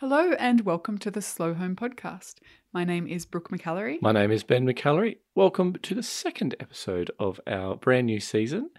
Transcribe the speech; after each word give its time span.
Hello 0.00 0.32
and 0.38 0.62
welcome 0.62 0.96
to 0.96 1.10
the 1.10 1.20
Slow 1.20 1.52
Home 1.52 1.76
Podcast. 1.76 2.36
My 2.72 2.84
name 2.84 3.06
is 3.06 3.26
Brooke 3.26 3.50
McAlary. 3.50 4.00
My 4.00 4.12
name 4.12 4.30
is 4.30 4.42
Ben 4.42 4.64
McAlary. 4.64 5.18
Welcome 5.34 5.74
to 5.74 5.94
the 5.94 6.02
second 6.02 6.54
episode 6.58 7.10
of 7.18 7.38
our 7.46 7.76
brand 7.76 8.06
new 8.06 8.18
season 8.18 8.70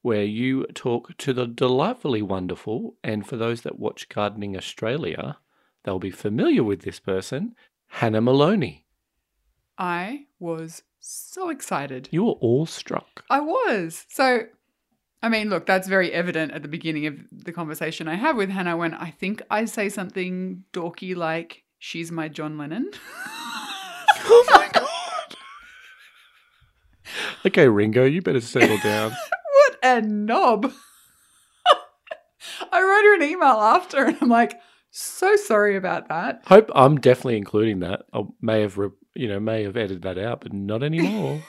where 0.00 0.24
you 0.24 0.64
talk 0.68 1.14
to 1.18 1.34
the 1.34 1.46
delightfully 1.46 2.22
wonderful, 2.22 2.96
and 3.04 3.26
for 3.26 3.36
those 3.36 3.60
that 3.60 3.78
watch 3.78 4.08
Gardening 4.08 4.56
Australia, 4.56 5.36
they'll 5.84 5.98
be 5.98 6.10
familiar 6.10 6.64
with 6.64 6.80
this 6.80 6.98
person, 6.98 7.54
Hannah 7.88 8.22
Maloney. 8.22 8.86
I 9.76 10.24
was 10.38 10.84
so 10.98 11.50
excited. 11.50 12.08
You 12.10 12.24
were 12.24 12.38
awestruck. 12.40 13.26
I 13.28 13.40
was. 13.40 14.06
So, 14.08 14.44
I 15.22 15.28
mean, 15.28 15.50
look, 15.50 15.66
that's 15.66 15.86
very 15.86 16.12
evident 16.12 16.50
at 16.52 16.62
the 16.62 16.68
beginning 16.68 17.06
of 17.06 17.16
the 17.30 17.52
conversation 17.52 18.08
I 18.08 18.16
have 18.16 18.36
with 18.36 18.50
Hannah 18.50 18.76
when 18.76 18.92
I 18.92 19.10
think 19.10 19.40
I 19.50 19.66
say 19.66 19.88
something 19.88 20.64
dorky 20.72 21.14
like, 21.14 21.62
she's 21.78 22.10
my 22.10 22.28
John 22.28 22.58
Lennon. 22.58 22.90
oh 24.24 24.44
my 24.50 24.68
God. 24.72 24.88
okay, 27.46 27.68
Ringo, 27.68 28.04
you 28.04 28.20
better 28.20 28.40
settle 28.40 28.78
down. 28.78 29.12
what 29.52 29.78
a 29.84 30.00
knob. 30.02 30.72
I 32.72 32.80
wrote 32.80 33.04
her 33.04 33.14
an 33.14 33.22
email 33.22 33.60
after 33.60 34.04
and 34.04 34.18
I'm 34.20 34.28
like, 34.28 34.58
so 34.90 35.36
sorry 35.36 35.76
about 35.76 36.08
that. 36.08 36.42
Hope 36.46 36.68
I'm 36.74 36.98
definitely 36.98 37.36
including 37.36 37.80
that. 37.80 38.02
I 38.12 38.24
may 38.40 38.62
have, 38.62 38.76
re- 38.76 38.90
you 39.14 39.28
know, 39.28 39.38
may 39.38 39.62
have 39.62 39.76
edited 39.76 40.02
that 40.02 40.18
out, 40.18 40.40
but 40.40 40.52
not 40.52 40.82
anymore. 40.82 41.42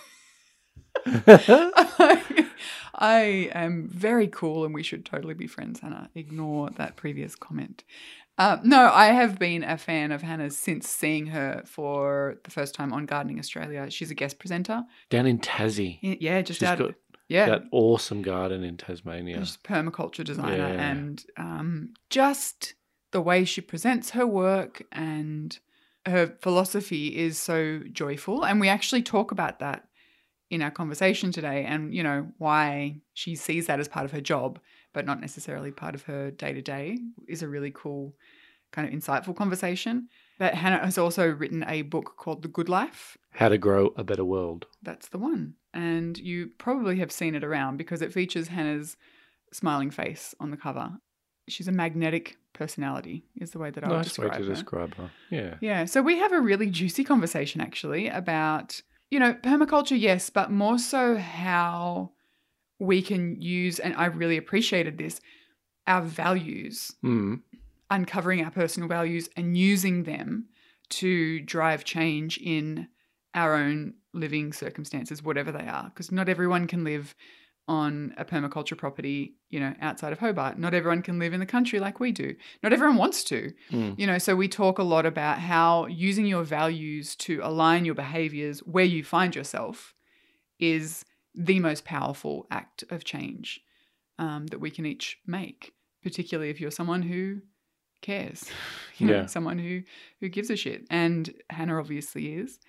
I 2.95 3.49
am 3.53 3.87
very 3.89 4.27
cool 4.27 4.65
and 4.65 4.73
we 4.73 4.83
should 4.83 5.05
totally 5.05 5.33
be 5.33 5.47
friends, 5.47 5.79
Hannah. 5.79 6.09
Ignore 6.15 6.69
that 6.71 6.95
previous 6.95 7.35
comment. 7.35 7.83
Uh, 8.37 8.57
no, 8.63 8.89
I 8.91 9.07
have 9.07 9.37
been 9.37 9.63
a 9.63 9.77
fan 9.77 10.11
of 10.11 10.21
Hannah's 10.21 10.57
since 10.57 10.89
seeing 10.89 11.27
her 11.27 11.61
for 11.65 12.37
the 12.43 12.51
first 12.51 12.73
time 12.73 12.91
on 12.93 13.05
Gardening 13.05 13.39
Australia. 13.39 13.89
She's 13.91 14.09
a 14.11 14.15
guest 14.15 14.39
presenter. 14.39 14.83
Down 15.09 15.27
in 15.27 15.39
Tassie. 15.39 15.99
Yeah, 16.01 16.41
just 16.41 16.59
She's 16.59 16.69
out 16.69 16.79
got 16.79 16.93
yeah. 17.27 17.45
that 17.47 17.63
awesome 17.71 18.21
garden 18.21 18.63
in 18.63 18.77
Tasmania. 18.77 19.39
She's 19.39 19.55
a 19.63 19.67
permaculture 19.67 20.23
designer 20.23 20.57
Yeah. 20.73 20.89
and 20.91 21.23
um, 21.37 21.93
just 22.09 22.73
the 23.11 23.21
way 23.21 23.45
she 23.45 23.61
presents 23.61 24.11
her 24.11 24.25
work 24.25 24.81
and 24.91 25.57
her 26.07 26.35
philosophy 26.41 27.15
is 27.15 27.37
so 27.39 27.81
joyful. 27.91 28.43
And 28.43 28.59
we 28.59 28.67
actually 28.67 29.03
talk 29.03 29.31
about 29.31 29.59
that 29.59 29.85
in 30.53 30.61
our 30.61 30.71
conversation 30.71 31.31
today 31.31 31.65
and, 31.65 31.93
you 31.93 32.03
know, 32.03 32.27
why 32.37 33.01
she 33.13 33.35
sees 33.35 33.67
that 33.67 33.79
as 33.79 33.87
part 33.87 34.05
of 34.05 34.11
her 34.11 34.21
job, 34.21 34.59
but 34.93 35.05
not 35.05 35.19
necessarily 35.19 35.71
part 35.71 35.95
of 35.95 36.03
her 36.03 36.29
day 36.31 36.53
to 36.53 36.61
day 36.61 36.97
is 37.27 37.41
a 37.41 37.47
really 37.47 37.71
cool, 37.73 38.15
kind 38.71 38.87
of 38.87 38.93
insightful 38.93 39.35
conversation. 39.35 40.07
But 40.37 40.53
Hannah 40.53 40.85
has 40.85 40.97
also 40.97 41.27
written 41.27 41.63
a 41.67 41.81
book 41.81 42.17
called 42.17 42.43
The 42.43 42.47
Good 42.47 42.69
Life. 42.69 43.17
How 43.31 43.49
to 43.49 43.57
grow 43.57 43.93
a 43.97 44.03
better 44.03 44.25
world. 44.25 44.67
That's 44.83 45.09
the 45.09 45.17
one. 45.17 45.55
And 45.73 46.17
you 46.17 46.51
probably 46.59 46.99
have 46.99 47.11
seen 47.11 47.33
it 47.33 47.43
around 47.43 47.77
because 47.77 48.01
it 48.03 48.13
features 48.13 48.49
Hannah's 48.49 48.95
smiling 49.51 49.89
face 49.89 50.35
on 50.39 50.51
the 50.51 50.57
cover. 50.57 50.91
She's 51.47 51.67
a 51.67 51.71
magnetic 51.71 52.37
personality, 52.53 53.25
is 53.37 53.51
the 53.51 53.59
way 53.59 53.71
that 53.71 53.83
I 53.83 53.87
would 53.87 53.95
nice 53.97 54.17
way 54.19 54.25
describe 54.27 54.41
to 54.41 54.47
her. 54.47 54.53
describe 54.53 54.95
her. 54.95 55.11
Yeah. 55.31 55.55
Yeah. 55.61 55.85
So 55.85 56.01
we 56.01 56.19
have 56.19 56.31
a 56.31 56.39
really 56.39 56.69
juicy 56.69 57.03
conversation 57.03 57.59
actually 57.59 58.07
about, 58.07 58.81
you 59.13 59.19
know, 59.19 59.33
permaculture, 59.35 59.99
yes, 59.99 60.31
but 60.31 60.49
more 60.49 60.79
so 60.79 61.17
how 61.17 62.11
we 62.79 63.01
can 63.01 63.39
use, 63.39 63.79
and 63.79 63.93
I 63.95 64.05
really 64.05 64.37
appreciated 64.37 64.97
this, 64.97 65.21
our 65.85 66.01
values, 66.01 66.95
Mm. 67.03 67.41
uncovering 67.91 68.43
our 68.43 68.49
personal 68.49 68.89
values 68.89 69.29
and 69.37 69.55
using 69.55 70.03
them 70.03 70.47
to 70.89 71.39
drive 71.41 71.83
change 71.83 72.39
in 72.39 72.87
our 73.35 73.53
own 73.53 73.93
living 74.13 74.51
circumstances, 74.51 75.21
whatever 75.21 75.51
they 75.51 75.67
are. 75.67 75.85
Because 75.85 76.11
not 76.11 76.27
everyone 76.27 76.65
can 76.65 76.83
live 76.83 77.13
on 77.67 78.13
a 78.17 78.25
permaculture 78.25 78.77
property, 78.77 79.35
you 79.49 79.59
know, 79.59 79.73
outside 79.79 80.11
of 80.11 80.19
Hobart. 80.19 80.59
Not 80.59 80.73
everyone 80.73 81.01
can 81.01 81.17
live 81.17 81.33
in 81.33 81.39
the 81.39 81.45
country 81.45 81.79
like 81.79 81.99
we 81.99 82.11
do. 82.11 82.35
Not 82.61 82.73
everyone 82.73 82.97
wants 82.97 83.23
to. 83.25 83.53
Mm. 83.71 83.97
You 83.97 84.05
know, 84.07 84.17
so 84.17 84.35
we 84.35 84.47
talk 84.49 84.79
a 84.79 84.83
lot 84.83 85.05
about 85.05 85.39
how 85.39 85.85
using 85.85 86.25
your 86.25 86.43
values 86.43 87.15
to 87.17 87.39
align 87.41 87.85
your 87.85 87.95
behaviors 87.95 88.59
where 88.59 88.83
you 88.83 89.03
find 89.03 89.33
yourself 89.35 89.93
is 90.59 91.05
the 91.33 91.59
most 91.59 91.85
powerful 91.85 92.47
act 92.51 92.83
of 92.89 93.03
change 93.05 93.61
um, 94.19 94.47
that 94.47 94.59
we 94.59 94.69
can 94.69 94.85
each 94.85 95.19
make, 95.25 95.73
particularly 96.03 96.49
if 96.49 96.59
you're 96.59 96.69
someone 96.69 97.01
who 97.01 97.39
cares, 98.01 98.43
you 98.97 99.07
know, 99.07 99.13
Yeah. 99.21 99.25
someone 99.27 99.57
who 99.57 99.83
who 100.19 100.27
gives 100.27 100.49
a 100.49 100.57
shit. 100.57 100.85
And 100.89 101.33
Hannah 101.49 101.79
obviously 101.79 102.33
is, 102.33 102.59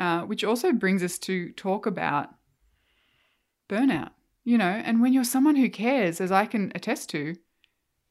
uh, 0.00 0.22
which 0.22 0.42
also 0.42 0.72
brings 0.72 1.04
us 1.04 1.18
to 1.20 1.52
talk 1.52 1.86
about 1.86 2.30
burnout. 3.68 4.10
You 4.44 4.58
know, 4.58 4.64
and 4.84 5.00
when 5.00 5.12
you're 5.12 5.24
someone 5.24 5.56
who 5.56 5.70
cares, 5.70 6.20
as 6.20 6.30
I 6.30 6.44
can 6.44 6.70
attest 6.74 7.08
to, 7.10 7.34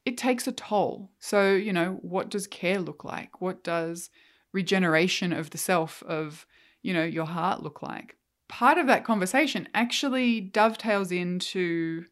it 0.04 0.18
takes 0.18 0.46
a 0.46 0.52
toll. 0.52 1.12
So, 1.18 1.54
you 1.54 1.72
know, 1.72 1.98
what 2.02 2.28
does 2.28 2.46
care 2.46 2.80
look 2.80 3.04
like? 3.04 3.40
What 3.40 3.62
does 3.62 4.10
regeneration 4.52 5.32
of 5.32 5.50
the 5.50 5.58
self, 5.58 6.02
of, 6.02 6.46
you 6.82 6.92
know, 6.92 7.04
your 7.04 7.26
heart 7.26 7.62
look 7.62 7.82
like? 7.82 8.16
Part 8.48 8.78
of 8.78 8.86
that 8.88 9.04
conversation 9.04 9.68
actually 9.74 10.40
dovetails 10.40 11.10
into 11.10 12.04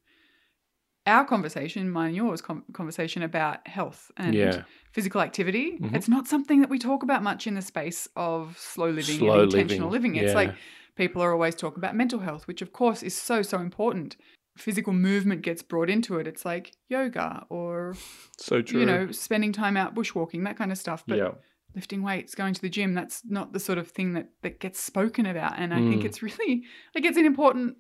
our 1.07 1.25
conversation, 1.25 1.91
mine 1.91 2.09
and 2.09 2.17
yours, 2.17 2.41
com- 2.41 2.65
conversation 2.73 3.23
about 3.23 3.67
health 3.67 4.11
and 4.17 4.35
Yeah. 4.35 4.63
physical 4.93 5.21
activity. 5.21 5.79
Mhm. 5.81 5.95
It's 5.97 6.09
not 6.09 6.29
something 6.29 6.61
that 6.61 6.71
we 6.71 6.79
talk 6.79 7.03
about 7.03 7.23
much 7.23 7.47
in 7.47 7.55
the 7.55 7.63
space 7.63 8.07
of 8.15 8.57
slow 8.57 8.87
living 8.91 9.19
Slow 9.19 9.33
and 9.43 9.43
intentional 9.53 9.91
living. 9.91 10.13
living, 10.13 10.25
It's 10.25 10.33
yeah. 10.33 10.39
like 10.39 10.55
people 10.95 11.21
are 11.23 11.33
always 11.33 11.55
talking 11.57 11.79
about 11.79 11.97
mental 11.97 12.21
health, 12.21 12.47
which 12.47 12.63
of 12.63 12.73
course 12.73 13.03
is 13.03 13.15
so, 13.17 13.43
so 13.43 13.59
important. 13.59 14.17
Physical 14.57 14.93
movement 14.93 15.43
gets 15.43 15.63
brought 15.63 15.89
into 15.91 16.19
it. 16.19 16.27
It's 16.27 16.45
like 16.45 16.73
yoga 16.89 17.47
or, 17.49 17.95
So 18.37 18.61
true. 18.63 18.81
you 18.81 18.87
know, 18.87 19.11
spending 19.11 19.53
time 19.53 19.77
out 19.77 19.95
bushwalking, 19.95 20.45
that 20.45 20.57
kind 20.59 20.71
of 20.71 20.79
stuff. 20.79 21.03
But 21.07 21.19
yeah. 21.19 21.31
lifting 21.75 22.03
weights, 22.03 22.35
going 22.35 22.53
to 22.53 22.61
the 22.61 22.69
gym, 22.69 22.93
that's 22.93 23.25
not 23.25 23.55
the 23.55 23.59
sort 23.61 23.79
of 23.79 23.89
thing 23.89 24.13
that, 24.13 24.29
that 24.43 24.61
gets 24.61 24.79
spoken 24.79 25.25
about. 25.27 25.59
And 25.59 25.73
I 25.73 25.79
think 25.79 26.03
Mm. 26.03 26.05
it's 26.05 26.23
really, 26.23 26.65
like, 26.95 27.05
it's 27.07 27.17
an 27.17 27.25
important 27.25 27.79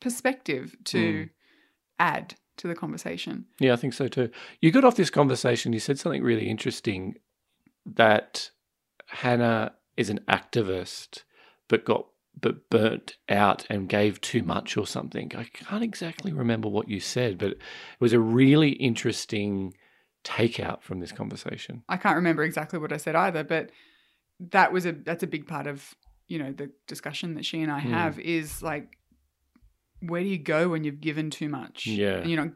perspective 0.00 0.74
Mm. 0.80 0.84
to 0.86 1.28
add 1.98 2.34
to 2.58 2.68
the 2.68 2.74
conversation. 2.74 3.46
Yeah, 3.58 3.72
I 3.72 3.76
think 3.76 3.94
so 3.94 4.08
too. 4.08 4.30
You 4.60 4.70
got 4.70 4.84
off 4.84 4.96
this 4.96 5.10
conversation, 5.10 5.72
you 5.72 5.80
said 5.80 5.98
something 5.98 6.22
really 6.22 6.48
interesting 6.48 7.16
that 7.86 8.50
Hannah 9.06 9.74
is 9.96 10.10
an 10.10 10.20
activist, 10.28 11.24
but 11.68 11.84
got 11.84 12.06
but 12.40 12.68
burnt 12.68 13.16
out 13.28 13.64
and 13.70 13.88
gave 13.88 14.20
too 14.20 14.42
much 14.42 14.76
or 14.76 14.86
something. 14.86 15.30
I 15.36 15.44
can't 15.44 15.84
exactly 15.84 16.32
remember 16.32 16.68
what 16.68 16.88
you 16.88 16.98
said, 16.98 17.38
but 17.38 17.52
it 17.52 17.58
was 18.00 18.12
a 18.12 18.18
really 18.18 18.70
interesting 18.70 19.74
takeout 20.24 20.82
from 20.82 20.98
this 20.98 21.12
conversation. 21.12 21.84
I 21.88 21.96
can't 21.96 22.16
remember 22.16 22.42
exactly 22.42 22.78
what 22.80 22.92
I 22.92 22.96
said 22.96 23.14
either, 23.14 23.44
but 23.44 23.70
that 24.40 24.72
was 24.72 24.84
a 24.84 24.92
that's 24.92 25.22
a 25.22 25.28
big 25.28 25.46
part 25.46 25.66
of 25.66 25.94
you 26.26 26.38
know 26.38 26.52
the 26.52 26.70
discussion 26.86 27.34
that 27.34 27.44
she 27.44 27.62
and 27.62 27.70
I 27.70 27.80
Hmm. 27.80 27.92
have 27.92 28.18
is 28.18 28.62
like 28.62 28.98
where 30.06 30.22
do 30.22 30.28
you 30.28 30.38
go 30.38 30.68
when 30.68 30.84
you've 30.84 31.00
given 31.00 31.30
too 31.30 31.48
much? 31.48 31.86
Yeah. 31.86 32.18
And, 32.18 32.30
you 32.30 32.36
know, 32.36 32.52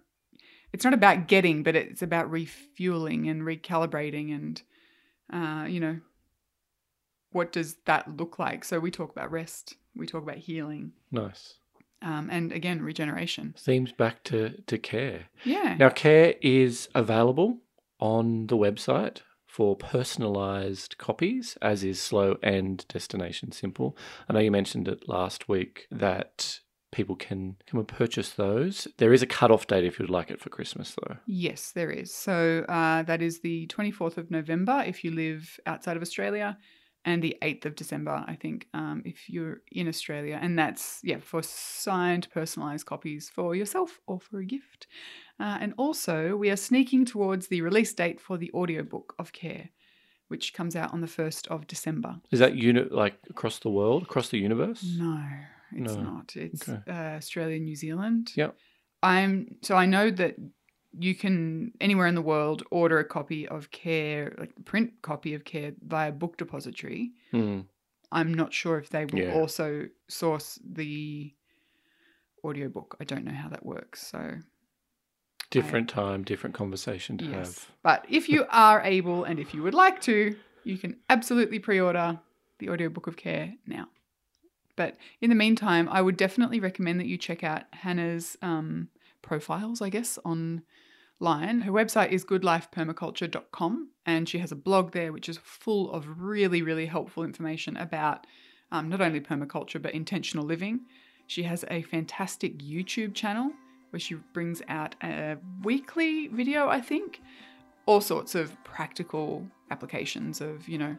it's 0.72 0.84
not 0.84 0.94
about 0.94 1.28
getting, 1.28 1.62
but 1.62 1.76
it's 1.76 2.03
about 2.03 2.31
refueling 2.31 3.28
and 3.28 3.42
recalibrating 3.42 4.34
and 4.34 4.62
uh, 5.32 5.66
you 5.69 5.81
know, 5.81 6.00
what 7.31 7.53
does 7.53 7.76
that 7.84 8.16
look 8.16 8.38
like? 8.38 8.64
So 8.64 8.81
we 8.81 8.91
talk 8.91 9.10
about 9.10 9.31
rest, 9.31 9.76
we 9.94 10.06
talk 10.06 10.22
about 10.22 10.36
healing, 10.36 10.92
Nice. 11.10 11.54
um, 12.03 12.28
and 12.31 12.53
again 12.53 12.81
regeneration. 12.82 13.54
Themes 13.59 13.92
back 13.92 14.25
to, 14.25 14.62
to 14.66 14.78
care. 14.78 15.26
Yeah. 15.44 15.76
Now, 15.78 15.91
care 15.91 16.34
is 16.41 16.88
available 16.94 17.59
on 18.00 18.47
the 18.47 18.56
website 18.56 19.19
for 19.47 19.76
personalized 19.76 20.97
copies, 20.98 21.59
as 21.60 21.84
is 21.84 22.00
Slow 22.00 22.36
and 22.42 22.86
Destination 22.89 23.53
Simple. 23.53 23.97
I 24.28 24.33
know 24.33 24.41
you 24.41 24.50
mentioned 24.50 24.89
it 24.89 25.09
last 25.09 25.48
week 25.48 25.86
that 25.91 26.60
people 26.90 27.16
can 27.16 27.56
come 27.66 27.78
and 27.78 27.88
purchase 27.88 28.30
those. 28.30 28.88
There 28.96 29.12
is 29.12 29.22
a 29.22 29.26
cut-off 29.26 29.66
date 29.66 29.84
if 29.84 29.98
you'd 29.98 30.10
like 30.10 30.30
it 30.30 30.40
for 30.40 30.48
Christmas, 30.48 30.94
though. 31.02 31.16
Yes, 31.26 31.72
there 31.72 31.90
is. 31.90 32.12
So 32.12 32.64
uh, 32.68 33.02
that 33.02 33.22
is 33.22 33.40
the 33.40 33.66
24th 33.66 34.16
of 34.16 34.30
November 34.30 34.82
if 34.86 35.04
you 35.04 35.10
live 35.10 35.60
outside 35.66 35.96
of 35.96 36.02
Australia, 36.02 36.56
and 37.04 37.22
the 37.22 37.36
8th 37.40 37.64
of 37.64 37.74
December, 37.74 38.24
I 38.26 38.34
think, 38.34 38.66
um, 38.74 39.02
if 39.04 39.30
you're 39.30 39.62
in 39.72 39.88
Australia. 39.88 40.38
And 40.40 40.58
that's, 40.58 41.00
yeah, 41.02 41.18
for 41.20 41.42
signed, 41.42 42.28
personalized 42.32 42.86
copies 42.86 43.30
for 43.30 43.54
yourself 43.54 44.00
or 44.06 44.20
for 44.20 44.40
a 44.40 44.44
gift. 44.44 44.86
Uh, 45.40 45.58
and 45.60 45.74
also, 45.78 46.36
we 46.36 46.50
are 46.50 46.56
sneaking 46.56 47.04
towards 47.04 47.46
the 47.46 47.62
release 47.62 47.94
date 47.94 48.20
for 48.20 48.36
the 48.36 48.50
audiobook 48.52 49.14
of 49.18 49.32
Care, 49.32 49.70
which 50.26 50.52
comes 50.52 50.74
out 50.74 50.92
on 50.92 51.00
the 51.00 51.06
1st 51.06 51.46
of 51.48 51.66
December. 51.66 52.16
Is 52.30 52.40
that 52.40 52.56
unit 52.56 52.92
like 52.92 53.14
across 53.30 53.58
the 53.58 53.70
world, 53.70 54.02
across 54.02 54.28
the 54.28 54.38
universe? 54.38 54.84
No, 54.98 55.24
it's 55.72 55.94
No. 55.94 56.03
not. 56.03 56.36
It's 56.36 56.68
Okay. 56.68 56.82
uh, 56.91 57.16
Australia, 57.16 57.59
New 57.59 57.76
Zealand. 57.76 58.32
Yep. 58.36 58.56
I'm 59.03 59.56
so 59.62 59.76
I 59.76 59.86
know 59.86 60.10
that 60.10 60.36
you 60.98 61.15
can 61.15 61.72
anywhere 61.80 62.06
in 62.06 62.15
the 62.15 62.22
world 62.22 62.62
order 62.70 62.98
a 62.98 63.04
copy 63.04 63.47
of 63.47 63.70
Care, 63.70 64.34
like 64.38 64.54
the 64.54 64.62
print 64.62 64.92
copy 65.03 65.34
of 65.34 65.44
Care 65.44 65.72
via 65.86 66.10
Book 66.10 66.36
Depository. 66.36 67.12
Hmm. 67.30 67.60
I'm 68.10 68.32
not 68.32 68.53
sure 68.54 68.78
if 68.78 68.88
they 68.88 69.04
will 69.04 69.18
Yeah. 69.18 69.34
also 69.34 69.88
source 70.09 70.59
the 70.65 71.34
audiobook. 72.44 72.97
I 73.00 73.04
don't 73.04 73.24
know 73.24 73.34
how 73.34 73.48
that 73.50 73.64
works. 73.64 74.06
So, 74.06 74.38
Different 75.50 75.88
time, 75.88 76.24
different 76.24 76.54
conversation 76.54 77.16
to 77.18 77.24
yes. 77.24 77.34
have. 77.34 77.68
But 77.82 78.04
if 78.09 78.28
you 78.28 78.44
are 78.50 78.82
able 78.82 79.24
and 79.24 79.38
if 79.38 79.54
you 79.54 79.62
would 79.62 79.74
like 79.74 80.00
to, 80.03 80.36
you 80.64 80.76
can 80.78 80.97
absolutely 81.09 81.59
pre 81.59 81.80
order 81.80 82.18
the 82.59 82.68
audiobook 82.71 83.06
of 83.06 83.16
Care 83.16 83.54
now. 83.66 83.88
But 84.78 84.97
in 85.21 85.28
the 85.28 85.34
meantime, 85.34 85.89
I 85.91 86.01
would 86.01 86.16
definitely 86.16 86.60
recommend 86.60 87.01
that 87.01 87.09
you 87.09 87.19
check 87.19 87.42
out 87.42 87.65
Hannah's 87.72 88.36
um, 88.42 88.91
profiles, 89.22 89.83
I 89.83 89.89
guess, 89.89 90.21
online. 90.25 91.63
Her 91.63 91.72
website 91.72 92.13
is 92.13 92.25
goodlifepermaculture.com, 92.25 93.91
and 94.07 94.28
she 94.28 94.39
has 94.39 94.53
a 94.53 94.57
blog 94.57 94.92
there 94.92 95.13
which 95.13 95.28
is 95.28 95.41
full 95.42 95.91
of 95.91 96.21
really, 96.22 96.63
really 96.63 96.86
helpful 96.86 97.25
information 97.25 97.77
about 97.77 98.25
um, 98.71 98.89
not 98.89 99.01
only 99.01 99.21
permaculture 99.21 99.83
but 99.83 99.95
intentional 99.95 100.47
living. 100.47 100.83
She 101.27 101.42
has 101.42 101.65
a 101.69 101.83
fantastic 101.83 102.59
YouTube 102.59 103.15
channel 103.15 103.51
where 103.91 103.98
she 103.98 104.15
brings 104.33 104.63
out 104.69 104.95
a 105.03 105.39
weekly 105.65 106.28
video, 106.28 106.69
I 106.69 106.81
think, 106.81 107.21
all 107.86 108.01
sorts 108.01 108.36
of 108.36 108.57
practical 108.63 109.45
applications 109.72 110.41
of, 110.41 110.69
you 110.69 110.78
know, 110.78 110.97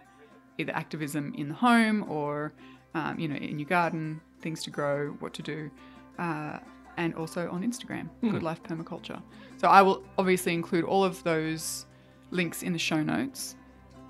either 0.58 0.74
activism 0.74 1.34
in 1.38 1.48
the 1.48 1.56
home 1.56 2.04
or, 2.10 2.52
um, 2.95 3.19
you 3.19 3.27
know, 3.27 3.36
in 3.36 3.59
your 3.59 3.68
garden, 3.69 4.21
things 4.41 4.63
to 4.63 4.69
grow, 4.69 5.09
what 5.19 5.33
to 5.36 5.41
do, 5.41 5.69
uh, 6.18 6.59
and 6.97 7.13
also 7.15 7.50
on 7.51 7.63
Instagram, 7.63 8.09
Hmm. 8.21 8.31
Good 8.31 8.44
Life 8.44 8.62
Permaculture. 8.63 9.21
So 9.57 9.68
I 9.68 9.81
will 9.81 10.03
obviously 10.18 10.53
include 10.53 10.83
all 10.86 11.03
of 11.03 11.21
those 11.24 11.86
links 12.31 12.62
in 12.63 12.74
the 12.74 12.80
show 12.80 13.01
notes 13.03 13.56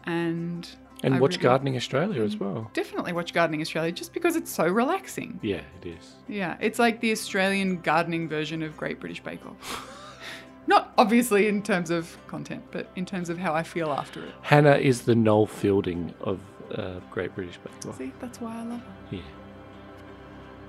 and 0.05 0.67
And 1.03 1.13
I 1.15 1.19
watch 1.19 1.31
really- 1.31 1.43
Gardening 1.43 1.75
Australia 1.75 2.21
as 2.23 2.37
well. 2.37 2.69
definitely 2.73 3.13
watch 3.13 3.33
Gardening 3.33 3.61
Australia 3.61 3.91
just 3.91 4.13
because 4.13 4.35
it's 4.35 4.51
so 4.51 4.67
relaxing. 4.67 5.39
Yeah, 5.41 5.61
it 5.81 5.87
is. 5.87 6.15
Yeah, 6.27 6.57
it's 6.59 6.79
like 6.79 6.99
the 6.99 7.11
Australian 7.11 7.81
gardening 7.81 8.27
version 8.27 8.61
of 8.63 8.75
Great 8.77 8.99
British 8.99 9.21
Bake 9.23 9.45
Off. 9.45 9.95
Not 10.67 10.93
obviously 10.97 11.47
in 11.47 11.63
terms 11.63 11.89
of 11.89 12.15
content, 12.27 12.63
but 12.71 12.91
in 12.95 13.05
terms 13.05 13.29
of 13.29 13.37
how 13.37 13.53
I 13.53 13.63
feel 13.63 13.91
after 13.91 14.23
it. 14.23 14.33
Hannah 14.41 14.75
is 14.75 15.03
the 15.03 15.15
Noel 15.15 15.47
Fielding 15.47 16.13
of 16.21 16.39
uh, 16.75 16.99
Great 17.11 17.35
British 17.35 17.57
Bake 17.57 17.89
Off. 17.89 17.97
See, 17.97 18.13
that's 18.19 18.39
why 18.41 18.59
I 18.59 18.63
love 18.63 18.79
her. 18.79 18.95
Yeah. 19.11 19.21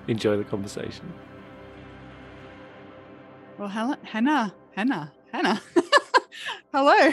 Enjoy 0.08 0.36
the 0.36 0.44
conversation. 0.44 1.12
Well, 3.58 3.68
Hannah, 3.68 3.98
Hannah, 4.02 4.54
Hannah, 4.74 5.12
Hannah. 5.32 5.62
Hello. 6.72 7.12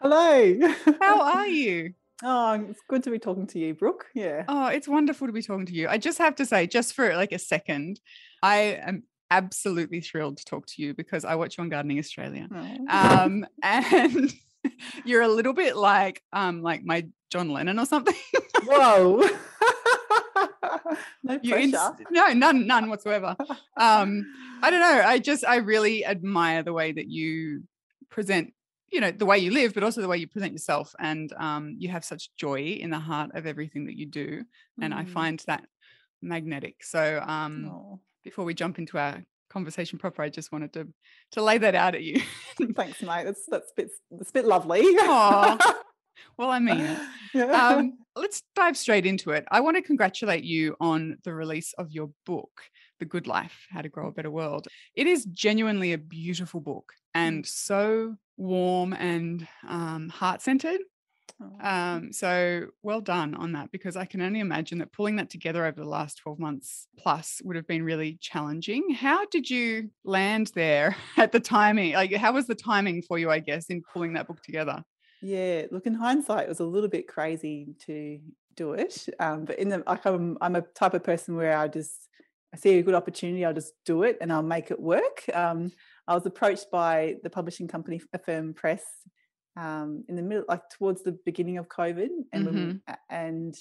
Hello. 0.00 0.58
How 1.00 1.22
are 1.22 1.48
you? 1.48 1.94
Oh, 2.22 2.52
it's 2.68 2.80
good 2.88 3.02
to 3.04 3.10
be 3.10 3.18
talking 3.18 3.46
to 3.48 3.58
you, 3.58 3.74
Brooke. 3.74 4.06
Yeah. 4.14 4.44
Oh, 4.46 4.66
it's 4.66 4.86
wonderful 4.86 5.26
to 5.26 5.32
be 5.32 5.42
talking 5.42 5.66
to 5.66 5.72
you. 5.72 5.88
I 5.88 5.96
just 5.96 6.18
have 6.18 6.34
to 6.36 6.46
say, 6.46 6.66
just 6.66 6.94
for 6.94 7.14
like 7.16 7.32
a 7.32 7.38
second, 7.38 8.00
I 8.42 8.78
am 8.82 9.04
absolutely 9.30 10.00
thrilled 10.00 10.36
to 10.38 10.44
talk 10.44 10.66
to 10.66 10.82
you 10.82 10.92
because 10.92 11.24
I 11.24 11.36
watch 11.36 11.56
you 11.56 11.62
on 11.62 11.70
Gardening 11.70 11.98
Australia. 11.98 12.48
Oh. 12.52 12.86
Um, 12.88 13.46
and 13.62 14.32
you're 15.04 15.22
a 15.22 15.28
little 15.28 15.54
bit 15.54 15.76
like 15.76 16.22
um 16.32 16.62
like 16.62 16.84
my 16.84 17.06
John 17.30 17.50
Lennon 17.50 17.78
or 17.78 17.86
something. 17.86 18.14
Whoa. 18.64 19.22
no 21.22 21.38
pressure. 21.38 21.96
no, 22.10 22.28
none, 22.32 22.66
none 22.66 22.88
whatsoever. 22.90 23.36
Um, 23.76 24.24
I 24.62 24.70
don't 24.70 24.80
know. 24.80 25.02
I 25.06 25.18
just 25.18 25.44
I 25.44 25.56
really 25.56 26.04
admire 26.04 26.62
the 26.62 26.72
way 26.72 26.92
that 26.92 27.08
you 27.08 27.62
present, 28.10 28.52
you 28.90 29.00
know, 29.00 29.10
the 29.10 29.26
way 29.26 29.38
you 29.38 29.50
live, 29.52 29.74
but 29.74 29.82
also 29.82 30.00
the 30.00 30.08
way 30.08 30.18
you 30.18 30.26
present 30.26 30.52
yourself. 30.52 30.94
And 30.98 31.32
um, 31.38 31.76
you 31.78 31.88
have 31.90 32.04
such 32.04 32.30
joy 32.36 32.58
in 32.80 32.90
the 32.90 32.98
heart 32.98 33.30
of 33.34 33.46
everything 33.46 33.86
that 33.86 33.96
you 33.96 34.06
do. 34.06 34.42
And 34.80 34.92
I 34.94 35.04
Mm. 35.04 35.08
find 35.10 35.42
that 35.46 35.64
magnetic. 36.22 36.84
So 36.84 37.22
um 37.26 37.70
Oh, 37.70 38.00
before 38.24 38.44
we 38.44 38.52
jump 38.54 38.78
into 38.78 38.98
our 38.98 39.22
conversation 39.48 39.98
proper, 39.98 40.22
I 40.22 40.28
just 40.28 40.52
wanted 40.52 40.72
to 40.74 40.88
to 41.32 41.42
lay 41.42 41.58
that 41.58 41.74
out 41.74 41.94
at 41.94 42.02
you. 42.02 42.20
thanks, 42.76 43.00
mate. 43.02 43.24
That's 43.24 43.46
that's 43.46 43.70
a 43.70 43.74
bit, 43.76 43.90
that's 44.10 44.30
a 44.30 44.32
bit 44.32 44.44
lovely. 44.46 44.82
well, 46.36 46.50
I 46.50 46.58
mean 46.58 46.80
it. 46.80 46.98
yeah. 47.34 47.68
um, 47.68 47.98
let's 48.16 48.42
dive 48.54 48.76
straight 48.76 49.06
into 49.06 49.30
it. 49.30 49.44
I 49.50 49.60
want 49.60 49.76
to 49.76 49.82
congratulate 49.82 50.44
you 50.44 50.76
on 50.80 51.18
the 51.24 51.34
release 51.34 51.72
of 51.74 51.90
your 51.92 52.10
book, 52.26 52.50
The 52.98 53.04
Good 53.04 53.26
Life 53.26 53.66
How 53.70 53.82
to 53.82 53.88
Grow 53.88 54.08
a 54.08 54.12
Better 54.12 54.30
World. 54.30 54.68
It 54.94 55.06
is 55.06 55.24
genuinely 55.26 55.92
a 55.92 55.98
beautiful 55.98 56.60
book 56.60 56.92
and 57.14 57.46
so 57.46 58.16
warm 58.36 58.92
and 58.92 59.46
um, 59.68 60.08
heart 60.08 60.42
centered. 60.42 60.80
Oh, 61.42 61.66
Um, 61.66 62.12
so 62.12 62.66
well 62.82 63.00
done 63.00 63.34
on 63.34 63.52
that 63.52 63.70
because 63.70 63.96
I 63.96 64.04
can 64.04 64.20
only 64.20 64.40
imagine 64.40 64.78
that 64.78 64.92
pulling 64.92 65.16
that 65.16 65.30
together 65.30 65.64
over 65.64 65.80
the 65.80 65.88
last 65.88 66.18
12 66.18 66.38
months 66.38 66.86
plus 66.98 67.40
would 67.44 67.56
have 67.56 67.66
been 67.66 67.82
really 67.82 68.18
challenging. 68.20 68.90
How 68.90 69.24
did 69.26 69.48
you 69.48 69.90
land 70.04 70.52
there 70.54 70.96
at 71.16 71.32
the 71.32 71.40
timing? 71.40 71.94
Like, 71.94 72.14
how 72.14 72.32
was 72.32 72.46
the 72.46 72.54
timing 72.54 73.02
for 73.02 73.18
you, 73.18 73.30
I 73.30 73.38
guess, 73.38 73.66
in 73.66 73.82
pulling 73.82 74.14
that 74.14 74.26
book 74.26 74.42
together? 74.42 74.84
Yeah. 75.22 75.66
Look, 75.70 75.86
in 75.86 75.94
hindsight, 75.94 76.44
it 76.44 76.48
was 76.48 76.60
a 76.60 76.64
little 76.64 76.88
bit 76.88 77.08
crazy 77.08 77.74
to 77.86 78.20
do 78.56 78.72
it. 78.72 79.08
Um, 79.18 79.44
but 79.44 79.58
in 79.58 79.68
the 79.68 79.82
like, 79.86 80.04
I'm 80.06 80.38
I'm 80.40 80.56
a 80.56 80.62
type 80.62 80.94
of 80.94 81.04
person 81.04 81.36
where 81.36 81.56
I 81.56 81.68
just 81.68 82.08
I 82.54 82.56
see 82.56 82.78
a 82.78 82.82
good 82.82 82.94
opportunity, 82.94 83.44
I'll 83.44 83.54
just 83.54 83.74
do 83.84 84.02
it 84.02 84.18
and 84.20 84.32
I'll 84.32 84.42
make 84.42 84.70
it 84.70 84.80
work. 84.80 85.24
Um, 85.32 85.72
I 86.08 86.14
was 86.14 86.26
approached 86.26 86.66
by 86.72 87.16
the 87.22 87.30
publishing 87.30 87.68
company 87.68 88.00
Affirm 88.12 88.54
Press 88.54 88.82
um, 89.56 90.04
in 90.08 90.16
the 90.16 90.22
middle, 90.22 90.44
like 90.48 90.68
towards 90.70 91.02
the 91.02 91.16
beginning 91.24 91.58
of 91.58 91.68
COVID, 91.68 92.08
and 92.32 92.46
when 92.46 92.54
we- 92.54 92.94
and 93.08 93.56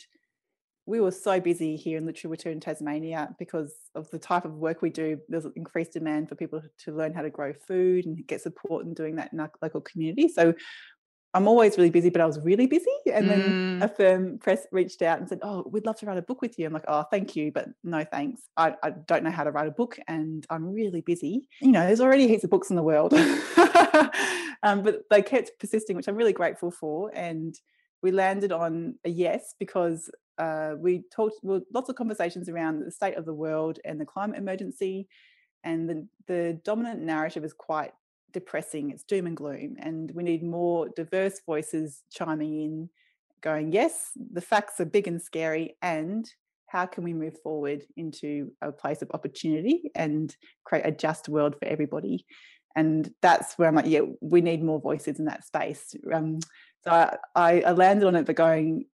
we 0.86 1.00
were 1.00 1.12
so 1.12 1.40
busy 1.40 1.76
here 1.76 2.00
in 2.00 2.06
Lutruwita 2.08 2.48
in 2.48 2.60
Tasmania 2.60 3.36
because 3.38 3.76
of 3.94 4.10
the 4.10 4.18
type 4.18 4.44
of 4.44 4.56
work 4.56 4.82
we 4.82 4.90
do. 4.90 5.20
There's 5.30 5.46
increased 5.56 5.94
demand 5.94 6.30
for 6.30 6.34
people 6.36 6.64
to 6.86 6.92
learn 6.96 7.14
how 7.14 7.22
to 7.22 7.30
grow 7.30 7.54
food 7.54 8.08
and 8.08 8.26
get 8.26 8.42
support 8.42 8.86
in 8.88 8.96
doing 8.96 9.18
that 9.18 9.32
in 9.32 9.40
our 9.40 9.52
local 9.62 9.82
community. 9.82 10.28
So 10.28 10.56
I'm 11.34 11.48
always 11.48 11.78
really 11.78 11.92
busy, 11.92 12.10
but 12.10 12.22
I 12.22 12.26
was 12.26 12.40
really 12.40 12.66
busy. 12.66 12.92
And 13.14 13.30
then 13.30 13.40
Mm. 13.40 13.84
Affirm 13.84 14.40
Press 14.40 14.66
reached 14.72 15.02
out 15.02 15.20
and 15.20 15.30
said, 15.30 15.40
"Oh, 15.44 15.64
we'd 15.72 15.86
love 15.86 15.98
to 16.00 16.06
write 16.06 16.18
a 16.18 16.24
book 16.24 16.42
with 16.42 16.58
you." 16.58 16.66
I'm 16.66 16.74
like, 16.74 16.86
"Oh, 16.88 17.04
thank 17.12 17.36
you, 17.36 17.52
but 17.52 17.68
no 17.84 18.04
thanks. 18.04 18.42
I, 18.58 18.76
I 18.84 18.92
don't 18.92 19.24
know 19.24 19.32
how 19.32 19.44
to 19.44 19.52
write 19.52 19.68
a 19.68 19.72
book, 19.72 20.00
and 20.08 20.46
I'm 20.50 20.74
really 20.74 21.02
busy. 21.02 21.48
You 21.62 21.72
know, 21.72 21.86
there's 21.86 22.02
already 22.02 22.28
heaps 22.28 22.44
of 22.44 22.50
books 22.50 22.70
in 22.72 22.76
the 22.76 22.84
world." 22.84 23.14
um, 24.64 24.82
but 24.84 25.04
they 25.10 25.22
kept 25.22 25.52
persisting, 25.60 25.96
which 25.96 26.08
I'm 26.08 26.16
really 26.16 26.34
grateful 26.34 26.72
for, 26.72 27.12
and 27.14 27.56
we 28.02 28.12
landed 28.12 28.52
on 28.52 28.96
a 29.06 29.10
yes 29.10 29.56
because 29.60 30.10
uh, 30.38 30.76
we 30.80 31.04
talked 31.14 31.36
well, 31.44 31.62
lots 31.74 31.90
of 31.90 31.96
conversations 31.96 32.50
around 32.50 32.80
the 32.80 32.92
state 32.92 33.18
of 33.18 33.26
the 33.26 33.34
world 33.34 33.80
and 33.86 34.00
the 34.00 34.06
climate 34.06 34.38
emergency, 34.38 35.08
and 35.64 35.90
the 35.90 36.08
the 36.28 36.60
dominant 36.64 37.02
narrative 37.02 37.44
is 37.44 37.54
quite 37.54 37.92
depressing. 38.32 38.92
It's 38.92 39.04
doom 39.04 39.28
and 39.28 39.38
gloom, 39.38 39.76
and 39.80 40.12
we 40.14 40.24
need 40.24 40.44
more 40.44 40.90
diverse 40.96 41.42
voices 41.46 42.04
chiming 42.12 42.62
in, 42.62 42.90
going, 43.42 43.72
yes, 43.72 44.12
the 44.34 44.42
facts 44.42 44.80
are 44.80 44.86
big 44.86 45.08
and 45.08 45.22
scary, 45.22 45.78
and 45.82 46.30
how 46.68 46.86
can 46.86 47.04
we 47.04 47.14
move 47.14 47.36
forward 47.42 47.84
into 47.98 48.52
a 48.62 48.72
place 48.72 49.02
of 49.02 49.10
opportunity 49.14 49.92
and 49.96 50.36
create 50.64 50.86
a 50.86 50.92
just 50.92 51.28
world 51.28 51.56
for 51.60 51.66
everybody? 51.66 52.26
And 52.76 53.12
that's 53.22 53.58
where 53.58 53.68
I'm 53.68 53.76
like, 53.76 53.88
yeah, 53.88 54.02
we 54.22 54.42
need 54.42 54.64
more 54.64 54.80
voices 54.80 55.20
in 55.20 55.26
that 55.26 55.44
space. 55.46 55.96
Um, 56.14 56.40
so 56.84 56.92
I, 57.36 57.62
I, 57.62 57.72
landed 57.72 58.08
on 58.08 58.16
it, 58.16 58.26
but 58.26 58.36
going, 58.36 58.86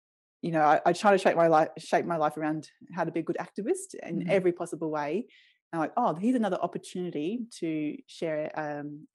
you 0.41 0.51
know, 0.51 0.61
I, 0.61 0.79
I 0.85 0.93
try 0.93 1.11
to 1.11 1.17
shape 1.17 1.35
my 1.35 1.47
life, 1.47 1.69
shape 1.77 2.05
my 2.05 2.17
life 2.17 2.37
around 2.37 2.69
how 2.95 3.03
to 3.03 3.11
be 3.11 3.19
a 3.19 3.23
good 3.23 3.37
activist 3.39 3.93
in 4.01 4.21
Mhm. 4.21 4.29
every 4.29 4.53
possible 4.53 4.89
way. 4.89 5.27
And 5.71 5.73
I'm 5.73 5.79
like, 5.79 5.93
oh, 5.97 6.15
here's 6.15 6.35
another 6.35 6.57
opportunity 6.61 7.45
to 7.59 7.97
share 8.07 8.51
um, 8.57 9.07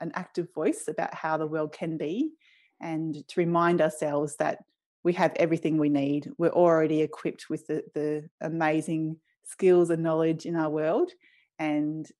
an 0.00 0.12
active 0.14 0.52
voice 0.54 0.88
about 0.88 1.14
how 1.14 1.36
the 1.36 1.46
world 1.46 1.72
can 1.72 1.96
be 1.96 2.32
and 2.80 3.26
to 3.28 3.40
remind 3.40 3.80
ourselves 3.80 4.36
that 4.36 4.58
we 5.04 5.12
have 5.14 5.32
everything 5.36 5.76
we 5.78 5.88
need. 5.88 6.30
We're 6.38 6.48
already 6.50 7.02
equipped 7.02 7.50
with 7.50 7.66
the, 7.66 7.84
the 7.94 8.28
amazing 8.40 9.18
skills 9.44 9.90
and 9.90 10.02
knowledge 10.02 10.46
in 10.46 10.56
our 10.56 10.70
world. 10.70 11.10
And 11.58 12.10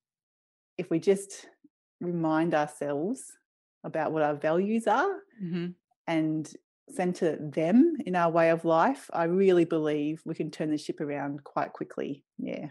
if 0.78 0.90
we 0.90 0.99
just 0.99 1.47
remind 2.00 2.54
ourselves 2.54 3.33
about 3.85 4.12
what 4.12 4.23
our 4.23 4.35
values 4.35 4.87
are 4.87 5.21
Mhm. 5.42 5.75
and 6.06 6.52
center 6.90 7.37
them 7.37 7.97
in 8.04 8.14
our 8.16 8.30
way 8.30 8.50
of 8.50 8.64
life, 8.64 9.11
I 9.12 9.25
really 9.25 9.64
believe 9.64 10.23
we 10.25 10.35
can 10.35 10.50
turn 10.50 10.71
the 10.71 10.78
ship 10.78 11.00
around 11.00 11.44
quite 11.44 11.73
quickly. 11.73 12.25
Yeah. 12.38 12.68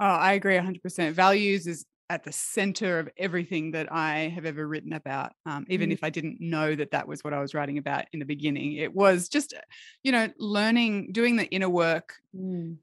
Oh, 0.00 0.04
I 0.06 0.34
agree 0.34 0.56
100%. 0.56 1.16
Values 1.16 1.66
is 1.66 1.84
at 2.10 2.24
the 2.24 2.32
center 2.32 2.98
of 2.98 3.08
everything 3.18 3.72
that 3.72 3.92
I 3.92 4.28
have 4.28 4.46
ever 4.46 4.66
written 4.66 4.92
about. 4.92 5.32
Um, 5.46 5.66
even 5.68 5.90
Mm. 5.90 5.92
if 5.92 6.02
I 6.02 6.10
didn't 6.10 6.40
know 6.40 6.74
that 6.74 6.90
that 6.92 7.06
was 7.06 7.22
what 7.22 7.34
I 7.34 7.40
was 7.40 7.54
writing 7.54 7.78
about 7.78 8.06
in 8.12 8.18
the 8.18 8.24
beginning, 8.24 8.74
it 8.74 8.94
was 8.94 9.28
just, 9.28 9.54
you 10.02 10.12
know, 10.12 10.28
learning, 10.38 11.12
doing 11.12 11.36
the 11.36 11.46
inner 11.46 11.68
work 11.68 12.14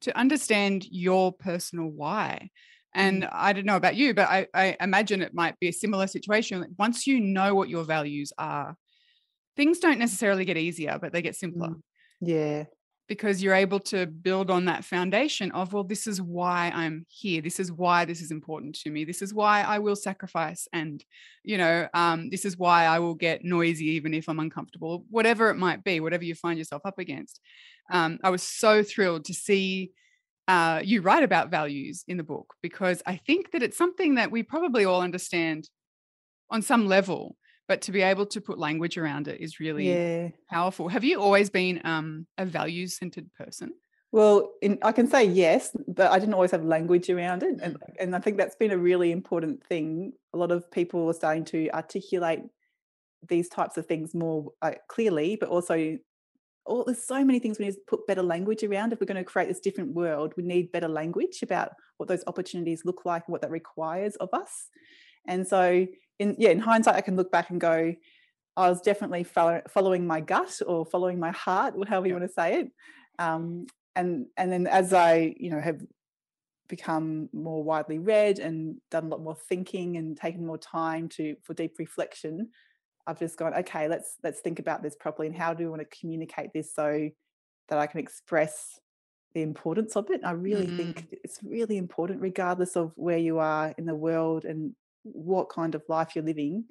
to 0.01 0.17
understand 0.17 0.85
your 0.89 1.33
personal 1.33 1.87
why. 1.87 2.49
And 2.93 3.23
Mm. 3.23 3.29
I 3.31 3.53
don't 3.53 3.65
know 3.65 3.75
about 3.75 3.95
you, 3.95 4.13
but 4.13 4.29
I, 4.29 4.47
I 4.53 4.77
imagine 4.79 5.21
it 5.21 5.33
might 5.33 5.59
be 5.59 5.67
a 5.69 5.73
similar 5.73 6.07
situation. 6.07 6.75
Once 6.77 7.07
you 7.07 7.19
know 7.19 7.53
what 7.55 7.69
your 7.69 7.83
values 7.83 8.31
are, 8.37 8.77
things 9.57 9.79
don't 9.79 9.99
necessarily 9.99 10.45
get 10.45 10.57
easier, 10.57 10.99
but 10.99 11.13
they 11.13 11.21
get 11.21 11.35
simpler 11.35 11.71
Mm. 11.71 11.81
yeah 12.21 12.65
because 13.07 13.41
you're 13.41 13.53
able 13.53 13.79
to 13.79 14.07
build 14.07 14.49
on 14.49 14.65
that 14.65 14.83
foundation 14.83 15.51
of, 15.51 15.73
well, 15.73 15.83
this 15.83 16.07
is 16.07 16.21
why 16.21 16.71
I'm 16.73 17.05
here. 17.07 17.41
This 17.41 17.59
is 17.59 17.71
why 17.71 18.05
this 18.05 18.21
is 18.21 18.31
important 18.31 18.75
to 18.79 18.89
me. 18.89 19.05
This 19.05 19.21
is 19.21 19.33
why 19.33 19.61
I 19.61 19.79
will 19.79 19.95
sacrifice. 19.95 20.67
And, 20.73 21.03
you 21.43 21.57
know, 21.57 21.87
um, 21.93 22.29
this 22.29 22.45
is 22.45 22.57
why 22.57 22.85
I 22.85 22.99
will 22.99 23.13
get 23.13 23.43
noisy 23.43 23.91
even 23.91 24.13
if 24.13 24.27
I'm 24.27 24.39
uncomfortable, 24.39 25.05
whatever 25.09 25.49
it 25.49 25.55
might 25.55 25.83
be, 25.83 25.99
whatever 25.99 26.23
you 26.23 26.33
find 26.33 26.57
yourself 26.57 26.81
up 26.85 26.97
against. 26.97 27.39
Um, 27.91 28.19
I 28.23 28.31
was 28.31 28.41
so 28.41 28.81
thrilled 28.81 29.25
to 29.25 29.33
see 29.33 29.91
uh, 30.47 30.81
you 30.83 31.01
write 31.01 31.23
about 31.23 31.49
values 31.49 32.03
in 32.07 32.17
the 32.17 32.23
book 32.23 32.53
because 32.61 33.01
I 33.05 33.17
think 33.17 33.51
that 33.51 33.63
it's 33.63 33.77
something 33.77 34.15
that 34.15 34.31
we 34.31 34.43
probably 34.43 34.85
all 34.85 35.01
understand 35.01 35.69
on 36.49 36.61
some 36.61 36.87
level, 36.87 37.35
but 37.67 37.81
to 37.83 37.91
be 37.91 38.01
able 38.01 38.25
to 38.27 38.41
put 38.41 38.59
language 38.59 38.97
around 38.97 39.27
it 39.27 39.41
is 39.41 39.59
really 39.59 39.89
yeah 39.91 40.29
powerful. 40.49 40.87
Have 40.87 41.03
you 41.03 41.21
always 41.21 41.49
been 41.49 41.81
um, 41.83 42.27
a 42.37 42.45
values 42.45 42.97
centered 42.97 43.31
person? 43.33 43.71
Well, 44.11 44.53
in, 44.61 44.77
I 44.81 44.93
can 44.93 45.07
say 45.07 45.25
yes, 45.25 45.75
but 45.87 46.09
I 46.09 46.19
didn't 46.19 46.35
always 46.35 46.51
have 46.51 46.63
language 46.63 47.09
around 47.09 47.43
it, 47.43 47.59
and 47.61 47.77
and 47.99 48.15
I 48.15 48.19
think 48.19 48.37
that's 48.37 48.55
been 48.55 48.71
a 48.71 48.77
really 48.77 49.11
important 49.11 49.65
thing. 49.65 50.13
A 50.33 50.37
lot 50.37 50.51
of 50.51 50.69
people 50.71 51.07
are 51.09 51.13
starting 51.13 51.45
to 51.45 51.69
articulate 51.71 52.39
these 53.27 53.49
types 53.49 53.77
of 53.77 53.85
things 53.87 54.13
more 54.13 54.51
uh, 54.61 54.71
clearly, 54.87 55.35
but 55.35 55.49
also, 55.49 55.97
oh, 56.65 56.83
there's 56.85 57.03
so 57.03 57.25
many 57.25 57.39
things 57.39 57.59
we 57.59 57.65
need 57.65 57.73
to 57.73 57.81
put 57.87 58.07
better 58.07 58.23
language 58.23 58.63
around. 58.63 58.93
If 58.93 58.99
we're 58.99 59.07
going 59.07 59.17
to 59.17 59.23
create 59.23 59.47
this 59.47 59.59
different 59.59 59.93
world, 59.93 60.33
we 60.37 60.43
need 60.43 60.71
better 60.71 60.87
language 60.87 61.39
about 61.41 61.71
what 61.97 62.07
those 62.07 62.23
opportunities 62.27 62.83
look 62.85 63.05
like 63.05 63.23
and 63.27 63.33
what 63.33 63.41
that 63.41 63.51
requires 63.51 64.15
of 64.17 64.29
us. 64.33 64.69
And 65.27 65.47
so, 65.47 65.87
in 66.19 66.35
yeah, 66.39 66.49
in 66.49 66.59
hindsight, 66.59 66.95
I 66.95 67.01
can 67.01 67.15
look 67.15 67.31
back 67.31 67.49
and 67.49 67.59
go, 67.59 67.93
I 68.57 68.69
was 68.69 68.81
definitely 68.81 69.23
follow, 69.23 69.61
following 69.69 70.07
my 70.07 70.21
gut 70.21 70.61
or 70.65 70.85
following 70.85 71.19
my 71.19 71.31
heart, 71.31 71.75
however 71.87 72.07
you 72.07 72.13
Yeah. 72.13 72.19
want 72.19 72.27
to 72.27 72.33
say 72.33 72.61
it. 72.61 72.71
Um, 73.19 73.67
and 73.95 74.27
and 74.37 74.51
then 74.51 74.67
as 74.67 74.93
I 74.93 75.35
you 75.37 75.49
know 75.51 75.61
have 75.61 75.81
become 76.67 77.29
more 77.33 77.63
widely 77.63 77.99
read 77.99 78.39
and 78.39 78.77
done 78.91 79.05
a 79.05 79.09
lot 79.09 79.21
more 79.21 79.35
thinking 79.35 79.97
and 79.97 80.17
taken 80.17 80.45
more 80.45 80.57
time 80.57 81.09
to 81.09 81.35
for 81.43 81.53
deep 81.53 81.75
reflection, 81.79 82.49
I've 83.07 83.19
just 83.19 83.37
gone 83.37 83.53
okay. 83.55 83.87
Let's 83.87 84.17
let's 84.23 84.41
think 84.41 84.59
about 84.59 84.83
this 84.83 84.95
properly 84.95 85.27
and 85.27 85.37
how 85.37 85.53
do 85.53 85.63
we 85.65 85.69
want 85.69 85.81
to 85.81 85.99
communicate 85.99 86.51
this 86.53 86.73
so 86.73 87.09
that 87.69 87.79
I 87.79 87.87
can 87.87 87.99
express 87.99 88.79
the 89.33 89.41
importance 89.41 89.95
of 89.95 90.09
it. 90.11 90.21
I 90.23 90.31
really 90.31 90.67
think 90.67 91.07
it's 91.11 91.39
really 91.43 91.77
important, 91.77 92.21
regardless 92.21 92.75
of 92.75 92.93
where 92.95 93.17
you 93.17 93.39
are 93.39 93.73
in 93.77 93.85
the 93.85 93.95
world 93.95 94.45
and 94.45 94.75
what 95.05 95.49
kind 95.49 95.75
of 95.75 95.83
life 95.87 96.15
you're 96.15 96.23
living. 96.23 96.65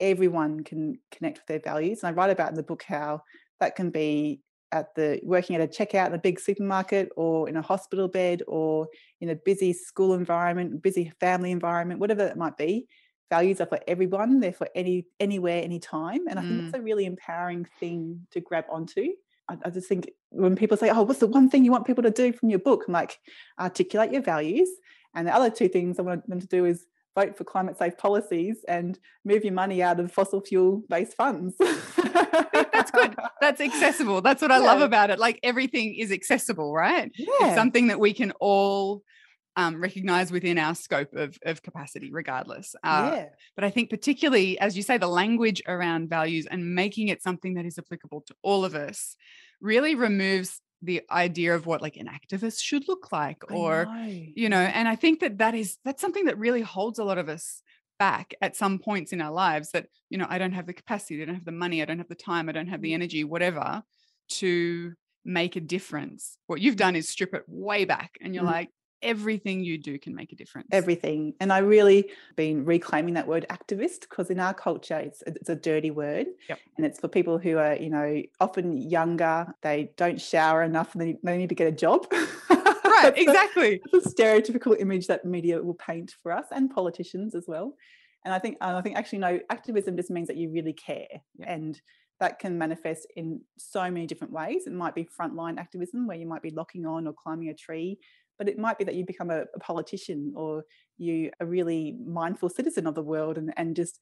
Everyone 0.00 0.64
can 0.64 0.98
connect 1.10 1.38
with 1.38 1.46
their 1.46 1.60
values. 1.60 2.02
And 2.02 2.10
I 2.10 2.12
write 2.12 2.30
about 2.30 2.50
in 2.50 2.56
the 2.56 2.62
book 2.62 2.84
how 2.86 3.22
that 3.60 3.76
can 3.76 3.90
be 3.90 4.40
at 4.72 4.94
the 4.94 5.20
working 5.22 5.54
at 5.54 5.62
a 5.62 5.66
checkout 5.66 6.06
in 6.06 6.14
a 6.14 6.18
big 6.18 6.40
supermarket 6.40 7.10
or 7.16 7.48
in 7.48 7.56
a 7.56 7.62
hospital 7.62 8.08
bed 8.08 8.42
or 8.48 8.88
in 9.20 9.28
a 9.28 9.36
busy 9.36 9.72
school 9.72 10.14
environment, 10.14 10.82
busy 10.82 11.12
family 11.20 11.50
environment, 11.50 12.00
whatever 12.00 12.26
it 12.26 12.36
might 12.36 12.56
be. 12.56 12.86
Values 13.30 13.60
are 13.60 13.66
for 13.66 13.80
everyone. 13.86 14.40
They're 14.40 14.52
for 14.52 14.68
any 14.74 15.06
anywhere, 15.20 15.62
anytime. 15.62 16.26
And 16.28 16.38
I 16.38 16.42
think 16.42 16.62
it's 16.64 16.76
mm. 16.76 16.80
a 16.80 16.82
really 16.82 17.06
empowering 17.06 17.66
thing 17.80 18.26
to 18.30 18.40
grab 18.40 18.64
onto. 18.70 19.08
I, 19.48 19.56
I 19.64 19.70
just 19.70 19.88
think 19.88 20.10
when 20.30 20.56
people 20.56 20.76
say, 20.76 20.90
"Oh, 20.90 21.02
what's 21.02 21.20
the 21.20 21.26
one 21.26 21.48
thing 21.48 21.64
you 21.64 21.72
want 21.72 21.86
people 21.86 22.02
to 22.02 22.10
do 22.10 22.32
from 22.32 22.50
your 22.50 22.58
book?" 22.58 22.84
I'm 22.86 22.92
like, 22.92 23.18
articulate 23.58 24.12
your 24.12 24.22
values. 24.22 24.68
And 25.14 25.26
the 25.26 25.34
other 25.34 25.50
two 25.50 25.68
things 25.68 25.98
I 25.98 26.02
want 26.02 26.28
them 26.28 26.40
to 26.40 26.46
do 26.46 26.64
is 26.64 26.86
vote 27.14 27.36
for 27.36 27.44
climate 27.44 27.76
safe 27.78 27.96
policies 27.98 28.64
and 28.68 28.98
move 29.24 29.44
your 29.44 29.52
money 29.52 29.82
out 29.82 30.00
of 30.00 30.10
fossil 30.12 30.40
fuel 30.40 30.82
based 30.88 31.14
funds. 31.14 31.54
That's 31.58 32.90
good. 32.90 33.14
That's 33.40 33.60
accessible. 33.60 34.22
That's 34.22 34.42
what 34.42 34.50
I 34.50 34.58
love 34.58 34.80
about 34.80 35.10
it. 35.10 35.18
Like 35.18 35.38
everything 35.42 35.94
is 35.94 36.10
accessible, 36.10 36.72
right? 36.72 37.10
Yeah. 37.16 37.26
It's 37.40 37.54
something 37.54 37.88
that 37.88 38.00
we 38.00 38.12
can 38.12 38.32
all 38.40 39.02
um, 39.56 39.80
recognize 39.80 40.32
within 40.32 40.58
our 40.58 40.74
scope 40.74 41.12
of, 41.14 41.38
of 41.44 41.62
capacity, 41.62 42.10
regardless. 42.10 42.74
Uh, 42.82 43.12
yeah. 43.14 43.26
But 43.54 43.64
I 43.64 43.70
think, 43.70 43.90
particularly, 43.90 44.58
as 44.58 44.76
you 44.76 44.82
say, 44.82 44.96
the 44.98 45.08
language 45.08 45.62
around 45.66 46.08
values 46.08 46.46
and 46.50 46.74
making 46.74 47.08
it 47.08 47.22
something 47.22 47.54
that 47.54 47.66
is 47.66 47.78
applicable 47.78 48.22
to 48.28 48.34
all 48.42 48.64
of 48.64 48.74
us 48.74 49.16
really 49.60 49.94
removes 49.94 50.60
the 50.82 51.02
idea 51.10 51.54
of 51.54 51.64
what 51.66 51.80
like 51.82 51.96
an 51.96 52.08
activist 52.08 52.60
should 52.60 52.86
look 52.88 53.12
like 53.12 53.42
or 53.50 53.86
know. 53.86 54.26
you 54.34 54.48
know 54.48 54.58
and 54.58 54.88
i 54.88 54.96
think 54.96 55.20
that 55.20 55.38
that 55.38 55.54
is 55.54 55.78
that's 55.84 56.00
something 56.00 56.24
that 56.24 56.38
really 56.38 56.60
holds 56.62 56.98
a 56.98 57.04
lot 57.04 57.18
of 57.18 57.28
us 57.28 57.62
back 57.98 58.34
at 58.42 58.56
some 58.56 58.78
points 58.78 59.12
in 59.12 59.20
our 59.20 59.30
lives 59.30 59.70
that 59.70 59.86
you 60.10 60.18
know 60.18 60.26
i 60.28 60.38
don't 60.38 60.52
have 60.52 60.66
the 60.66 60.72
capacity 60.72 61.22
i 61.22 61.24
don't 61.24 61.36
have 61.36 61.44
the 61.44 61.52
money 61.52 61.80
i 61.80 61.84
don't 61.84 61.98
have 61.98 62.08
the 62.08 62.14
time 62.14 62.48
i 62.48 62.52
don't 62.52 62.66
have 62.68 62.80
Mm. 62.80 62.82
the 62.84 62.94
energy 62.94 63.22
whatever 63.24 63.82
to 64.28 64.92
make 65.24 65.54
a 65.56 65.60
difference 65.60 66.36
what 66.48 66.60
you've 66.60 66.76
done 66.76 66.96
is 66.96 67.08
strip 67.08 67.32
it 67.34 67.44
way 67.46 67.84
back 67.84 68.16
and 68.20 68.34
you're 68.34 68.42
Mm. 68.44 68.58
like 68.58 68.70
everything 69.02 69.64
you 69.64 69.78
do 69.78 69.98
can 69.98 70.14
make 70.14 70.32
a 70.32 70.36
difference 70.36 70.68
everything. 70.72 71.34
And 71.40 71.52
I 71.52 71.58
really 71.58 72.10
been 72.36 72.64
reclaiming 72.64 73.14
that 73.14 73.26
word 73.26 73.46
activist 73.50 74.00
because 74.02 74.30
in 74.30 74.40
our 74.40 74.54
culture 74.54 74.98
it's 74.98 75.22
it's 75.26 75.48
a 75.48 75.56
dirty 75.56 75.90
word. 75.90 76.26
Yep. 76.48 76.58
And 76.76 76.86
it's 76.86 77.00
for 77.00 77.08
people 77.08 77.38
who 77.38 77.58
are, 77.58 77.74
you 77.74 77.90
know, 77.90 78.22
often 78.40 78.72
younger, 78.72 79.52
they 79.62 79.92
don't 79.96 80.20
shower 80.20 80.62
enough 80.62 80.94
and 80.94 81.02
they, 81.02 81.18
they 81.22 81.38
need 81.38 81.48
to 81.48 81.54
get 81.54 81.68
a 81.68 81.72
job. 81.72 82.06
right 82.12 83.14
the- 83.14 83.20
exactly 83.20 83.80
It's 83.92 84.06
a 84.06 84.10
stereotypical 84.10 84.78
image 84.80 85.06
that 85.06 85.24
media 85.24 85.62
will 85.62 85.74
paint 85.74 86.14
for 86.22 86.32
us 86.32 86.46
and 86.50 86.70
politicians 86.70 87.34
as 87.34 87.44
well. 87.46 87.74
And 88.24 88.32
I 88.32 88.38
think 88.38 88.56
I 88.60 88.80
think 88.82 88.96
actually 88.96 89.18
no, 89.18 89.40
activism 89.50 89.96
just 89.96 90.10
means 90.10 90.28
that 90.28 90.36
you 90.36 90.50
really 90.50 90.72
care. 90.72 91.08
Yeah. 91.36 91.52
And 91.52 91.80
that 92.20 92.38
can 92.38 92.56
manifest 92.56 93.08
in 93.16 93.40
so 93.58 93.90
many 93.90 94.06
different 94.06 94.32
ways. 94.32 94.68
It 94.68 94.72
might 94.72 94.94
be 94.94 95.04
frontline 95.04 95.58
activism 95.58 96.06
where 96.06 96.16
you 96.16 96.24
might 96.24 96.40
be 96.40 96.50
locking 96.50 96.86
on 96.86 97.08
or 97.08 97.12
climbing 97.12 97.48
a 97.48 97.54
tree, 97.54 97.98
but 98.38 98.48
it 98.48 98.58
might 98.58 98.78
be 98.78 98.84
that 98.84 98.94
you 98.94 99.04
become 99.04 99.30
a, 99.30 99.42
a 99.54 99.58
politician 99.60 100.32
or 100.36 100.64
you 100.98 101.30
a 101.40 101.46
really 101.46 101.96
mindful 102.04 102.48
citizen 102.48 102.86
of 102.86 102.94
the 102.94 103.02
world 103.02 103.38
and, 103.38 103.52
and 103.56 103.76
just 103.76 103.98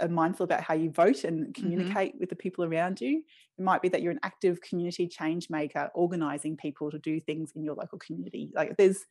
are 0.00 0.08
mindful 0.08 0.44
about 0.44 0.62
how 0.62 0.74
you 0.74 0.90
vote 0.90 1.24
and 1.24 1.46
mm-hmm. 1.46 1.62
communicate 1.62 2.14
with 2.18 2.28
the 2.28 2.36
people 2.36 2.64
around 2.64 3.00
you. 3.00 3.22
It 3.58 3.62
might 3.62 3.82
be 3.82 3.88
that 3.88 4.02
you're 4.02 4.12
an 4.12 4.20
active 4.22 4.60
community 4.60 5.08
change 5.08 5.50
maker, 5.50 5.90
organizing 5.94 6.56
people 6.56 6.90
to 6.90 6.98
do 6.98 7.20
things 7.20 7.52
in 7.56 7.64
your 7.64 7.74
local 7.74 7.98
community. 7.98 8.50
Like 8.54 8.76
there's 8.76 9.04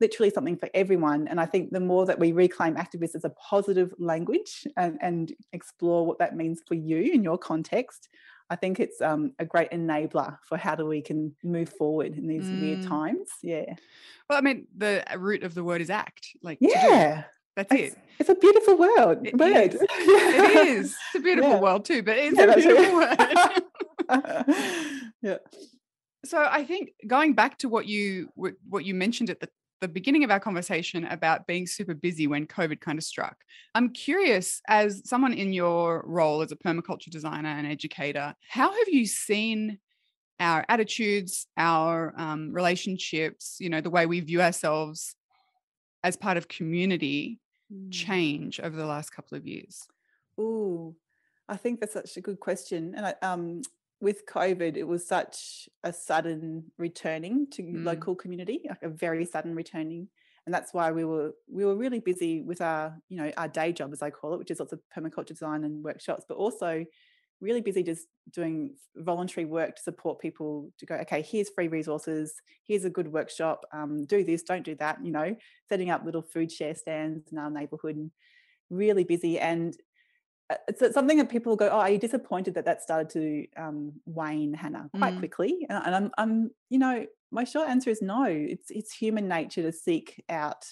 literally 0.00 0.30
something 0.30 0.56
for 0.56 0.70
everyone. 0.72 1.28
And 1.28 1.40
I 1.40 1.46
think 1.46 1.70
the 1.70 1.80
more 1.80 2.06
that 2.06 2.18
we 2.18 2.32
reclaim 2.32 2.76
activists 2.76 3.14
as 3.14 3.24
a 3.24 3.30
positive 3.30 3.92
language 3.98 4.66
and, 4.76 4.98
and 5.02 5.32
explore 5.52 6.06
what 6.06 6.18
that 6.20 6.36
means 6.36 6.62
for 6.66 6.74
you 6.74 7.12
in 7.12 7.22
your 7.22 7.36
context, 7.36 8.08
I 8.52 8.56
think 8.56 8.80
it's 8.80 9.00
um, 9.00 9.32
a 9.38 9.44
great 9.44 9.70
enabler 9.70 10.36
for 10.44 10.58
how 10.58 10.74
do 10.74 10.84
we 10.84 11.00
can 11.02 11.34
move 11.44 11.68
forward 11.68 12.18
in 12.18 12.26
these 12.26 12.42
weird 12.50 12.80
Mm. 12.80 12.88
times. 12.88 13.28
Yeah. 13.42 13.74
well 14.28 14.38
i 14.38 14.40
mean 14.42 14.66
the 14.76 15.04
root 15.16 15.42
of 15.44 15.54
the 15.54 15.62
word 15.64 15.80
is 15.80 15.90
act 15.90 16.26
like 16.42 16.58
to 16.58 16.66
do. 16.66 16.72
Yeah. 16.72 17.24
that's 17.56 17.72
It's, 17.72 17.94
it 17.94 17.98
it's 18.18 18.28
a 18.28 18.34
beautiful 18.34 18.76
word. 18.76 19.26
It 19.26 19.36
word. 19.38 19.74
is. 19.74 19.80
it 19.90 20.68
is 20.68 20.86
it's 21.06 21.14
a 21.16 21.20
beautiful 21.20 21.50
Yeah. 21.52 21.60
world 21.60 21.84
too 21.84 22.02
but 22.02 22.16
it's 22.18 22.36
Yeah, 22.36 22.44
a 22.44 22.54
beautiful 22.56 22.94
word 22.96 23.18
yeah. 25.22 25.36
so 26.24 26.38
i 26.50 26.64
think 26.64 26.90
going 27.06 27.34
back 27.34 27.58
to 27.58 27.68
what 27.68 27.86
you 27.86 28.28
what 28.68 28.84
you 28.84 28.94
mentioned 28.94 29.30
at 29.30 29.40
the 29.40 29.48
the 29.80 29.88
beginning 29.88 30.24
of 30.24 30.30
our 30.30 30.40
conversation 30.40 31.04
about 31.06 31.46
being 31.46 31.66
super 31.66 31.94
busy 31.94 32.26
when 32.26 32.46
covid 32.46 32.80
kind 32.80 32.98
of 32.98 33.04
struck 33.04 33.36
i'm 33.74 33.90
curious 33.90 34.60
as 34.68 35.02
someone 35.08 35.32
in 35.32 35.52
your 35.52 36.02
role 36.06 36.42
as 36.42 36.52
a 36.52 36.56
permaculture 36.56 37.10
designer 37.10 37.48
and 37.48 37.66
educator 37.66 38.34
how 38.48 38.70
have 38.70 38.88
you 38.88 39.06
seen 39.06 39.78
our 40.38 40.64
attitudes 40.68 41.46
our 41.56 42.14
um, 42.16 42.52
relationships 42.52 43.56
you 43.60 43.68
know 43.68 43.80
the 43.80 43.90
way 43.90 44.06
we 44.06 44.20
view 44.20 44.40
ourselves 44.40 45.14
as 46.02 46.16
part 46.16 46.36
of 46.36 46.48
community 46.48 47.40
Mm. 47.72 47.92
change 47.92 48.58
over 48.58 48.76
the 48.76 48.84
last 48.84 49.10
couple 49.10 49.38
of 49.38 49.46
years 49.46 49.86
Ooh, 50.40 50.96
I 51.48 51.56
think 51.56 51.80
that's 51.80 51.92
such 51.92 52.16
a 52.16 52.20
good 52.20 52.40
question. 52.40 52.94
And 52.96 53.06
I, 53.06 53.14
um, 53.22 53.62
with 54.00 54.26
COVID, 54.26 54.76
it 54.76 54.84
was 54.84 55.06
such 55.06 55.68
a 55.84 55.92
sudden 55.92 56.72
returning 56.78 57.46
to 57.52 57.62
Mm. 57.72 57.84
local 57.84 58.14
community, 58.14 58.64
like 58.68 58.82
a 58.82 58.88
very 58.88 59.24
sudden 59.24 59.54
returning. 59.54 60.08
And 60.46 60.54
that's 60.54 60.72
why 60.72 60.90
we 60.92 61.04
were 61.04 61.32
we 61.48 61.64
were 61.64 61.76
really 61.76 62.00
busy 62.00 62.42
with 62.42 62.60
our, 62.60 62.98
you 63.08 63.16
know, 63.18 63.30
our 63.36 63.48
day 63.48 63.72
job, 63.72 63.92
as 63.92 64.02
I 64.02 64.10
call 64.10 64.34
it, 64.34 64.38
which 64.38 64.50
is 64.50 64.58
lots 64.58 64.72
of 64.72 64.80
permaculture 64.96 65.26
design 65.28 65.64
and 65.64 65.84
workshops, 65.84 66.24
but 66.28 66.36
also 66.36 66.84
really 67.40 67.60
busy 67.62 67.82
just 67.82 68.06
doing 68.30 68.76
voluntary 68.96 69.46
work 69.46 69.76
to 69.76 69.82
support 69.82 70.18
people 70.20 70.70
to 70.78 70.86
go, 70.86 70.94
okay, 70.96 71.22
here's 71.22 71.48
free 71.50 71.68
resources, 71.68 72.34
here's 72.66 72.84
a 72.84 72.90
good 72.90 73.12
workshop, 73.12 73.64
um, 73.72 74.04
do 74.06 74.22
this, 74.24 74.42
don't 74.42 74.62
do 74.64 74.74
that, 74.74 75.02
you 75.04 75.10
know, 75.10 75.34
setting 75.68 75.90
up 75.90 76.04
little 76.04 76.22
food 76.22 76.52
share 76.52 76.74
stands 76.74 77.32
in 77.32 77.38
our 77.38 77.50
neighborhood 77.50 77.96
and 77.96 78.10
really 78.70 79.04
busy. 79.04 79.38
And 79.38 79.76
it's 80.68 80.82
it's 80.82 80.94
something 80.94 81.18
that 81.18 81.28
people 81.28 81.56
go, 81.56 81.68
oh, 81.68 81.80
are 81.80 81.90
you 81.90 81.98
disappointed 81.98 82.54
that 82.54 82.64
that 82.64 82.82
started 82.82 83.10
to 83.10 83.46
um, 83.56 83.92
wane, 84.06 84.54
Hannah, 84.54 84.88
quite 84.98 85.14
Mm. 85.14 85.18
quickly? 85.18 85.66
And, 85.68 85.82
and 85.86 85.94
I'm, 85.94 86.10
I'm, 86.18 86.50
you 86.68 86.78
know, 86.78 87.06
my 87.30 87.44
short 87.44 87.68
answer 87.68 87.90
is 87.90 88.02
no. 88.02 88.24
It's 88.24 88.70
it's 88.70 88.92
human 88.92 89.28
nature 89.28 89.62
to 89.62 89.72
seek 89.72 90.22
out 90.28 90.64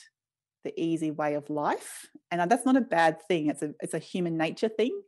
the 0.64 0.72
easy 0.80 1.10
way 1.10 1.34
of 1.34 1.48
life. 1.50 2.06
And 2.30 2.40
uh, 2.40 2.46
that's 2.46 2.66
not 2.66 2.76
a 2.76 2.80
bad 2.80 3.22
thing. 3.28 3.46
It's 3.48 3.62
a 3.62 3.74
it's 3.80 3.94
a 3.94 3.98
human 3.98 4.36
nature 4.36 4.68
thing. 4.68 5.00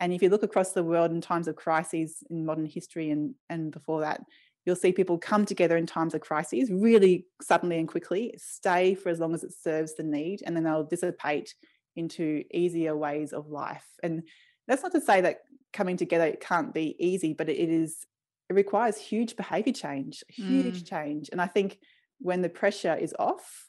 And 0.00 0.12
if 0.12 0.22
you 0.22 0.28
look 0.28 0.44
across 0.44 0.72
the 0.72 0.84
world 0.84 1.10
in 1.10 1.20
times 1.20 1.48
of 1.48 1.56
crises 1.56 2.22
in 2.30 2.46
modern 2.46 2.66
history 2.66 3.10
and, 3.10 3.34
and 3.48 3.72
before 3.72 4.02
that, 4.02 4.20
you'll 4.64 4.76
see 4.76 4.92
people 4.92 5.18
come 5.18 5.44
together 5.44 5.76
in 5.76 5.86
times 5.86 6.14
of 6.14 6.20
crises 6.20 6.70
really 6.70 7.26
suddenly 7.42 7.78
and 7.78 7.88
quickly, 7.88 8.32
stay 8.36 8.94
for 8.94 9.08
as 9.08 9.18
long 9.18 9.34
as 9.34 9.42
it 9.42 9.52
serves 9.52 9.96
the 9.96 10.04
need, 10.04 10.42
and 10.44 10.54
then 10.54 10.62
they'll 10.62 10.84
dissipate 10.84 11.54
into 11.98 12.44
easier 12.52 12.96
ways 12.96 13.32
of 13.32 13.48
life. 13.48 13.86
And 14.02 14.22
that's 14.66 14.82
not 14.82 14.92
to 14.92 15.00
say 15.00 15.20
that 15.22 15.40
coming 15.72 15.96
together 15.96 16.32
can't 16.40 16.72
be 16.72 16.96
easy, 16.98 17.32
but 17.32 17.48
it 17.48 17.68
is 17.68 18.06
it 18.48 18.54
requires 18.54 18.96
huge 18.96 19.36
behavior 19.36 19.74
change, 19.74 20.24
huge 20.28 20.82
mm. 20.82 20.88
change. 20.88 21.28
And 21.30 21.40
I 21.40 21.46
think 21.46 21.78
when 22.18 22.40
the 22.40 22.48
pressure 22.48 22.96
is 22.96 23.14
off, 23.18 23.66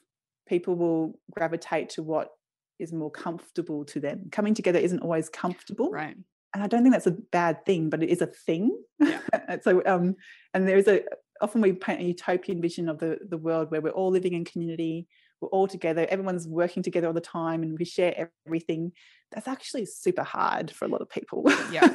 people 0.48 0.74
will 0.74 1.18
gravitate 1.30 1.90
to 1.90 2.02
what 2.02 2.30
is 2.78 2.92
more 2.92 3.10
comfortable 3.10 3.84
to 3.84 4.00
them. 4.00 4.28
Coming 4.32 4.54
together 4.54 4.78
isn't 4.78 5.00
always 5.00 5.28
comfortable. 5.28 5.90
Right. 5.90 6.16
And 6.54 6.64
I 6.64 6.66
don't 6.66 6.82
think 6.82 6.94
that's 6.94 7.06
a 7.06 7.12
bad 7.12 7.64
thing, 7.66 7.90
but 7.90 8.02
it 8.02 8.08
is 8.08 8.22
a 8.22 8.26
thing. 8.26 8.76
Yeah. 8.98 9.20
so 9.62 9.82
um 9.84 10.16
and 10.54 10.66
there 10.66 10.78
is 10.78 10.88
a 10.88 11.02
often 11.40 11.60
we 11.60 11.72
paint 11.72 12.00
a 12.00 12.04
utopian 12.04 12.60
vision 12.60 12.88
of 12.88 12.98
the 12.98 13.18
the 13.28 13.38
world 13.38 13.70
where 13.70 13.80
we're 13.80 13.90
all 13.90 14.10
living 14.10 14.34
in 14.34 14.44
community, 14.44 15.06
we're 15.40 15.48
all 15.48 15.66
together, 15.66 16.06
everyone's 16.08 16.46
working 16.46 16.82
together 16.82 17.06
all 17.06 17.12
the 17.12 17.20
time 17.20 17.62
and 17.62 17.78
we 17.78 17.84
share 17.84 18.28
everything. 18.46 18.92
That's 19.32 19.48
actually 19.48 19.86
super 19.86 20.24
hard 20.24 20.70
for 20.70 20.84
a 20.84 20.88
lot 20.88 21.00
of 21.00 21.08
people. 21.08 21.44
Yeah. 21.70 21.88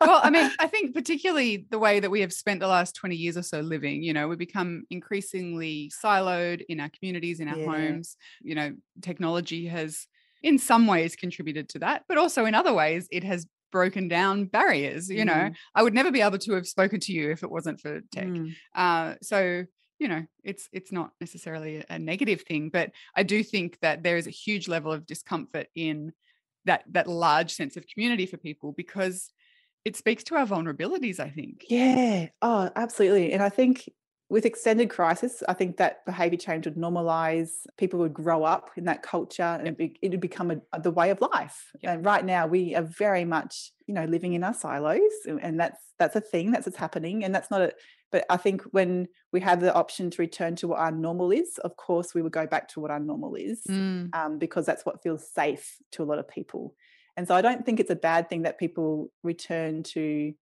well, 0.00 0.20
I 0.22 0.30
mean, 0.30 0.50
I 0.58 0.68
think 0.68 0.94
particularly 0.94 1.66
the 1.70 1.78
way 1.78 2.00
that 2.00 2.10
we 2.10 2.20
have 2.20 2.32
spent 2.32 2.60
the 2.60 2.68
last 2.68 2.94
20 2.94 3.16
years 3.16 3.36
or 3.36 3.42
so 3.42 3.60
living, 3.60 4.02
you 4.02 4.12
know, 4.12 4.28
we 4.28 4.36
become 4.36 4.84
increasingly 4.90 5.90
siloed 6.02 6.62
in 6.68 6.80
our 6.80 6.88
communities, 6.88 7.40
in 7.40 7.48
our 7.48 7.58
yeah. 7.58 7.66
homes. 7.66 8.16
You 8.40 8.54
know, 8.54 8.74
technology 9.02 9.66
has 9.66 10.06
in 10.42 10.56
some 10.56 10.86
ways 10.86 11.16
contributed 11.16 11.68
to 11.70 11.80
that, 11.80 12.04
but 12.08 12.16
also 12.16 12.44
in 12.44 12.54
other 12.54 12.72
ways, 12.72 13.08
it 13.10 13.24
has 13.24 13.46
broken 13.70 14.08
down 14.08 14.46
barriers. 14.46 15.08
You 15.08 15.22
mm. 15.22 15.26
know, 15.26 15.50
I 15.74 15.82
would 15.82 15.94
never 15.94 16.10
be 16.10 16.20
able 16.20 16.38
to 16.38 16.52
have 16.54 16.66
spoken 16.66 17.00
to 17.00 17.12
you 17.12 17.30
if 17.30 17.42
it 17.42 17.50
wasn't 17.50 17.80
for 17.80 18.00
tech. 18.12 18.26
Mm. 18.26 18.54
Uh, 18.74 19.14
so 19.22 19.64
you 19.98 20.08
know 20.08 20.24
it's 20.44 20.68
it's 20.72 20.92
not 20.92 21.10
necessarily 21.20 21.84
a 21.90 21.98
negative 21.98 22.42
thing 22.42 22.70
but 22.70 22.92
i 23.16 23.22
do 23.22 23.42
think 23.42 23.78
that 23.80 24.02
there 24.02 24.16
is 24.16 24.26
a 24.26 24.30
huge 24.30 24.68
level 24.68 24.92
of 24.92 25.06
discomfort 25.06 25.66
in 25.74 26.12
that 26.64 26.84
that 26.88 27.08
large 27.08 27.52
sense 27.52 27.76
of 27.76 27.86
community 27.86 28.26
for 28.26 28.36
people 28.36 28.72
because 28.72 29.30
it 29.84 29.96
speaks 29.96 30.22
to 30.22 30.36
our 30.36 30.46
vulnerabilities 30.46 31.18
i 31.18 31.28
think 31.28 31.64
yeah 31.68 32.28
oh 32.42 32.70
absolutely 32.76 33.32
and 33.32 33.42
i 33.42 33.48
think 33.48 33.88
with 34.30 34.44
extended 34.44 34.90
crisis, 34.90 35.42
I 35.48 35.54
think 35.54 35.78
that 35.78 36.04
behavior 36.04 36.38
change 36.38 36.66
would 36.66 36.76
normalize. 36.76 37.50
People 37.78 37.98
would 38.00 38.12
grow 38.12 38.44
up 38.44 38.70
in 38.76 38.84
that 38.84 39.02
culture, 39.02 39.42
and 39.42 39.74
it 39.78 40.10
would 40.10 40.20
become 40.20 40.50
a, 40.50 40.80
the 40.80 40.90
way 40.90 41.10
of 41.10 41.20
life. 41.20 41.70
Yep. 41.80 41.94
And 41.94 42.04
right 42.04 42.24
now, 42.24 42.46
we 42.46 42.74
are 42.74 42.82
very 42.82 43.24
much, 43.24 43.72
you 43.86 43.94
know, 43.94 44.04
living 44.04 44.34
in 44.34 44.44
our 44.44 44.52
silos, 44.52 45.00
and 45.26 45.58
that's 45.58 45.80
that's 45.98 46.14
a 46.14 46.20
thing. 46.20 46.50
That's 46.50 46.66
what's 46.66 46.78
happening, 46.78 47.24
and 47.24 47.34
that's 47.34 47.50
not 47.50 47.62
a. 47.62 47.72
But 48.12 48.26
I 48.28 48.36
think 48.36 48.62
when 48.70 49.08
we 49.32 49.40
have 49.40 49.60
the 49.60 49.74
option 49.74 50.10
to 50.10 50.22
return 50.22 50.56
to 50.56 50.68
what 50.68 50.78
our 50.78 50.92
normal 50.92 51.30
is, 51.30 51.58
of 51.64 51.76
course, 51.76 52.14
we 52.14 52.22
would 52.22 52.32
go 52.32 52.46
back 52.46 52.68
to 52.68 52.80
what 52.80 52.90
our 52.90 53.00
normal 53.00 53.34
is, 53.34 53.62
mm. 53.68 54.14
um, 54.14 54.38
because 54.38 54.66
that's 54.66 54.84
what 54.84 55.02
feels 55.02 55.30
safe 55.30 55.76
to 55.92 56.02
a 56.02 56.06
lot 56.06 56.18
of 56.18 56.28
people. 56.28 56.74
And 57.16 57.26
so 57.26 57.34
I 57.34 57.42
don't 57.42 57.66
think 57.66 57.80
it's 57.80 57.90
a 57.90 57.96
bad 57.96 58.28
thing 58.30 58.42
that 58.42 58.58
people 58.58 59.10
return 59.22 59.82
to 59.94 60.32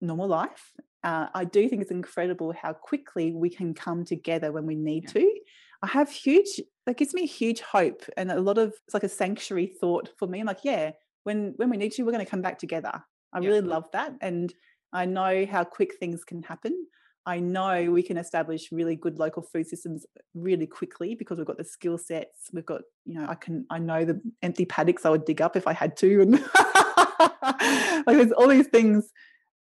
normal 0.00 0.28
life 0.28 0.72
uh, 1.06 1.28
I 1.34 1.44
do 1.44 1.68
think 1.68 1.82
it's 1.82 1.92
incredible 1.92 2.52
how 2.52 2.72
quickly 2.72 3.32
we 3.32 3.48
can 3.48 3.74
come 3.74 4.04
together 4.04 4.50
when 4.50 4.66
we 4.66 4.74
need 4.74 5.04
yeah. 5.04 5.22
to. 5.22 5.34
I 5.82 5.86
have 5.86 6.10
huge, 6.10 6.60
that 6.84 6.96
gives 6.96 7.14
me 7.14 7.26
huge 7.26 7.60
hope 7.60 8.02
and 8.16 8.32
a 8.32 8.40
lot 8.40 8.58
of, 8.58 8.74
it's 8.86 8.94
like 8.94 9.04
a 9.04 9.08
sanctuary 9.08 9.68
thought 9.68 10.10
for 10.18 10.26
me. 10.26 10.40
I'm 10.40 10.46
like, 10.46 10.64
yeah, 10.64 10.90
when, 11.22 11.54
when 11.58 11.70
we 11.70 11.76
need 11.76 11.92
to, 11.92 12.02
we're 12.02 12.10
going 12.10 12.24
to 12.24 12.30
come 12.30 12.42
back 12.42 12.58
together. 12.58 13.04
I 13.32 13.38
yeah. 13.38 13.48
really 13.48 13.60
love 13.60 13.84
that. 13.92 14.14
And 14.20 14.52
I 14.92 15.04
know 15.04 15.46
how 15.46 15.62
quick 15.62 15.94
things 16.00 16.24
can 16.24 16.42
happen. 16.42 16.86
I 17.24 17.38
know 17.38 17.88
we 17.92 18.02
can 18.02 18.16
establish 18.16 18.72
really 18.72 18.96
good 18.96 19.20
local 19.20 19.42
food 19.42 19.68
systems 19.68 20.06
really 20.34 20.66
quickly 20.66 21.14
because 21.14 21.38
we've 21.38 21.46
got 21.46 21.58
the 21.58 21.64
skill 21.64 21.98
sets. 21.98 22.50
We've 22.52 22.66
got, 22.66 22.80
you 23.04 23.14
know, 23.14 23.26
I 23.28 23.36
can, 23.36 23.64
I 23.70 23.78
know 23.78 24.04
the 24.04 24.20
empty 24.42 24.64
paddocks 24.64 25.06
I 25.06 25.10
would 25.10 25.24
dig 25.24 25.40
up 25.40 25.54
if 25.54 25.68
I 25.68 25.72
had 25.72 25.96
to. 25.98 26.22
And 26.22 26.32
like 28.06 28.16
there's 28.16 28.32
all 28.32 28.48
these 28.48 28.68
things 28.68 29.12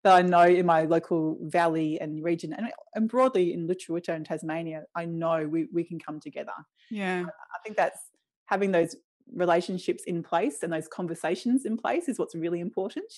that 0.05 0.15
I 0.15 0.23
know 0.23 0.43
in 0.43 0.67
my 0.67 0.85
local 0.85 1.39
valley 1.41 1.99
and 2.01 2.23
region 2.23 2.53
and, 2.53 2.69
and 2.95 3.09
broadly 3.09 3.53
in 3.53 3.67
Lutruwita 3.67 4.11
and 4.11 4.25
Tasmania, 4.25 4.85
I 4.95 5.07
know 5.07 5.49
we, 5.49 5.67
we 5.73 5.83
can 5.83 5.99
come 5.99 6.21
together. 6.21 6.53
Yeah. 6.91 7.25
I 7.25 7.59
think 7.65 7.77
that's 7.77 7.99
having 8.47 8.71
those 8.71 8.95
relationships 9.33 10.05
in 10.07 10.23
place 10.23 10.63
and 10.63 10.73
those 10.73 10.89
conversations 10.89 11.65
in 11.65 11.79
place 11.79 12.09
is 12.09 12.19
what's 12.19 12.35
really 12.35 12.61
important. 12.61 13.11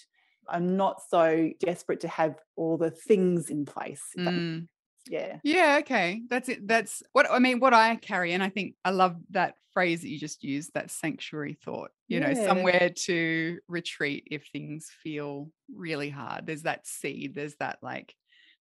I'm 0.48 0.76
not 0.76 1.02
so 1.10 1.50
desperate 1.58 2.00
to 2.00 2.08
have 2.08 2.36
all 2.54 2.76
the 2.76 2.92
things 2.92 3.50
in 3.50 3.64
place. 3.64 4.02
Mm. 4.16 4.68
Yeah. 5.08 5.38
Yeah. 5.42 5.78
Okay. 5.80 6.22
That's 6.28 6.48
it. 6.48 6.66
That's 6.66 7.02
what 7.12 7.30
I 7.30 7.38
mean. 7.38 7.60
What 7.60 7.74
I 7.74 7.96
carry, 7.96 8.32
and 8.32 8.42
I 8.42 8.48
think 8.48 8.74
I 8.84 8.90
love 8.90 9.16
that 9.30 9.54
phrase 9.72 10.02
that 10.02 10.08
you 10.08 10.18
just 10.18 10.42
used. 10.42 10.74
That 10.74 10.90
sanctuary 10.90 11.56
thought. 11.64 11.90
You 12.08 12.20
yeah. 12.20 12.32
know, 12.32 12.46
somewhere 12.46 12.90
to 13.04 13.58
retreat 13.68 14.28
if 14.30 14.48
things 14.52 14.90
feel 15.02 15.50
really 15.74 16.10
hard. 16.10 16.46
There's 16.46 16.62
that 16.62 16.86
seed. 16.86 17.34
There's 17.34 17.56
that 17.56 17.78
like. 17.82 18.14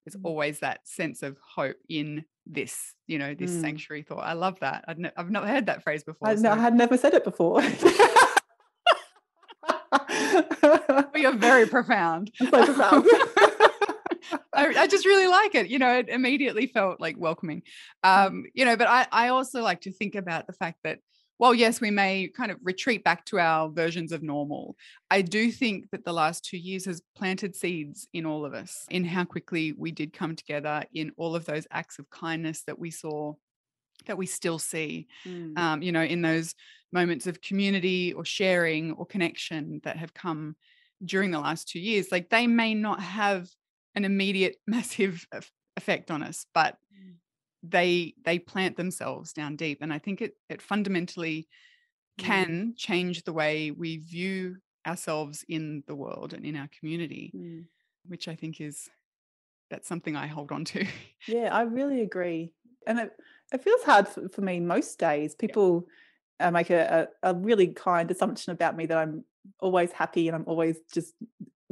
There's 0.05 0.15
mm. 0.15 0.25
always 0.25 0.59
that 0.59 0.87
sense 0.87 1.23
of 1.23 1.37
hope 1.55 1.77
in 1.89 2.25
this. 2.45 2.93
You 3.07 3.17
know, 3.17 3.33
this 3.33 3.51
mm. 3.51 3.61
sanctuary 3.61 4.03
thought. 4.03 4.19
I 4.19 4.33
love 4.33 4.59
that. 4.59 4.85
I've, 4.87 4.99
ne- 4.99 5.11
I've 5.17 5.31
not 5.31 5.47
heard 5.47 5.65
that 5.65 5.83
phrase 5.83 6.03
before. 6.03 6.29
I, 6.29 6.35
so. 6.35 6.51
I 6.51 6.57
had 6.57 6.75
never 6.75 6.97
said 6.97 7.13
it 7.13 7.23
before. 7.23 7.63
you're 11.15 11.35
very 11.35 11.65
profound. 11.67 12.31
So 12.39 12.65
profound. 12.65 13.05
I, 14.55 14.83
I, 14.83 14.87
just 14.87 15.05
really 15.05 15.27
like 15.27 15.55
it. 15.55 15.67
You 15.67 15.79
know, 15.79 15.99
it 15.99 16.09
immediately 16.09 16.67
felt 16.67 16.99
like 16.99 17.15
welcoming. 17.17 17.63
Um, 18.03 18.45
you 18.53 18.65
know, 18.65 18.75
but 18.75 18.87
I, 18.87 19.07
I 19.11 19.27
also 19.29 19.61
like 19.61 19.81
to 19.81 19.91
think 19.91 20.15
about 20.15 20.47
the 20.47 20.53
fact 20.53 20.79
that 20.83 20.99
while 21.37 21.53
yes, 21.53 21.81
we 21.81 21.91
may 21.91 22.29
kind 22.29 22.51
of 22.51 22.57
retreat 22.63 23.03
back 23.03 23.25
to 23.25 23.39
our 23.39 23.69
versions 23.69 24.11
of 24.11 24.23
normal, 24.23 24.75
I 25.11 25.21
do 25.21 25.51
think 25.51 25.89
that 25.91 26.05
the 26.05 26.13
last 26.13 26.45
two 26.45 26.57
years 26.57 26.85
has 26.85 27.01
planted 27.15 27.55
seeds 27.55 28.07
in 28.13 28.25
all 28.25 28.45
of 28.45 28.53
us 28.53 28.85
in 28.89 29.03
how 29.03 29.25
quickly 29.25 29.73
we 29.73 29.91
did 29.91 30.13
come 30.13 30.35
together 30.35 30.83
in 30.93 31.11
all 31.17 31.35
of 31.35 31.45
those 31.45 31.67
acts 31.71 31.99
of 31.99 32.09
kindness 32.09 32.63
that 32.67 32.79
we 32.79 32.91
saw 32.91 33.33
that 34.07 34.17
we 34.17 34.25
still 34.25 34.59
see 34.59 35.07
mm. 35.25 35.57
um, 35.57 35.81
you 35.81 35.91
know 35.91 36.03
in 36.03 36.21
those 36.21 36.53
moments 36.91 37.27
of 37.27 37.41
community 37.41 38.13
or 38.13 38.25
sharing 38.25 38.91
or 38.93 39.05
connection 39.05 39.79
that 39.83 39.97
have 39.97 40.13
come 40.13 40.55
during 41.03 41.31
the 41.31 41.39
last 41.39 41.67
two 41.67 41.79
years 41.79 42.11
like 42.11 42.29
they 42.29 42.45
may 42.45 42.73
not 42.73 42.99
have 42.99 43.47
an 43.95 44.05
immediate 44.05 44.57
massive 44.67 45.27
effect 45.77 46.11
on 46.11 46.23
us 46.23 46.45
but 46.53 46.77
mm. 46.93 47.13
they 47.63 48.13
they 48.23 48.39
plant 48.39 48.77
themselves 48.77 49.33
down 49.33 49.55
deep 49.55 49.79
and 49.81 49.91
i 49.91 49.99
think 49.99 50.21
it 50.21 50.35
it 50.49 50.61
fundamentally 50.61 51.47
mm. 52.19 52.23
can 52.23 52.47
mm. 52.47 52.77
change 52.77 53.23
the 53.23 53.33
way 53.33 53.71
we 53.71 53.97
view 53.97 54.57
ourselves 54.87 55.43
in 55.49 55.83
the 55.87 55.95
world 55.95 56.33
and 56.33 56.45
in 56.45 56.55
our 56.55 56.69
community 56.79 57.31
mm. 57.35 57.63
which 58.07 58.27
i 58.27 58.35
think 58.35 58.61
is 58.61 58.89
that's 59.69 59.87
something 59.87 60.15
i 60.15 60.27
hold 60.27 60.51
on 60.51 60.63
to 60.63 60.85
yeah 61.27 61.49
i 61.51 61.61
really 61.61 62.01
agree 62.01 62.51
and 62.87 62.99
it, 62.99 63.11
it 63.51 63.63
feels 63.63 63.83
hard 63.85 64.07
for, 64.07 64.29
for 64.29 64.41
me 64.41 64.59
most 64.59 64.99
days 64.99 65.35
people 65.35 65.87
yeah. 66.39 66.47
uh, 66.47 66.51
make 66.51 66.69
a, 66.69 67.07
a, 67.23 67.31
a 67.31 67.33
really 67.33 67.67
kind 67.67 68.11
assumption 68.11 68.51
about 68.53 68.77
me 68.77 68.85
that 68.85 68.97
i'm 68.97 69.25
always 69.59 69.91
happy 69.91 70.27
and 70.27 70.35
i'm 70.35 70.45
always 70.47 70.77
just 70.93 71.13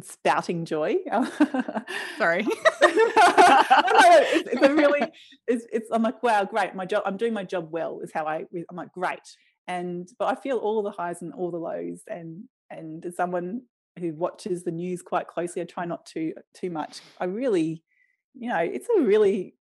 spouting 0.04 0.66
joy. 0.66 0.96
Sorry. 2.18 2.46
it's, 2.82 4.50
it's, 4.50 4.62
a 4.62 4.74
really, 4.74 5.02
it's, 5.48 5.66
it's, 5.72 5.89
I'm 5.92 6.04
like, 6.04 6.22
wow, 6.24 6.44
great. 6.46 6.76
My 6.76 6.86
job, 6.86 7.04
I'm 7.06 7.18
doing 7.18 7.34
my 7.34 7.44
job 7.44 7.72
well 7.72 8.00
is 8.02 8.12
how 8.13 8.26
I, 8.26 8.46
I'm 8.70 8.76
like, 8.76 8.92
great. 8.94 9.20
And, 9.68 10.08
but 10.20 10.26
I 10.26 10.36
feel 10.39 10.58
all 10.58 10.84
the 10.84 10.92
highs 10.92 11.22
and 11.22 11.34
all 11.34 11.52
the 11.52 11.58
lows. 11.58 12.02
And, 12.08 12.44
and 12.70 13.06
as 13.06 13.16
someone 13.16 13.62
who 14.00 14.13
watches 14.13 14.63
the 14.63 14.72
news 14.72 15.02
quite 15.02 15.28
closely, 15.28 15.62
I 15.62 15.66
try 15.66 15.86
not 15.86 16.06
to 16.08 16.34
too 16.54 16.70
much. 16.70 17.00
I 17.20 17.26
really, 17.26 17.84
you 18.34 18.50
know, 18.50 18.60
it's 18.60 18.88
a 18.98 19.02
really 19.02 19.56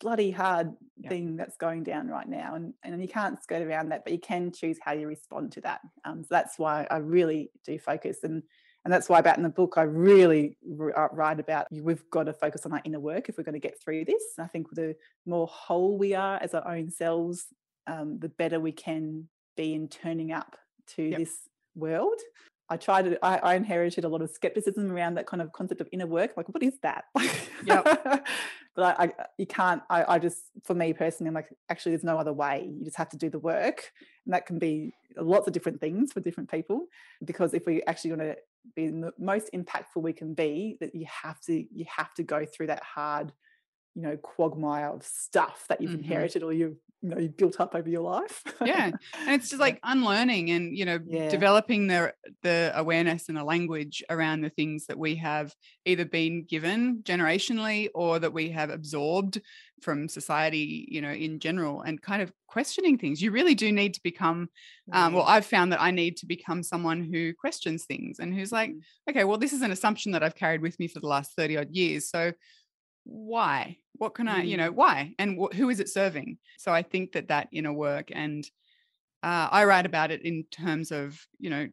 bloody 0.00 0.30
hard 0.30 0.72
yeah. 0.98 1.08
thing 1.08 1.36
that's 1.36 1.56
going 1.56 1.82
down 1.82 2.08
right 2.08 2.28
now 2.28 2.54
and 2.54 2.74
and 2.82 3.00
you 3.00 3.08
can't 3.08 3.42
skirt 3.42 3.62
around 3.62 3.88
that 3.88 4.04
but 4.04 4.12
you 4.12 4.18
can 4.18 4.52
choose 4.52 4.76
how 4.82 4.92
you 4.92 5.06
respond 5.06 5.52
to 5.52 5.60
that 5.60 5.80
um, 6.04 6.22
so 6.22 6.28
that's 6.30 6.58
why 6.58 6.86
i 6.90 6.96
really 6.96 7.50
do 7.64 7.78
focus 7.78 8.18
and 8.22 8.42
and 8.84 8.92
that's 8.92 9.08
why 9.08 9.18
about 9.18 9.36
in 9.36 9.42
the 9.42 9.48
book 9.48 9.74
i 9.76 9.82
really 9.82 10.56
uh, 10.96 11.08
write 11.12 11.40
about 11.40 11.66
we've 11.70 12.08
got 12.10 12.24
to 12.24 12.32
focus 12.32 12.66
on 12.66 12.72
our 12.72 12.80
inner 12.84 13.00
work 13.00 13.28
if 13.28 13.36
we're 13.36 13.44
going 13.44 13.54
to 13.54 13.58
get 13.58 13.80
through 13.82 14.04
this 14.04 14.22
i 14.38 14.46
think 14.46 14.66
the 14.72 14.94
more 15.26 15.46
whole 15.46 15.98
we 15.98 16.14
are 16.14 16.38
as 16.42 16.54
our 16.54 16.66
own 16.68 16.90
selves 16.90 17.46
um, 17.86 18.18
the 18.18 18.28
better 18.28 18.60
we 18.60 18.72
can 18.72 19.28
be 19.56 19.74
in 19.74 19.88
turning 19.88 20.32
up 20.32 20.56
to 20.86 21.02
yep. 21.02 21.18
this 21.18 21.48
world 21.74 22.20
I 22.68 22.76
tried 22.76 23.04
to, 23.04 23.24
I, 23.24 23.36
I, 23.36 23.54
inherited 23.56 24.04
a 24.04 24.08
lot 24.08 24.22
of 24.22 24.30
skepticism 24.30 24.90
around 24.90 25.16
that 25.16 25.26
kind 25.26 25.42
of 25.42 25.52
concept 25.52 25.82
of 25.82 25.88
inner 25.92 26.06
work. 26.06 26.32
Like, 26.36 26.48
what 26.48 26.62
is 26.62 26.78
that? 26.82 27.04
But 28.74 28.98
I, 28.98 29.04
I, 29.04 29.06
uh, 29.06 29.24
you 29.38 29.46
can't, 29.46 29.82
I, 29.88 30.14
I 30.14 30.18
just, 30.18 30.38
for 30.64 30.74
me 30.74 30.92
personally, 30.92 31.28
I'm 31.28 31.34
like, 31.34 31.48
actually, 31.68 31.92
there's 31.92 32.04
no 32.04 32.18
other 32.18 32.32
way. 32.32 32.68
You 32.76 32.84
just 32.84 32.96
have 32.96 33.08
to 33.10 33.16
do 33.16 33.30
the 33.30 33.38
work. 33.38 33.92
And 34.26 34.34
that 34.34 34.46
can 34.46 34.58
be 34.58 34.92
lots 35.16 35.46
of 35.46 35.52
different 35.52 35.80
things 35.80 36.12
for 36.12 36.20
different 36.20 36.50
people. 36.50 36.86
Because 37.24 37.54
if 37.54 37.66
we 37.66 37.82
actually 37.84 38.10
want 38.10 38.22
to 38.22 38.36
be 38.74 38.88
the 38.88 39.12
most 39.18 39.50
impactful 39.54 40.02
we 40.02 40.12
can 40.12 40.34
be, 40.34 40.76
that 40.80 40.94
you 40.94 41.06
have 41.22 41.40
to, 41.42 41.64
you 41.72 41.84
have 41.96 42.12
to 42.14 42.22
go 42.22 42.44
through 42.44 42.66
that 42.68 42.82
hard, 42.82 43.32
you 43.94 44.02
know, 44.02 44.16
quagmire 44.16 44.88
of 44.88 45.04
stuff 45.04 45.64
that 45.68 45.80
you've 45.80 45.92
mm-hmm. 45.92 46.02
inherited 46.02 46.42
or 46.42 46.52
you've 46.52 46.76
you 47.04 47.10
know 47.10 47.18
you've 47.18 47.36
built 47.36 47.60
up 47.60 47.74
over 47.74 47.88
your 47.88 48.00
life 48.00 48.42
yeah 48.64 48.86
and 49.26 49.28
it's 49.28 49.50
just 49.50 49.60
like 49.60 49.78
unlearning 49.84 50.50
and 50.50 50.76
you 50.76 50.86
know 50.86 50.98
yeah. 51.06 51.28
developing 51.28 51.86
the 51.86 52.12
the 52.42 52.72
awareness 52.74 53.28
and 53.28 53.36
the 53.36 53.44
language 53.44 54.02
around 54.08 54.40
the 54.40 54.48
things 54.48 54.86
that 54.86 54.98
we 54.98 55.14
have 55.14 55.54
either 55.84 56.06
been 56.06 56.44
given 56.44 57.02
generationally 57.02 57.88
or 57.94 58.18
that 58.18 58.32
we 58.32 58.48
have 58.48 58.70
absorbed 58.70 59.40
from 59.82 60.08
society 60.08 60.88
you 60.90 61.02
know 61.02 61.10
in 61.10 61.38
general 61.38 61.82
and 61.82 62.00
kind 62.00 62.22
of 62.22 62.32
questioning 62.46 62.96
things 62.96 63.20
you 63.20 63.30
really 63.30 63.54
do 63.54 63.70
need 63.70 63.92
to 63.92 64.02
become 64.02 64.48
um, 64.92 65.12
well 65.12 65.24
i've 65.24 65.44
found 65.44 65.72
that 65.72 65.82
i 65.82 65.90
need 65.90 66.16
to 66.16 66.24
become 66.24 66.62
someone 66.62 67.04
who 67.04 67.34
questions 67.34 67.84
things 67.84 68.18
and 68.18 68.32
who's 68.32 68.50
like 68.50 68.70
mm-hmm. 68.70 69.10
okay 69.10 69.24
well 69.24 69.36
this 69.36 69.52
is 69.52 69.60
an 69.60 69.72
assumption 69.72 70.12
that 70.12 70.22
i've 70.22 70.36
carried 70.36 70.62
with 70.62 70.78
me 70.78 70.88
for 70.88 71.00
the 71.00 71.06
last 71.06 71.32
30 71.36 71.58
odd 71.58 71.70
years 71.70 72.08
so 72.08 72.32
why 73.04 73.76
what 73.94 74.14
can 74.14 74.28
i 74.28 74.42
you 74.42 74.56
know 74.56 74.70
mm. 74.70 74.74
why 74.74 75.14
and 75.18 75.38
wh- 75.38 75.54
who 75.54 75.68
is 75.70 75.80
it 75.80 75.88
serving 75.88 76.38
so 76.58 76.72
i 76.72 76.82
think 76.82 77.12
that 77.12 77.28
that 77.28 77.48
inner 77.52 77.72
work 77.72 78.10
and 78.12 78.50
uh, 79.22 79.48
i 79.50 79.64
write 79.64 79.86
about 79.86 80.10
it 80.10 80.22
in 80.22 80.44
terms 80.50 80.90
of 80.90 81.26
you 81.38 81.50
know 81.50 81.68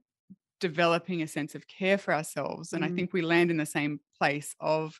developing 0.60 1.22
a 1.22 1.28
sense 1.28 1.56
of 1.56 1.68
care 1.68 1.98
for 1.98 2.14
ourselves 2.14 2.74
and 2.74 2.84
mm. 2.84 2.88
i 2.88 2.90
think 2.96 3.14
we 3.14 3.22
land 3.22 3.50
in 3.50 3.58
the 3.58 3.66
same 3.66 4.00
place 4.18 4.56
of 4.60 5.00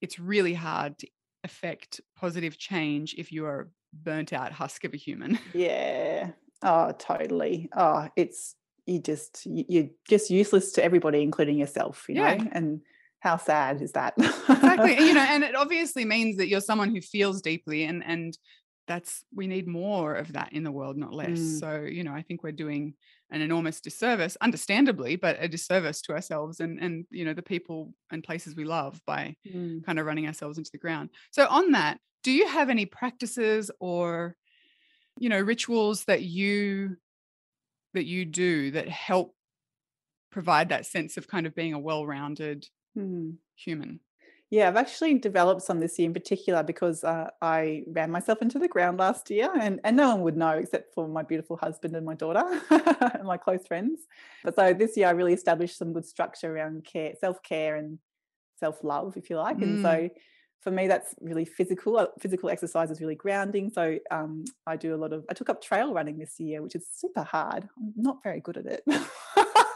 it's 0.00 0.18
really 0.18 0.54
hard 0.54 0.96
to 0.98 1.08
affect 1.42 2.00
positive 2.16 2.58
change 2.58 3.14
if 3.18 3.32
you 3.32 3.44
are 3.44 3.60
a 3.60 3.66
burnt 3.92 4.32
out 4.32 4.52
husk 4.52 4.84
of 4.84 4.94
a 4.94 4.96
human 4.96 5.38
yeah 5.54 6.30
oh 6.62 6.92
totally 6.98 7.68
oh 7.76 8.08
it's 8.16 8.54
you 8.86 8.98
just 8.98 9.46
you're 9.46 9.88
just 10.08 10.30
useless 10.30 10.72
to 10.72 10.84
everybody 10.84 11.22
including 11.22 11.58
yourself 11.58 12.04
you 12.08 12.16
yeah. 12.16 12.34
know 12.34 12.48
and 12.52 12.80
how 13.24 13.38
sad 13.38 13.80
is 13.80 13.92
that 13.92 14.12
exactly 14.18 14.94
you 14.98 15.14
know 15.14 15.26
and 15.26 15.42
it 15.48 15.56
obviously 15.56 16.04
means 16.04 16.36
that 16.36 16.46
you're 16.46 16.60
someone 16.60 16.94
who 16.94 17.00
feels 17.00 17.40
deeply 17.40 17.84
and 17.84 18.04
and 18.04 18.38
that's 18.86 19.24
we 19.34 19.46
need 19.46 19.66
more 19.66 20.14
of 20.14 20.34
that 20.34 20.52
in 20.52 20.62
the 20.62 20.70
world 20.70 20.98
not 20.98 21.14
less 21.14 21.38
mm. 21.38 21.58
so 21.58 21.80
you 21.80 22.04
know 22.04 22.12
i 22.12 22.20
think 22.20 22.42
we're 22.42 22.52
doing 22.52 22.92
an 23.30 23.40
enormous 23.40 23.80
disservice 23.80 24.36
understandably 24.42 25.16
but 25.16 25.38
a 25.40 25.48
disservice 25.48 26.02
to 26.02 26.12
ourselves 26.12 26.60
and 26.60 26.78
and 26.78 27.06
you 27.10 27.24
know 27.24 27.32
the 27.32 27.42
people 27.42 27.94
and 28.12 28.22
places 28.22 28.54
we 28.54 28.64
love 28.64 29.00
by 29.06 29.34
mm. 29.48 29.82
kind 29.86 29.98
of 29.98 30.04
running 30.04 30.26
ourselves 30.26 30.58
into 30.58 30.70
the 30.70 30.78
ground 30.78 31.08
so 31.30 31.46
on 31.48 31.72
that 31.72 31.98
do 32.22 32.30
you 32.30 32.46
have 32.46 32.68
any 32.68 32.84
practices 32.84 33.70
or 33.80 34.36
you 35.18 35.30
know 35.30 35.40
rituals 35.40 36.04
that 36.04 36.22
you 36.22 36.96
that 37.94 38.04
you 38.04 38.26
do 38.26 38.70
that 38.72 38.88
help 38.88 39.34
provide 40.30 40.68
that 40.68 40.84
sense 40.84 41.16
of 41.16 41.26
kind 41.26 41.46
of 41.46 41.54
being 41.54 41.72
a 41.72 41.78
well-rounded 41.78 42.66
mm. 42.96 43.34
human. 43.56 44.00
Yeah, 44.50 44.68
I've 44.68 44.76
actually 44.76 45.18
developed 45.18 45.62
some 45.62 45.80
this 45.80 45.98
year 45.98 46.06
in 46.06 46.14
particular 46.14 46.62
because 46.62 47.02
uh, 47.02 47.28
I 47.42 47.82
ran 47.88 48.10
myself 48.10 48.40
into 48.40 48.58
the 48.58 48.68
ground 48.68 48.98
last 48.98 49.28
year, 49.28 49.50
and, 49.60 49.80
and 49.82 49.96
no 49.96 50.10
one 50.10 50.20
would 50.22 50.36
know 50.36 50.50
except 50.50 50.94
for 50.94 51.08
my 51.08 51.22
beautiful 51.22 51.56
husband 51.56 51.96
and 51.96 52.06
my 52.06 52.14
daughter 52.14 52.44
and 52.70 53.24
my 53.24 53.36
close 53.36 53.66
friends. 53.66 54.02
But 54.44 54.54
so 54.54 54.72
this 54.72 54.96
year, 54.96 55.08
I 55.08 55.10
really 55.10 55.32
established 55.32 55.76
some 55.76 55.92
good 55.92 56.06
structure 56.06 56.54
around 56.54 56.84
care, 56.84 57.14
self 57.20 57.42
care, 57.42 57.76
and 57.76 57.98
self 58.60 58.84
love, 58.84 59.16
if 59.16 59.28
you 59.28 59.38
like. 59.38 59.56
Mm. 59.56 59.62
And 59.62 59.82
so 59.82 59.88
mm. 59.88 60.10
for 60.60 60.70
me, 60.70 60.86
that's 60.86 61.14
really 61.20 61.46
physical. 61.46 61.96
Uh, 61.96 62.06
physical 62.20 62.48
exercise 62.48 62.90
is 62.90 63.00
really 63.00 63.16
grounding. 63.16 63.70
So 63.70 63.98
um, 64.12 64.44
I 64.68 64.76
do 64.76 64.94
a 64.94 64.98
lot 64.98 65.12
of. 65.12 65.24
I 65.28 65.34
took 65.34 65.48
up 65.48 65.62
trail 65.62 65.92
running 65.92 66.18
this 66.18 66.38
year, 66.38 66.62
which 66.62 66.76
is 66.76 66.86
super 66.92 67.24
hard. 67.24 67.68
I'm 67.76 67.92
not 67.96 68.22
very 68.22 68.40
good 68.40 68.58
at 68.58 68.66
it. 68.66 68.84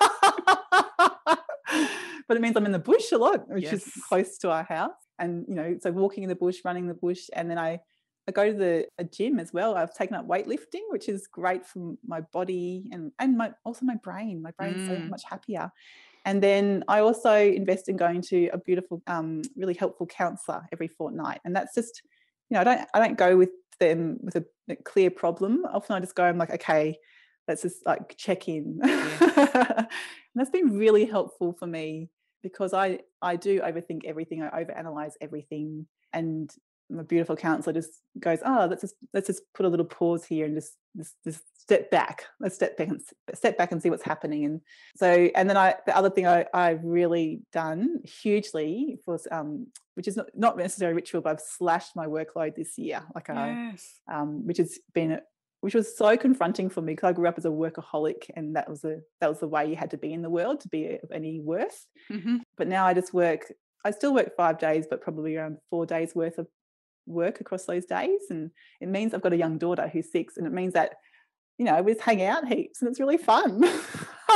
but 2.29 2.37
it 2.37 2.41
means 2.41 2.57
I'm 2.57 2.67
in 2.67 2.73
the 2.73 2.79
bush 2.79 3.11
a 3.12 3.19
lot, 3.19 3.49
which 3.49 3.64
yes. 3.64 3.73
is 3.73 3.93
close 4.09 4.38
to 4.38 4.51
our 4.51 4.62
house. 4.62 4.91
And 5.19 5.45
you 5.49 5.55
know, 5.55 5.77
so 5.81 5.91
walking 5.91 6.23
in 6.23 6.29
the 6.29 6.37
bush, 6.37 6.59
running 6.64 6.87
the 6.87 6.95
bush, 6.95 7.29
and 7.33 7.51
then 7.51 7.59
I 7.59 7.81
I 8.29 8.33
go 8.33 8.53
to 8.53 8.57
the 8.57 8.87
a 8.99 9.05
gym 9.05 9.41
as 9.41 9.53
well. 9.53 9.75
I've 9.75 9.95
taken 9.95 10.14
up 10.14 10.29
weightlifting, 10.29 10.83
which 10.91 11.09
is 11.09 11.27
great 11.27 11.64
for 11.64 11.95
my 12.07 12.21
body 12.33 12.85
and 12.93 13.11
and 13.19 13.37
my 13.37 13.53
also 13.64 13.87
my 13.87 13.97
brain. 13.97 14.43
My 14.43 14.53
brain's 14.53 14.88
mm. 14.88 15.03
so 15.03 15.09
much 15.09 15.23
happier. 15.29 15.73
And 16.25 16.43
then 16.43 16.85
I 16.88 17.01
also 17.01 17.35
invest 17.35 17.88
in 17.88 17.97
going 17.97 18.21
to 18.23 18.49
a 18.49 18.59
beautiful, 18.59 19.01
um, 19.07 19.41
really 19.57 19.73
helpful 19.73 20.07
counselor 20.07 20.67
every 20.73 20.88
fortnight. 20.88 21.41
And 21.45 21.57
that's 21.57 21.75
just, 21.75 22.03
you 22.51 22.55
know, 22.55 22.61
I 22.61 22.64
don't 22.64 22.88
I 22.93 22.99
don't 22.99 23.17
go 23.17 23.37
with 23.37 23.51
them 23.81 24.19
with 24.21 24.37
a, 24.37 24.45
a 24.69 24.77
clear 24.77 25.11
problem. 25.11 25.64
Often 25.73 25.97
I 25.97 26.01
just 26.01 26.14
go, 26.14 26.25
I'm 26.25 26.37
like, 26.37 26.53
okay, 26.53 26.99
let's 27.47 27.62
just 27.62 27.87
like 27.87 28.14
check 28.19 28.47
in. 28.47 28.79
Yeah. 28.85 29.17
and 29.79 29.88
that's 30.35 30.51
been 30.51 30.77
really 30.77 31.07
helpful 31.07 31.55
for 31.59 31.67
me 31.67 32.11
because 32.42 32.72
I 32.72 33.01
I 33.22 33.37
do 33.37 33.61
overthink 33.61 34.05
everything. 34.05 34.42
I 34.42 34.64
overanalyze 34.64 35.12
everything, 35.20 35.87
and 36.12 36.51
my 36.90 37.03
beautiful 37.03 37.37
counselor 37.37 37.74
just 37.74 38.03
goes, 38.18 38.38
"Oh, 38.44 38.66
let's 38.68 38.83
just 38.83 38.94
let's 39.12 39.27
just 39.27 39.42
put 39.55 39.66
a 39.66 39.68
little 39.68 39.87
pause 39.87 40.24
here 40.24 40.46
and 40.46 40.55
just 40.55 40.74
just, 40.96 41.14
just 41.24 41.61
step 41.61 41.90
back. 41.90 42.24
Let's 42.40 42.55
step 42.55 42.77
back 42.77 42.88
and 42.88 43.01
step 43.35 43.59
back 43.59 43.72
and 43.72 43.83
see 43.83 43.90
what's 43.90 44.03
happening." 44.03 44.44
And 44.44 44.61
so, 44.96 45.31
and 45.35 45.48
then 45.48 45.57
I 45.57 45.74
the 45.87 45.96
other 45.96 46.11
thing 46.11 46.27
I 46.27 46.46
I've 46.55 46.85
really 46.85 47.42
done 47.53 48.01
hugely 48.05 48.98
was 49.07 49.27
um 49.31 49.66
which 49.94 50.07
is 50.07 50.16
not, 50.16 50.27
not 50.33 50.57
necessarily 50.57 50.94
ritual, 50.94 51.20
but 51.20 51.31
I've 51.31 51.40
slashed 51.40 51.96
my 51.96 52.07
workload 52.07 52.55
this 52.55 52.79
year, 52.79 53.03
like 53.16 53.27
yes. 53.29 54.01
I, 54.09 54.20
um, 54.20 54.46
which 54.46 54.59
has 54.59 54.79
been 54.94 55.20
which 55.61 55.75
was 55.75 55.97
so 55.97 56.16
confronting 56.16 56.68
for 56.71 56.81
me 56.81 56.92
because 56.92 57.09
I 57.09 57.12
grew 57.12 57.29
up 57.29 57.38
as 57.38 57.44
a 57.44 57.51
workaholic 57.51 58.31
and 58.37 58.55
that 58.57 58.68
was 58.68 58.85
a 58.85 59.01
that 59.21 59.29
was 59.29 59.40
the 59.40 59.49
way 59.49 59.68
you 59.68 59.77
had 59.77 59.90
to 59.90 59.99
be 59.99 60.12
in 60.12 60.23
the 60.23 60.31
world 60.31 60.61
to 60.61 60.68
be 60.68 60.87
of 60.87 61.11
any 61.12 61.40
worth. 61.40 61.87
Mm-hmm. 62.11 62.38
But 62.57 62.68
now 62.68 62.87
I 62.87 62.94
just 62.94 63.12
work 63.12 63.53
I 63.85 63.90
still 63.90 64.14
work 64.14 64.37
5 64.37 64.59
days 64.59 64.87
but 64.88 65.01
probably 65.01 65.37
around 65.37 65.59
4 65.71 65.87
days 65.87 66.14
worth 66.14 66.38
of 66.38 66.47
work 67.07 67.40
across 67.40 67.64
those 67.64 67.87
days 67.87 68.21
and 68.31 68.51
it 68.81 68.88
means 68.88 69.14
I've 69.14 69.23
got 69.23 69.33
a 69.33 69.37
young 69.37 69.59
daughter 69.59 69.88
who's 69.88 70.12
6 70.12 70.37
and 70.37 70.47
it 70.47 70.53
means 70.53 70.75
that 70.75 70.94
you 71.59 71.64
know 71.64 71.83
we 71.83 71.92
just 71.92 72.05
hang 72.05 72.23
out 72.23 72.47
heaps 72.47 72.81
and 72.81 72.88
it's 72.88 73.01
really 73.01 73.18
fun. 73.18 73.62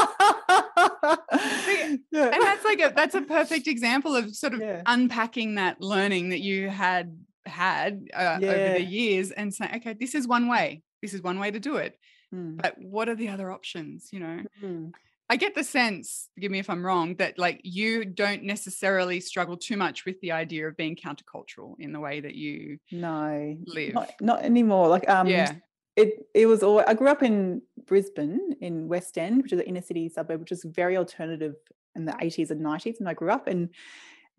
yeah. 2.11 2.31
And 2.31 2.43
that's 2.43 2.65
like 2.65 2.81
a 2.81 2.93
that's 2.95 3.15
a 3.15 3.23
perfect 3.23 3.69
example 3.69 4.17
of 4.17 4.35
sort 4.35 4.55
of 4.55 4.61
yeah. 4.61 4.83
unpacking 4.87 5.55
that 5.55 5.81
learning 5.81 6.31
that 6.31 6.41
you 6.41 6.69
had 6.69 7.17
had 7.47 8.09
uh, 8.15 8.39
yeah. 8.41 8.49
over 8.49 8.79
the 8.79 8.85
years 8.85 9.31
and 9.33 9.53
saying 9.53 9.75
okay 9.77 9.97
this 9.99 10.15
is 10.15 10.29
one 10.29 10.49
way 10.49 10.83
this 11.03 11.15
is 11.15 11.23
one 11.23 11.39
way 11.39 11.51
to 11.51 11.61
do 11.61 11.77
it 11.77 11.99
mm. 12.35 12.61
but 12.61 12.75
what 12.79 13.09
are 13.09 13.15
the 13.15 13.29
other 13.29 13.51
options 13.51 14.09
you 14.13 14.21
know 14.21 14.41
mm. 14.63 14.91
i 15.29 15.37
get 15.37 15.55
the 15.55 15.65
sense 15.65 16.29
forgive 16.35 16.51
me 16.51 16.59
if 16.59 16.71
i'm 16.71 16.85
wrong 16.85 17.15
that 17.17 17.39
like 17.39 17.61
you 17.65 18.05
don't 18.05 18.43
necessarily 18.43 19.21
struggle 19.21 19.57
too 19.57 19.77
much 19.77 20.07
with 20.07 20.21
the 20.21 20.33
idea 20.33 20.67
of 20.67 20.77
being 20.77 20.97
countercultural 20.97 21.75
in 21.79 21.93
the 21.93 22.01
way 22.01 22.21
that 22.21 22.35
you 22.35 22.79
no 22.91 23.57
live 23.67 23.95
not, 23.95 24.13
not 24.21 24.43
anymore 24.43 24.89
like 24.89 25.09
um 25.09 25.27
yeah 25.27 25.53
it 25.97 26.27
it 26.35 26.47
was 26.47 26.63
all 26.63 26.81
I 26.81 26.95
grew 26.95 27.09
up 27.09 27.23
in 27.23 27.63
Brisbane 27.87 28.57
in 28.61 28.89
West 28.89 29.19
End, 29.19 29.43
which 29.43 29.53
is 29.53 29.61
an 29.61 29.67
inner 29.67 29.83
city 29.83 30.09
suburb, 30.09 30.41
which 30.41 30.51
was 30.51 30.65
very 30.65 30.97
alternative 30.97 31.55
in 31.95 32.05
the 32.05 32.13
80s 32.13 32.51
and 32.51 32.61
90s 32.61 32.99
And 32.99 33.09
I 33.09 33.15
grew 33.15 33.31
up. 33.31 33.47
And 33.47 33.71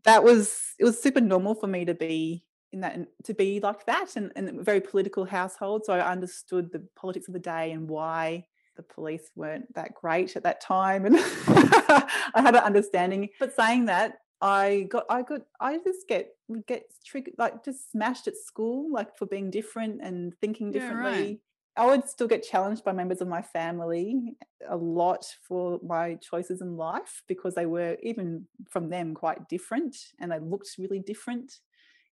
that 0.04 0.24
was 0.24 0.74
it 0.80 0.84
was 0.84 1.02
super 1.02 1.22
normal 1.22 1.56
for 1.56 1.68
me 1.68 1.86
to 1.86 1.94
be 1.94 2.44
in 2.74 2.82
that 2.82 3.08
to 3.24 3.34
be 3.34 3.60
like 3.60 3.86
that 3.86 4.16
and, 4.16 4.32
and 4.36 4.50
a 4.50 4.64
very 4.64 4.82
political 4.82 5.26
household 5.26 5.86
so 5.86 5.94
i 5.94 6.12
understood 6.12 6.72
the 6.72 6.86
politics 6.96 7.28
of 7.28 7.34
the 7.34 7.40
day 7.40 7.72
and 7.72 7.88
why 7.88 8.46
the 8.76 8.84
police 8.84 9.30
weren't 9.36 9.72
that 9.76 9.94
great 9.94 10.36
at 10.36 10.44
that 10.44 10.60
time 10.60 11.06
and 11.06 11.16
i 11.18 12.42
had 12.42 12.56
an 12.56 12.64
understanding. 12.64 13.30
But 13.40 13.56
saying 13.56 13.86
that 13.86 14.20
i 14.42 14.88
got 14.90 15.06
i 15.10 15.22
got 15.22 15.42
i 15.60 15.78
just 15.78 16.08
get 16.08 16.30
get 16.68 16.84
triggered 17.06 17.36
like 17.38 17.64
just 17.64 17.92
smashed 17.92 18.28
at 18.28 18.36
school 18.36 18.92
like 18.92 19.18
for 19.18 19.26
being 19.26 19.50
different 19.50 20.02
and 20.02 20.34
thinking 20.42 20.72
differently 20.72 21.12
yeah, 21.12 21.28
right. 21.28 21.40
I 21.76 21.88
would 21.88 22.08
still 22.08 22.28
get 22.28 22.44
challenged 22.44 22.84
by 22.84 22.92
members 22.92 23.22
of 23.22 23.28
my 23.28 23.42
family 23.42 24.36
a 24.70 24.76
lot 24.76 25.26
for 25.48 25.80
my 25.82 26.16
choices 26.16 26.62
in 26.62 26.78
life 26.78 27.24
because 27.28 27.56
they 27.56 27.66
were 27.66 27.98
even 28.04 28.46
from 28.70 28.90
them 28.90 29.16
quite 29.16 29.50
different 29.50 29.96
and 30.20 30.32
they 30.32 30.40
looked 30.40 30.76
really 30.78 31.00
different 31.00 31.52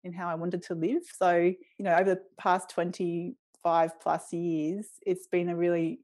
in 0.03 0.13
how 0.13 0.27
I 0.27 0.35
wanted 0.35 0.63
to 0.63 0.75
live. 0.75 1.03
So, 1.17 1.35
you 1.37 1.55
know, 1.79 1.95
over 1.95 2.15
the 2.15 2.21
past 2.37 2.69
25 2.69 3.99
plus 3.99 4.33
years, 4.33 4.87
it's 5.05 5.27
been 5.27 5.49
a 5.49 5.55
really 5.55 5.99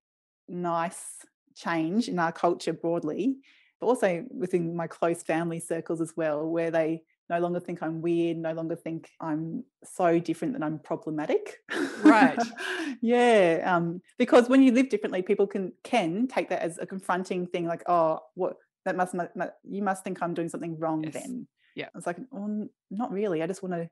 nice 0.47 1.25
change 1.55 2.07
in 2.07 2.19
our 2.19 2.31
culture 2.31 2.73
broadly, 2.73 3.38
but 3.79 3.88
also 3.88 4.25
within 4.31 4.75
my 4.75 4.88
close 4.88 5.23
family 5.23 5.60
circles 5.60 6.01
as 6.01 6.13
well, 6.15 6.47
where 6.47 6.71
they 6.71 7.03
no 7.29 7.39
longer 7.39 7.60
think 7.60 7.83
I'm 7.83 8.01
weird, 8.01 8.38
no 8.38 8.53
longer 8.53 8.75
think 8.75 9.10
I'm 9.19 9.63
so 9.83 10.19
different 10.19 10.53
that 10.53 10.63
I'm 10.63 10.79
problematic. 10.79 11.57
Right. 12.01 12.39
yeah. 13.01 13.63
Um, 13.65 14.01
because 14.17 14.47
when 14.47 14.62
you 14.63 14.71
live 14.71 14.89
differently, 14.89 15.21
people 15.21 15.47
can 15.47 15.73
can 15.83 16.27
take 16.27 16.49
that 16.49 16.62
as 16.62 16.77
a 16.77 16.86
confronting 16.86 17.47
thing, 17.47 17.65
like, 17.65 17.83
oh, 17.88 18.19
what 18.36 18.57
that 18.86 18.95
must, 18.95 19.13
must 19.13 19.31
you 19.69 19.83
must 19.83 20.03
think 20.03 20.21
I'm 20.21 20.33
doing 20.33 20.47
something 20.49 20.79
wrong 20.79 21.03
Yes. 21.03 21.13
then. 21.13 21.47
Yeah. 21.77 21.89
It's 21.95 22.07
like, 22.07 22.17
oh, 22.33 22.67
not 22.89 23.11
really. 23.11 23.43
I 23.43 23.47
just 23.47 23.61
want 23.61 23.75
to 23.75 23.87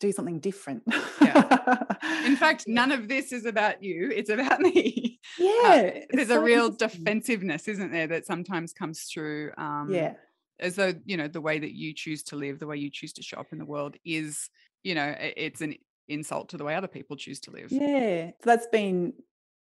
do 0.00 0.10
something 0.10 0.40
different. 0.40 0.82
Yeah. 1.20 1.82
In 2.24 2.36
fact, 2.44 2.64
none 2.66 2.90
of 2.92 3.08
this 3.08 3.30
is 3.30 3.44
about 3.44 3.82
you. 3.82 4.10
It's 4.10 4.30
about 4.30 4.60
me. 4.68 5.20
yeah, 5.38 5.80
it's 5.82 6.06
There's 6.10 6.30
a 6.30 6.40
real 6.40 6.70
defensiveness, 6.70 7.68
isn't 7.68 7.92
there, 7.92 8.06
that 8.06 8.24
sometimes 8.24 8.72
comes 8.72 9.02
through. 9.02 9.52
Um, 9.58 9.88
Yeah. 9.92 10.14
As 10.58 10.76
though, 10.76 10.94
you 11.04 11.18
know, 11.18 11.28
the 11.28 11.42
way 11.42 11.58
that 11.58 11.72
you 11.74 11.92
choose 11.92 12.22
to 12.24 12.36
live, 12.36 12.58
the 12.58 12.66
way 12.66 12.78
you 12.78 12.88
choose 12.90 13.12
to 13.14 13.22
show 13.22 13.38
up 13.38 13.52
in 13.52 13.58
the 13.58 13.66
world 13.66 13.96
is, 14.04 14.48
you 14.82 14.94
know, 14.94 15.14
it's 15.18 15.60
an 15.60 15.74
insult 16.08 16.48
to 16.50 16.56
the 16.56 16.64
way 16.64 16.74
other 16.74 16.88
people 16.88 17.16
choose 17.16 17.40
to 17.40 17.50
live. 17.50 17.70
Yeah. 17.70 18.28
So 18.28 18.44
that's 18.44 18.68
been 18.68 19.12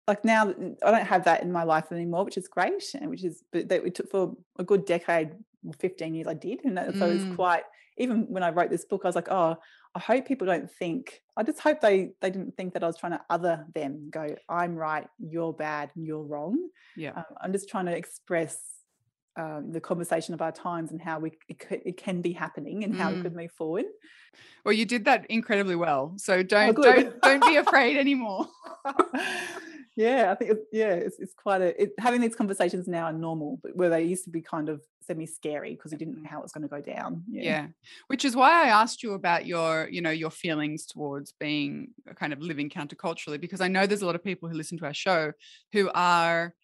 like 0.06 0.24
now 0.24 0.48
I 0.84 0.90
don't 0.90 1.06
have 1.06 1.24
that 1.24 1.42
in 1.42 1.52
my 1.52 1.64
life 1.64 1.90
anymore, 1.90 2.24
which 2.24 2.38
is 2.38 2.48
great. 2.48 2.84
And 2.94 3.10
which 3.10 3.24
is 3.24 3.42
but 3.52 3.68
that 3.68 3.82
we 3.82 3.90
took 3.90 4.10
for 4.10 4.36
a 4.58 4.64
good 4.64 4.86
decade, 4.86 5.32
15 5.72 6.14
years 6.14 6.26
I 6.26 6.34
did. 6.34 6.64
And 6.64 6.76
that, 6.78 6.96
so 6.98 7.08
Mm. 7.08 7.14
it's 7.14 7.24
quite 7.34 7.62
even 7.98 8.26
when 8.28 8.42
I 8.42 8.50
wrote 8.50 8.70
this 8.70 8.84
book, 8.84 9.02
I 9.04 9.08
was 9.08 9.14
like, 9.16 9.28
oh, 9.30 9.56
I 9.94 9.98
hope 9.98 10.26
people 10.26 10.46
don't 10.46 10.70
think 10.70 11.22
I 11.36 11.42
just 11.42 11.60
hope 11.60 11.80
they 11.80 12.10
they 12.20 12.30
didn't 12.30 12.56
think 12.56 12.74
that 12.74 12.84
I 12.84 12.86
was 12.86 12.96
trying 12.98 13.12
to 13.12 13.20
other 13.30 13.66
them, 13.74 14.10
go, 14.10 14.26
I'm 14.48 14.74
right, 14.76 15.06
you're 15.18 15.52
bad, 15.54 15.90
and 15.96 16.04
you're 16.06 16.22
wrong. 16.22 16.68
Yeah. 16.96 17.12
Um, 17.16 17.24
I'm 17.42 17.52
just 17.52 17.68
trying 17.68 17.86
to 17.86 17.96
express 17.96 18.58
um, 19.38 19.70
the 19.72 19.80
conversation 19.80 20.32
of 20.34 20.40
our 20.42 20.52
times 20.52 20.92
and 20.92 21.00
how 21.00 21.18
we 21.18 21.32
it, 21.48 21.82
it 21.84 21.96
can 21.96 22.20
be 22.22 22.32
happening 22.32 22.84
and 22.84 22.98
how 23.00 23.10
we 23.10 23.16
Mm. 23.16 23.22
could 23.22 23.36
move 23.36 23.52
forward. 23.52 23.84
Well, 24.64 24.74
you 24.74 24.84
did 24.84 25.04
that 25.06 25.26
incredibly 25.30 25.76
well. 25.76 26.14
So 26.16 26.42
don't 26.42 26.78
Oh, 26.78 26.82
don't 26.82 27.20
don't 27.22 27.44
be 27.44 27.56
afraid 27.56 27.96
anymore. 27.96 28.46
yeah, 29.96 30.30
I 30.30 30.34
think 30.34 30.50
it, 30.52 30.58
yeah, 30.72 30.92
it's, 30.92 31.18
it's 31.18 31.34
quite 31.34 31.62
a 31.62 31.82
it, 31.82 31.92
having 31.98 32.20
these 32.20 32.36
conversations 32.36 32.86
now 32.88 33.04
are 33.04 33.12
normal, 33.12 33.58
but 33.62 33.76
where 33.76 33.88
they 33.88 34.02
used 34.04 34.24
to 34.24 34.30
be 34.30 34.42
kind 34.42 34.68
of 34.68 34.82
semi 35.06 35.26
scary 35.26 35.72
because 35.74 35.92
we 35.92 35.98
didn't 35.98 36.22
know 36.22 36.28
how 36.28 36.38
it 36.38 36.42
was 36.42 36.52
going 36.52 36.62
to 36.62 36.68
go 36.68 36.80
down. 36.80 37.22
yeah 37.28 37.66
which 38.08 38.24
is 38.24 38.34
why 38.34 38.50
i 38.64 38.68
asked 38.68 39.02
you 39.02 39.12
about 39.14 39.46
your 39.46 39.88
you 39.90 40.00
know 40.00 40.10
your 40.10 40.30
feelings 40.30 40.86
towards 40.86 41.32
being 41.38 41.88
a 42.08 42.14
kind 42.14 42.32
of 42.32 42.40
living 42.40 42.68
counterculturally 42.68 43.40
because 43.40 43.60
i 43.60 43.68
know 43.68 43.86
there's 43.86 44.02
a 44.02 44.06
lot 44.06 44.14
of 44.14 44.24
people 44.24 44.48
who 44.48 44.56
listen 44.56 44.78
to 44.78 44.84
our 44.86 44.94
show 44.94 45.32
who 45.72 45.90
are 45.94 46.54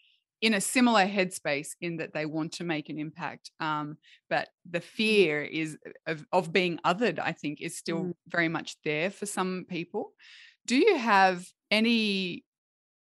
in 0.41 0.55
a 0.55 0.61
similar 0.61 1.07
headspace 1.07 1.71
in 1.81 1.99
that 1.99 2.13
they 2.15 2.27
want 2.27 2.51
to 2.53 2.65
make 2.65 2.89
an 2.89 2.99
impact 2.99 3.51
um, 3.61 3.97
but 4.29 4.49
the 4.69 4.81
fear 4.81 5.43
is 5.43 5.79
of, 6.07 6.25
of 6.33 6.53
being 6.53 6.79
othered 6.85 7.19
i 7.21 7.33
think 7.33 7.61
is 7.61 7.77
still 7.79 8.03
Mm. 8.07 8.13
very 8.29 8.49
much 8.49 8.77
there 8.85 9.11
for 9.11 9.27
some 9.27 9.65
people 9.69 10.13
do 10.67 10.77
you 10.77 10.97
have 10.97 11.45
any 11.71 12.45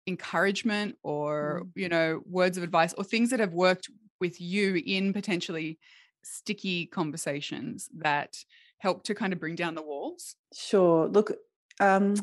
encouragement 0.08 0.96
or 1.04 1.62
Mm. 1.63 1.72
you 1.76 1.89
know 1.89 2.22
words 2.26 2.58
of 2.58 2.63
advice 2.63 2.93
or 2.98 3.04
things 3.04 3.30
that 3.30 3.39
have 3.39 3.54
worked 3.54 3.89
with 4.24 4.40
you 4.40 4.82
in 4.86 5.14
potentially 5.14 5.80
sticky 6.24 6.86
conversations 6.86 7.90
that 8.08 8.32
help 8.78 9.04
to 9.04 9.14
kind 9.14 9.34
of 9.34 9.40
bring 9.40 9.56
down 9.56 9.76
the 9.76 9.82
walls 9.82 10.36
Sure. 10.54 11.08
Look, 11.08 11.34
um, 11.80 12.16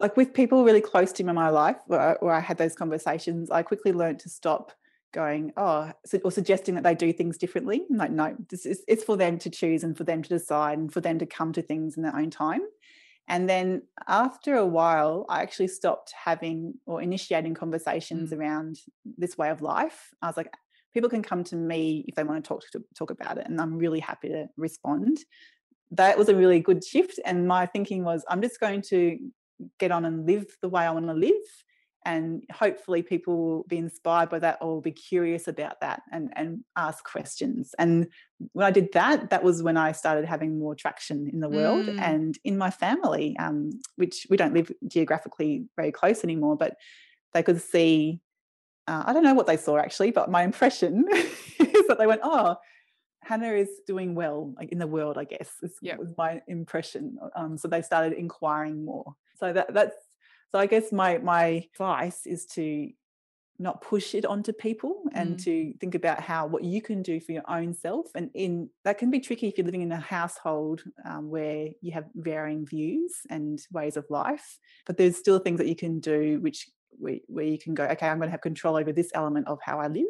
like 0.00 0.16
with 0.16 0.34
people 0.34 0.64
really 0.64 0.80
close 0.80 1.12
to 1.12 1.24
me 1.24 1.30
in 1.30 1.34
my 1.34 1.48
life, 1.48 1.76
where 1.86 2.00
I, 2.00 2.12
where 2.20 2.34
I 2.34 2.40
had 2.40 2.58
those 2.58 2.74
conversations, 2.74 3.50
I 3.50 3.62
quickly 3.62 3.92
learned 3.92 4.18
to 4.20 4.28
stop 4.28 4.72
going, 5.12 5.52
oh, 5.56 5.92
or 6.24 6.30
suggesting 6.30 6.74
that 6.74 6.82
they 6.82 6.94
do 6.94 7.12
things 7.12 7.38
differently. 7.38 7.82
I'm 7.88 7.96
like, 7.96 8.10
no, 8.10 8.36
this 8.50 8.66
is 8.66 8.82
it's 8.88 9.04
for 9.04 9.16
them 9.16 9.38
to 9.38 9.50
choose 9.50 9.84
and 9.84 9.96
for 9.96 10.04
them 10.04 10.22
to 10.22 10.28
decide 10.28 10.78
and 10.78 10.92
for 10.92 11.00
them 11.00 11.18
to 11.20 11.26
come 11.26 11.52
to 11.52 11.62
things 11.62 11.96
in 11.96 12.02
their 12.02 12.16
own 12.16 12.30
time. 12.30 12.62
And 13.28 13.48
then 13.48 13.82
after 14.06 14.56
a 14.56 14.66
while, 14.66 15.24
I 15.28 15.40
actually 15.40 15.68
stopped 15.68 16.12
having 16.24 16.74
or 16.84 17.00
initiating 17.00 17.54
conversations 17.54 18.32
around 18.32 18.80
this 19.16 19.38
way 19.38 19.48
of 19.48 19.62
life. 19.62 20.10
I 20.20 20.26
was 20.26 20.36
like, 20.36 20.52
people 20.94 21.10
can 21.10 21.22
come 21.22 21.44
to 21.44 21.56
me 21.56 22.04
if 22.08 22.14
they 22.14 22.24
want 22.24 22.42
to 22.42 22.48
talk 22.48 22.62
to 22.72 22.82
talk 22.96 23.10
about 23.10 23.38
it, 23.38 23.46
and 23.46 23.60
I'm 23.60 23.76
really 23.76 24.00
happy 24.00 24.28
to 24.28 24.46
respond 24.56 25.18
that 25.90 26.18
was 26.18 26.28
a 26.28 26.34
really 26.34 26.60
good 26.60 26.84
shift. 26.84 27.20
And 27.24 27.46
my 27.46 27.66
thinking 27.66 28.04
was, 28.04 28.24
I'm 28.28 28.42
just 28.42 28.60
going 28.60 28.82
to 28.82 29.18
get 29.78 29.92
on 29.92 30.04
and 30.04 30.26
live 30.26 30.46
the 30.60 30.68
way 30.68 30.82
I 30.82 30.90
want 30.90 31.06
to 31.06 31.14
live. 31.14 31.32
And 32.06 32.42
hopefully, 32.52 33.02
people 33.02 33.36
will 33.36 33.64
be 33.64 33.78
inspired 33.78 34.28
by 34.28 34.38
that 34.40 34.58
or 34.60 34.74
will 34.74 34.82
be 34.82 34.92
curious 34.92 35.48
about 35.48 35.80
that 35.80 36.02
and, 36.12 36.30
and 36.36 36.60
ask 36.76 37.02
questions. 37.02 37.74
And 37.78 38.08
when 38.52 38.66
I 38.66 38.70
did 38.70 38.92
that, 38.92 39.30
that 39.30 39.42
was 39.42 39.62
when 39.62 39.78
I 39.78 39.92
started 39.92 40.26
having 40.26 40.58
more 40.58 40.74
traction 40.74 41.30
in 41.32 41.40
the 41.40 41.48
world 41.48 41.86
Mm. 41.86 42.00
and 42.00 42.38
in 42.44 42.58
my 42.58 42.70
family, 42.70 43.34
um, 43.38 43.70
which 43.96 44.26
we 44.28 44.36
don't 44.36 44.52
live 44.52 44.70
geographically 44.86 45.64
very 45.76 45.92
close 45.92 46.24
anymore, 46.24 46.56
but 46.56 46.76
they 47.32 47.42
could 47.42 47.60
see. 47.60 48.20
Uh, 48.86 49.02
I 49.06 49.12
don't 49.12 49.24
know 49.24 49.34
what 49.34 49.46
they 49.46 49.56
saw 49.56 49.78
actually, 49.78 50.10
but 50.10 50.30
my 50.30 50.42
impression 50.42 51.04
is 51.12 51.86
that 51.88 51.96
they 51.98 52.06
went, 52.06 52.20
"Oh, 52.22 52.56
Hannah 53.22 53.52
is 53.52 53.70
doing 53.86 54.14
well 54.14 54.52
like 54.56 54.70
in 54.70 54.78
the 54.78 54.86
world, 54.86 55.18
I 55.18 55.24
guess. 55.24 55.50
Is, 55.62 55.76
Yep. 55.82 55.98
was 55.98 56.12
my 56.16 56.42
impression. 56.46 57.18
Um, 57.34 57.56
so 57.56 57.68
they 57.68 57.82
started 57.82 58.12
inquiring 58.12 58.84
more. 58.84 59.14
So 59.36 59.52
that 59.52 59.72
that's 59.72 59.96
so 60.52 60.58
I 60.58 60.66
guess 60.66 60.92
my 60.92 61.18
my 61.18 61.66
advice 61.72 62.26
is 62.26 62.46
to 62.54 62.90
not 63.58 63.80
push 63.80 64.16
it 64.16 64.26
onto 64.26 64.52
people 64.52 65.04
and 65.14 65.36
Mm. 65.36 65.44
to 65.44 65.74
think 65.78 65.94
about 65.94 66.20
how 66.20 66.46
what 66.46 66.64
you 66.64 66.82
can 66.82 67.02
do 67.02 67.20
for 67.20 67.30
your 67.30 67.48
own 67.48 67.72
self 67.72 68.06
and 68.16 68.28
in 68.34 68.68
that 68.82 68.98
can 68.98 69.10
be 69.12 69.20
tricky 69.20 69.46
if 69.46 69.56
you're 69.56 69.64
living 69.64 69.82
in 69.82 69.92
a 69.92 69.96
household 70.00 70.82
um, 71.04 71.30
where 71.30 71.68
you 71.80 71.92
have 71.92 72.06
varying 72.16 72.66
views 72.66 73.12
and 73.30 73.60
ways 73.70 73.96
of 73.96 74.06
life 74.10 74.58
but 74.86 74.96
there's 74.96 75.16
still 75.16 75.38
things 75.38 75.58
that 75.58 75.68
you 75.68 75.76
can 75.76 76.00
do 76.00 76.40
which 76.40 76.68
where, 76.98 77.16
where 77.26 77.44
you 77.44 77.58
can 77.58 77.74
go 77.74 77.84
okay 77.84 78.08
i'm 78.08 78.18
going 78.18 78.28
to 78.28 78.32
have 78.32 78.40
control 78.40 78.76
over 78.76 78.92
this 78.92 79.10
element 79.14 79.46
of 79.48 79.58
how 79.62 79.80
i 79.80 79.86
live 79.86 80.04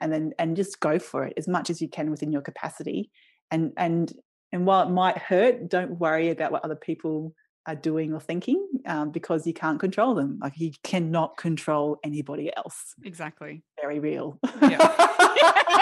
and 0.00 0.12
then 0.12 0.32
and 0.38 0.56
just 0.56 0.80
go 0.80 0.98
for 0.98 1.24
it 1.24 1.34
as 1.36 1.46
much 1.46 1.70
as 1.70 1.80
you 1.80 1.88
can 1.88 2.10
within 2.10 2.32
your 2.32 2.42
capacity. 2.42 3.10
And 3.50 3.72
and 3.76 4.12
and 4.52 4.66
while 4.66 4.86
it 4.86 4.90
might 4.90 5.18
hurt 5.18 5.68
don't 5.68 5.98
worry 5.98 6.30
about 6.30 6.52
what 6.52 6.64
other 6.64 6.76
people 6.76 7.34
are 7.66 7.76
doing 7.76 8.14
or 8.14 8.20
thinking 8.20 8.66
um, 8.86 9.10
because 9.10 9.46
you 9.46 9.52
can't 9.52 9.78
control 9.78 10.14
them. 10.14 10.38
Like 10.40 10.54
you 10.56 10.72
cannot 10.82 11.36
control 11.36 11.98
anybody 12.02 12.50
else. 12.56 12.94
Exactly. 13.04 13.62
Very 13.80 13.98
real. 13.98 14.38
Yeah. 14.62 15.06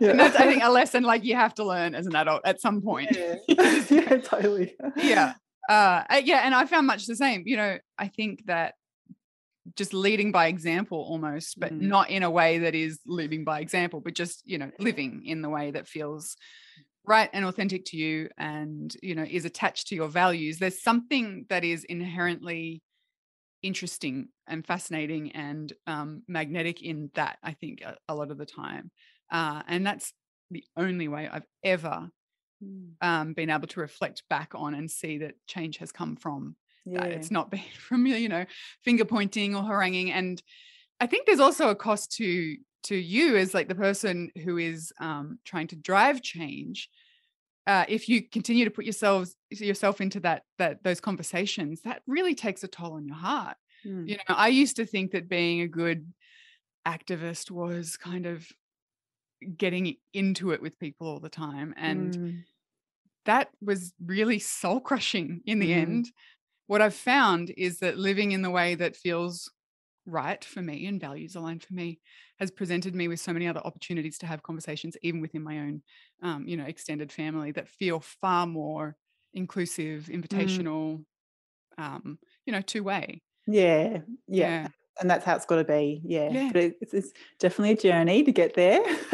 and 0.00 0.18
that's 0.18 0.36
i 0.36 0.46
think 0.46 0.62
a 0.62 0.70
lesson 0.70 1.04
like 1.04 1.24
you 1.24 1.36
have 1.36 1.54
to 1.54 1.64
learn 1.64 1.94
as 1.94 2.06
an 2.06 2.14
adult 2.14 2.42
at 2.44 2.60
some 2.60 2.82
point. 2.82 3.16
Yeah. 3.16 3.36
yeah 3.88 4.16
totally. 4.18 4.76
Yeah 4.96 5.34
uh 5.68 6.04
yeah 6.24 6.42
and 6.44 6.54
i 6.54 6.64
found 6.64 6.86
much 6.86 7.06
the 7.06 7.16
same 7.16 7.42
you 7.46 7.56
know 7.56 7.78
i 7.98 8.08
think 8.08 8.44
that 8.46 8.74
just 9.74 9.92
leading 9.92 10.30
by 10.30 10.46
example 10.46 10.98
almost 10.98 11.58
but 11.58 11.72
Mm. 11.72 11.80
not 11.80 12.08
in 12.10 12.22
a 12.22 12.30
way 12.30 12.58
that 12.58 12.74
is 12.74 13.00
leading 13.06 13.44
by 13.44 13.60
example 13.60 14.00
but 14.00 14.14
just 14.14 14.42
you 14.46 14.58
know 14.58 14.70
living 14.78 15.24
in 15.26 15.42
the 15.42 15.48
way 15.48 15.70
that 15.72 15.88
feels 15.88 16.36
right 17.04 17.30
and 17.32 17.44
authentic 17.44 17.84
to 17.86 17.96
you 17.96 18.28
and 18.38 18.96
you 19.02 19.14
know 19.14 19.24
is 19.28 19.44
attached 19.44 19.88
to 19.88 19.94
your 19.96 20.08
values 20.08 20.58
there's 20.58 20.82
something 20.82 21.46
that 21.48 21.64
is 21.64 21.84
inherently 21.84 22.82
interesting 23.62 24.28
and 24.46 24.66
fascinating 24.66 25.32
and 25.32 25.72
um, 25.86 26.22
magnetic 26.28 26.82
in 26.82 27.10
that 27.14 27.38
i 27.42 27.52
think 27.52 27.80
a, 27.82 27.96
a 28.08 28.14
lot 28.14 28.30
of 28.30 28.38
the 28.38 28.46
time 28.46 28.90
uh, 29.32 29.62
and 29.66 29.86
that's 29.86 30.12
the 30.50 30.64
only 30.76 31.08
way 31.08 31.28
i've 31.28 31.46
ever 31.64 32.08
Mm, 32.62 32.94
um, 33.00 33.32
been 33.34 33.50
able 33.50 33.66
to 33.68 33.80
reflect 33.80 34.22
back 34.28 34.52
on 34.54 34.74
and 34.74 34.90
see 34.90 35.18
that 35.18 35.34
change 35.46 35.78
has 35.78 35.92
come 35.92 36.16
from 36.16 36.56
yeah 36.84 37.02
that. 37.02 37.12
It's 37.12 37.30
not 37.30 37.50
been 37.52 37.60
from 37.78 38.06
you 38.06 38.28
know 38.28 38.46
finger 38.82 39.04
pointing 39.04 39.54
or 39.54 39.62
haranguing. 39.62 40.10
And 40.10 40.42
I 41.00 41.06
think 41.06 41.26
there's 41.26 41.40
also 41.40 41.70
a 41.70 41.76
cost 41.76 42.12
to 42.12 42.56
to 42.84 42.96
you 42.96 43.36
as 43.36 43.54
like 43.54 43.68
the 43.68 43.74
person 43.74 44.30
who 44.44 44.58
is 44.58 44.92
um, 45.00 45.38
trying 45.44 45.66
to 45.68 45.76
drive 45.76 46.22
change. 46.22 46.88
Uh, 47.66 47.84
if 47.88 48.08
you 48.08 48.22
continue 48.22 48.64
to 48.64 48.70
put 48.70 48.84
yourselves 48.84 49.36
yourself 49.50 50.00
into 50.00 50.20
that 50.20 50.44
that 50.58 50.84
those 50.84 51.00
conversations, 51.00 51.82
that 51.82 52.02
really 52.06 52.34
takes 52.34 52.62
a 52.64 52.68
toll 52.68 52.94
on 52.94 53.06
your 53.06 53.16
heart. 53.16 53.56
Mm, 53.84 54.08
You 54.08 54.16
know, 54.16 54.34
I 54.36 54.48
used 54.48 54.76
to 54.76 54.86
think 54.86 55.12
that 55.12 55.28
being 55.28 55.60
a 55.62 55.68
good 55.68 56.12
activist 56.86 57.50
was 57.50 57.96
kind 57.96 58.26
of 58.26 58.48
getting 59.56 59.96
into 60.12 60.52
it 60.52 60.62
with 60.62 60.78
people 60.78 61.06
all 61.08 61.20
the 61.20 61.28
time 61.28 61.74
and 61.76 62.18
mm, 62.18 62.44
that 63.24 63.50
was 63.60 63.92
really 64.04 64.38
soul 64.38 64.80
crushing 64.80 65.40
in 65.46 65.58
the 65.58 65.72
Mm. 65.72 65.72
end. 65.72 66.12
What 66.68 66.82
I've 66.82 66.94
found 66.94 67.52
is 67.56 67.80
that 67.80 67.98
living 67.98 68.32
in 68.32 68.42
the 68.42 68.50
way 68.50 68.74
that 68.76 68.96
feels 68.96 69.50
right 70.06 70.44
for 70.44 70.62
me 70.62 70.86
and 70.86 71.00
values 71.00 71.36
aligned 71.36 71.64
for 71.64 71.74
me 71.74 72.00
has 72.38 72.50
presented 72.50 72.94
me 72.94 73.08
with 73.08 73.20
so 73.20 73.32
many 73.32 73.46
other 73.48 73.60
opportunities 73.60 74.18
to 74.18 74.26
have 74.26 74.42
conversations, 74.42 74.96
even 75.02 75.20
within 75.20 75.42
my 75.44 75.58
own, 75.60 75.82
um, 76.22 76.48
you 76.48 76.56
know, 76.56 76.64
extended 76.64 77.12
family 77.12 77.52
that 77.52 77.68
feel 77.68 78.00
far 78.00 78.46
more 78.46 78.96
inclusive, 79.34 80.06
invitational, 80.06 81.04
um, 81.78 82.18
you 82.46 82.52
know, 82.52 82.62
two 82.62 82.84
way. 82.84 83.22
yeah 83.46 84.02
yeah 84.26 84.52
Yeah. 84.66 84.70
And 85.00 85.10
that's 85.10 85.24
how 85.24 85.36
it's 85.36 85.46
got 85.46 85.56
to 85.56 85.64
be. 85.64 86.00
Yeah, 86.04 86.30
Yeah. 86.30 86.50
but 86.52 86.62
it's, 86.80 86.94
it's 86.94 87.12
definitely 87.38 87.72
a 87.72 87.76
journey 87.76 88.22
to 88.24 88.32
get 88.32 88.54
there. 88.54 88.80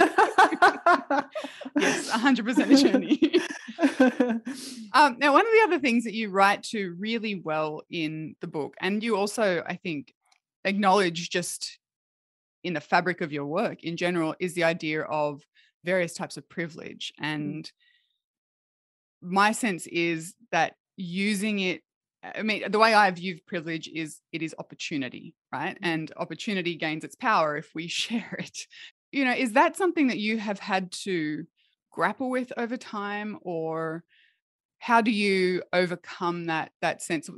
yes, 1.77 2.11
100% 2.11 2.71
a 2.71 2.77
journey. 2.77 3.21
um, 4.93 5.17
now, 5.19 5.33
one 5.33 5.47
of 5.47 5.53
the 5.53 5.63
other 5.65 5.79
things 5.79 6.05
that 6.05 6.15
you 6.15 6.31
write 6.31 6.63
to 6.65 6.95
really 6.99 7.41
well 7.45 7.83
in 7.91 8.37
the 8.41 8.47
book, 8.47 8.75
and 8.81 9.03
you 9.03 9.17
also, 9.17 9.63
I 9.67 9.77
think, 9.77 10.15
acknowledge 10.65 11.31
just 11.31 11.79
in 12.63 12.75
the 12.75 12.81
fabric 12.81 13.21
of 13.21 13.33
your 13.33 13.47
work 13.47 13.83
in 13.83 13.97
general, 13.97 14.35
is 14.39 14.55
the 14.55 14.65
idea 14.65 15.03
of 15.03 15.43
various 15.85 16.15
types 16.15 16.37
of 16.37 16.49
privilege. 16.49 17.13
And 17.19 17.71
my 19.21 19.53
sense 19.53 19.87
is 19.89 20.35
that 20.53 20.75
using 20.97 21.59
it 21.59 21.83
I 22.23 22.43
mean, 22.43 22.71
the 22.71 22.79
way 22.79 22.95
I 22.95 23.11
view 23.11 23.39
privilege 23.47 23.89
is 23.89 24.21
it 24.33 24.43
is 24.43 24.55
opportunity, 24.59 25.35
right? 25.53 25.77
And 25.83 26.13
opportunity 26.17 26.77
gains 26.77 27.05
its 27.05 27.17
power 27.17 27.57
if 27.57 27.75
we 27.75 27.87
share 27.89 28.37
it. 28.39 28.67
You 29.11 29.25
know, 29.25 29.33
is 29.33 29.53
that 29.53 29.77
something 29.77 30.09
that 30.09 30.19
you 30.19 30.39
have 30.39 30.59
had 30.59 30.93
to 31.03 31.45
grapple 31.91 32.31
with 32.31 32.53
over 32.57 32.77
time, 32.77 33.39
or 33.43 34.05
how 34.79 35.01
do 35.01 35.11
you 35.11 35.63
overcome 35.73 36.47
that 36.47 36.73
that 36.81 37.03
sense 37.03 37.29
of? 37.29 37.37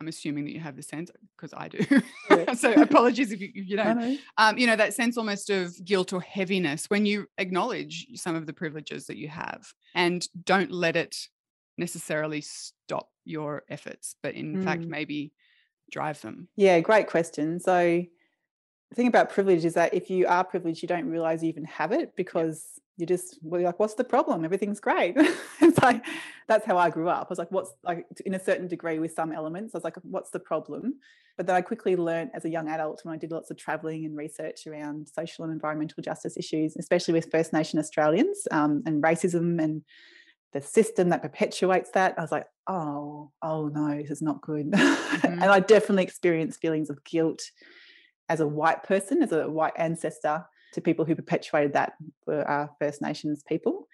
I'm 0.00 0.08
assuming 0.08 0.44
that 0.44 0.52
you 0.52 0.60
have 0.60 0.76
the 0.76 0.82
sense 0.82 1.10
because 1.36 1.54
I 1.56 1.68
do. 1.68 2.02
Yeah. 2.28 2.54
so 2.54 2.72
apologies 2.72 3.32
if 3.32 3.40
you, 3.40 3.50
if 3.54 3.68
you 3.68 3.76
don't. 3.76 3.98
know. 3.98 4.18
Um, 4.36 4.58
you 4.58 4.66
know, 4.66 4.76
that 4.76 4.92
sense 4.92 5.16
almost 5.16 5.50
of 5.50 5.82
guilt 5.84 6.12
or 6.12 6.20
heaviness 6.20 6.90
when 6.90 7.06
you 7.06 7.26
acknowledge 7.38 8.08
some 8.14 8.34
of 8.34 8.46
the 8.46 8.52
privileges 8.52 9.06
that 9.06 9.16
you 9.16 9.28
have 9.28 9.72
and 9.94 10.26
don't 10.44 10.72
let 10.72 10.96
it 10.96 11.16
necessarily 11.78 12.40
stop 12.40 13.08
your 13.24 13.64
efforts, 13.68 14.16
but 14.22 14.34
in 14.34 14.62
fact, 14.62 14.82
Mm. 14.82 14.88
maybe 14.88 15.32
drive 15.90 16.20
them. 16.20 16.48
Yeah, 16.56 16.80
great 16.80 17.06
question. 17.06 17.60
So 17.60 18.04
the 18.90 18.94
thing 18.94 19.06
about 19.06 19.30
privilege 19.30 19.64
is 19.64 19.74
that 19.74 19.94
if 19.94 20.10
you 20.10 20.26
are 20.26 20.44
privileged, 20.44 20.82
you 20.82 20.88
don't 20.88 21.08
realize 21.08 21.42
you 21.42 21.48
even 21.48 21.64
have 21.64 21.92
it 21.92 22.14
because 22.16 22.80
you 22.96 23.06
just 23.06 23.38
well, 23.42 23.60
you're 23.60 23.68
like, 23.68 23.80
what's 23.80 23.94
the 23.94 24.04
problem? 24.04 24.44
Everything's 24.44 24.78
great. 24.80 25.14
it's 25.60 25.78
like 25.82 26.04
that's 26.46 26.64
how 26.64 26.78
I 26.78 26.90
grew 26.90 27.08
up. 27.08 27.26
I 27.26 27.30
was 27.30 27.38
like, 27.38 27.50
what's 27.50 27.72
like 27.82 28.06
in 28.24 28.34
a 28.34 28.38
certain 28.40 28.68
degree 28.68 28.98
with 29.00 29.12
some 29.12 29.32
elements. 29.32 29.74
I 29.74 29.78
was 29.78 29.84
like, 29.84 29.96
what's 30.02 30.30
the 30.30 30.38
problem? 30.38 31.00
But 31.36 31.46
then 31.48 31.56
I 31.56 31.60
quickly 31.62 31.96
learned 31.96 32.30
as 32.34 32.44
a 32.44 32.48
young 32.48 32.68
adult 32.68 33.00
when 33.04 33.12
I 33.12 33.18
did 33.18 33.32
lots 33.32 33.50
of 33.50 33.56
traveling 33.56 34.04
and 34.04 34.16
research 34.16 34.68
around 34.68 35.08
social 35.08 35.44
and 35.44 35.52
environmental 35.52 36.00
justice 36.00 36.36
issues, 36.36 36.76
especially 36.76 37.14
with 37.14 37.30
First 37.32 37.52
Nation 37.52 37.80
Australians 37.80 38.46
um, 38.52 38.84
and 38.86 39.02
racism 39.02 39.60
and 39.60 39.82
the 40.52 40.60
system 40.60 41.08
that 41.08 41.22
perpetuates 41.22 41.90
that. 41.90 42.14
I 42.16 42.20
was 42.22 42.30
like, 42.30 42.46
oh, 42.66 43.30
oh 43.42 43.68
no, 43.68 43.96
this 43.96 44.10
is 44.10 44.22
not 44.22 44.40
good. 44.40 44.66
and 44.72 44.74
mm-hmm. 44.74 45.42
I 45.42 45.60
definitely 45.60 46.04
experienced 46.04 46.60
feelings 46.60 46.90
of 46.90 47.04
guilt 47.04 47.42
as 48.28 48.40
a 48.40 48.46
white 48.46 48.82
person, 48.82 49.22
as 49.22 49.32
a 49.32 49.48
white 49.48 49.74
ancestor 49.76 50.44
to 50.72 50.80
people 50.80 51.04
who 51.04 51.14
perpetuated 51.14 51.74
that 51.74 51.92
were 52.26 52.46
our 52.48 52.70
First 52.80 53.02
Nations 53.02 53.42
people. 53.46 53.86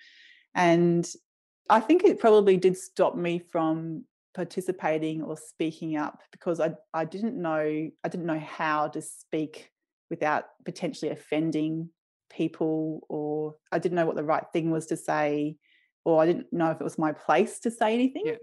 And 0.55 1.09
I 1.69 1.81
think 1.81 2.05
it 2.05 2.19
probably 2.19 2.57
did 2.57 2.77
stop 2.77 3.17
me 3.17 3.39
from 3.39 4.05
participating 4.35 5.23
or 5.23 5.37
speaking 5.37 5.97
up 5.97 6.21
because 6.31 6.61
I, 6.61 6.73
I 6.95 7.05
didn't 7.05 7.41
know 7.41 7.59
I 8.05 8.09
didn't 8.09 8.27
know 8.27 8.39
how 8.39 8.89
to 8.89 9.03
speak 9.03 9.71
without 10.09 10.45
potentially 10.65 11.11
offending 11.11 11.91
people 12.31 13.01
or 13.09 13.57
I 13.73 13.81
didn't 13.81 13.97
know 13.97 14.07
what 14.07 14.17
the 14.17 14.25
right 14.25 14.45
thing 14.53 14.71
was 14.71 14.87
to 14.87 14.97
say 14.97 15.57
or 16.05 16.23
I 16.23 16.27
didn't 16.27 16.53
know 16.53 16.71
if 16.71 16.81
it 16.81 16.85
was 16.85 16.99
my 16.99 17.13
place 17.13 17.61
to 17.61 17.71
say 17.71 17.95
anything. 17.95 18.23
Yeah. 18.27 18.37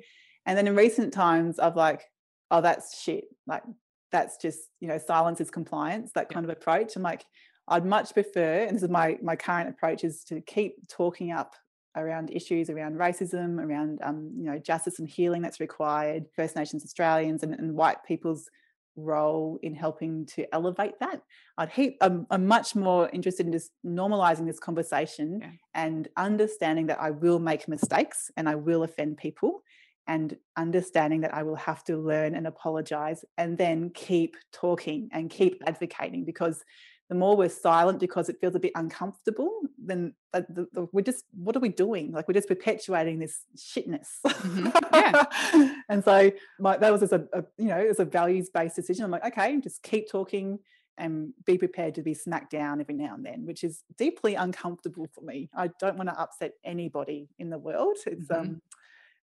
And 0.45 0.57
then 0.57 0.67
in 0.67 0.75
recent 0.75 1.13
times 1.13 1.59
I've 1.59 1.75
like, 1.75 2.03
oh 2.51 2.61
that's 2.61 3.01
shit. 3.01 3.25
Like 3.45 3.63
that's 4.11 4.37
just, 4.37 4.59
you 4.79 4.87
know, 4.87 4.97
silence 4.97 5.41
is 5.41 5.51
compliance, 5.51 6.11
that 6.13 6.27
Yeah. 6.29 6.33
kind 6.33 6.45
of 6.45 6.49
approach. 6.49 6.95
I'm 6.95 7.03
like, 7.03 7.25
I'd 7.67 7.85
much 7.85 8.13
prefer, 8.13 8.63
and 8.63 8.75
this 8.75 8.83
is 8.83 8.89
my 8.89 9.17
my 9.21 9.35
current 9.35 9.69
approach, 9.69 10.03
is 10.05 10.23
to 10.25 10.39
keep 10.41 10.87
talking 10.87 11.31
up 11.31 11.53
around 11.97 12.29
issues 12.29 12.69
around 12.69 12.95
racism, 12.95 13.59
around 13.59 13.99
um, 14.03 14.31
you 14.37 14.45
know 14.45 14.57
justice 14.57 14.99
and 14.99 15.09
healing 15.09 15.41
that's 15.41 15.59
required, 15.59 16.27
First 16.35 16.55
Nations 16.55 16.85
Australians 16.85 17.43
and, 17.43 17.53
and 17.55 17.73
white 17.73 17.97
people's 18.07 18.49
role 18.97 19.59
in 19.61 19.73
helping 19.75 20.25
to 20.25 20.53
elevate 20.53 20.99
that. 20.99 21.21
I'd 21.57 21.69
heap, 21.69 21.97
I'm, 22.01 22.27
I'm 22.29 22.45
much 22.47 22.75
more 22.75 23.09
interested 23.09 23.45
in 23.45 23.51
just 23.51 23.71
normalizing 23.85 24.45
this 24.45 24.59
conversation 24.59 25.39
Yeah. 25.41 25.51
and 25.73 26.07
understanding 26.17 26.87
that 26.87 26.99
I 26.99 27.11
will 27.11 27.39
make 27.39 27.67
mistakes 27.67 28.31
and 28.35 28.49
I 28.49 28.55
will 28.55 28.83
offend 28.83 29.17
people 29.17 29.63
and 30.07 30.37
understanding 30.55 31.21
that 31.21 31.33
I 31.33 31.43
will 31.43 31.55
have 31.55 31.83
to 31.85 31.97
learn 31.97 32.35
and 32.35 32.47
apologize 32.47 33.23
and 33.37 33.57
then 33.57 33.91
keep 33.93 34.35
talking 34.51 35.09
and 35.11 35.29
keep 35.29 35.61
advocating 35.67 36.23
because 36.25 36.63
the 37.09 37.15
more 37.15 37.37
we're 37.37 37.47
silent 37.49 37.99
because 37.99 38.27
it 38.27 38.37
feels 38.41 38.53
a 38.55 38.59
bit 38.59 38.73
uncomfortable, 38.75 39.61
then 39.77 40.13
the, 40.33 40.45
the, 40.49 40.67
the- 40.73 40.87
we're 40.91 41.01
just, 41.01 41.23
what 41.33 41.55
are 41.55 41.59
we 41.61 41.69
doing? 41.69 42.11
Like 42.11 42.27
we're 42.27 42.33
just 42.33 42.49
perpetuating 42.49 43.19
this 43.19 43.39
shitness. 43.55 44.07
Mhm. 44.25 45.71
and 45.89 46.03
so 46.03 46.31
my, 46.59 46.75
that 46.77 46.91
was 46.91 47.03
as 47.03 47.13
a, 47.13 47.25
a, 47.33 47.43
you 47.57 47.67
know, 47.67 47.77
as 47.77 47.99
a 47.99 48.05
values-based 48.05 48.75
decision. 48.75 49.05
I'm 49.05 49.11
like, 49.11 49.25
okay, 49.25 49.59
just 49.61 49.83
keep 49.83 50.09
talking 50.09 50.59
and 50.97 51.31
be 51.45 51.57
prepared 51.57 51.95
to 51.95 52.01
be 52.01 52.13
smacked 52.13 52.51
down 52.51 52.81
every 52.81 52.95
now 52.95 53.13
and 53.13 53.25
then, 53.25 53.45
which 53.45 53.63
is 53.63 53.83
deeply 53.97 54.35
uncomfortable 54.35 55.07
for 55.13 55.21
me. 55.21 55.49
I 55.55 55.69
don't 55.79 55.95
want 55.95 56.09
to 56.09 56.19
upset 56.19 56.53
anybody 56.65 57.29
in 57.39 57.49
the 57.49 57.57
world. 57.59 57.97
It's 58.05 58.27
Mhm. 58.27 58.39
um 58.39 58.61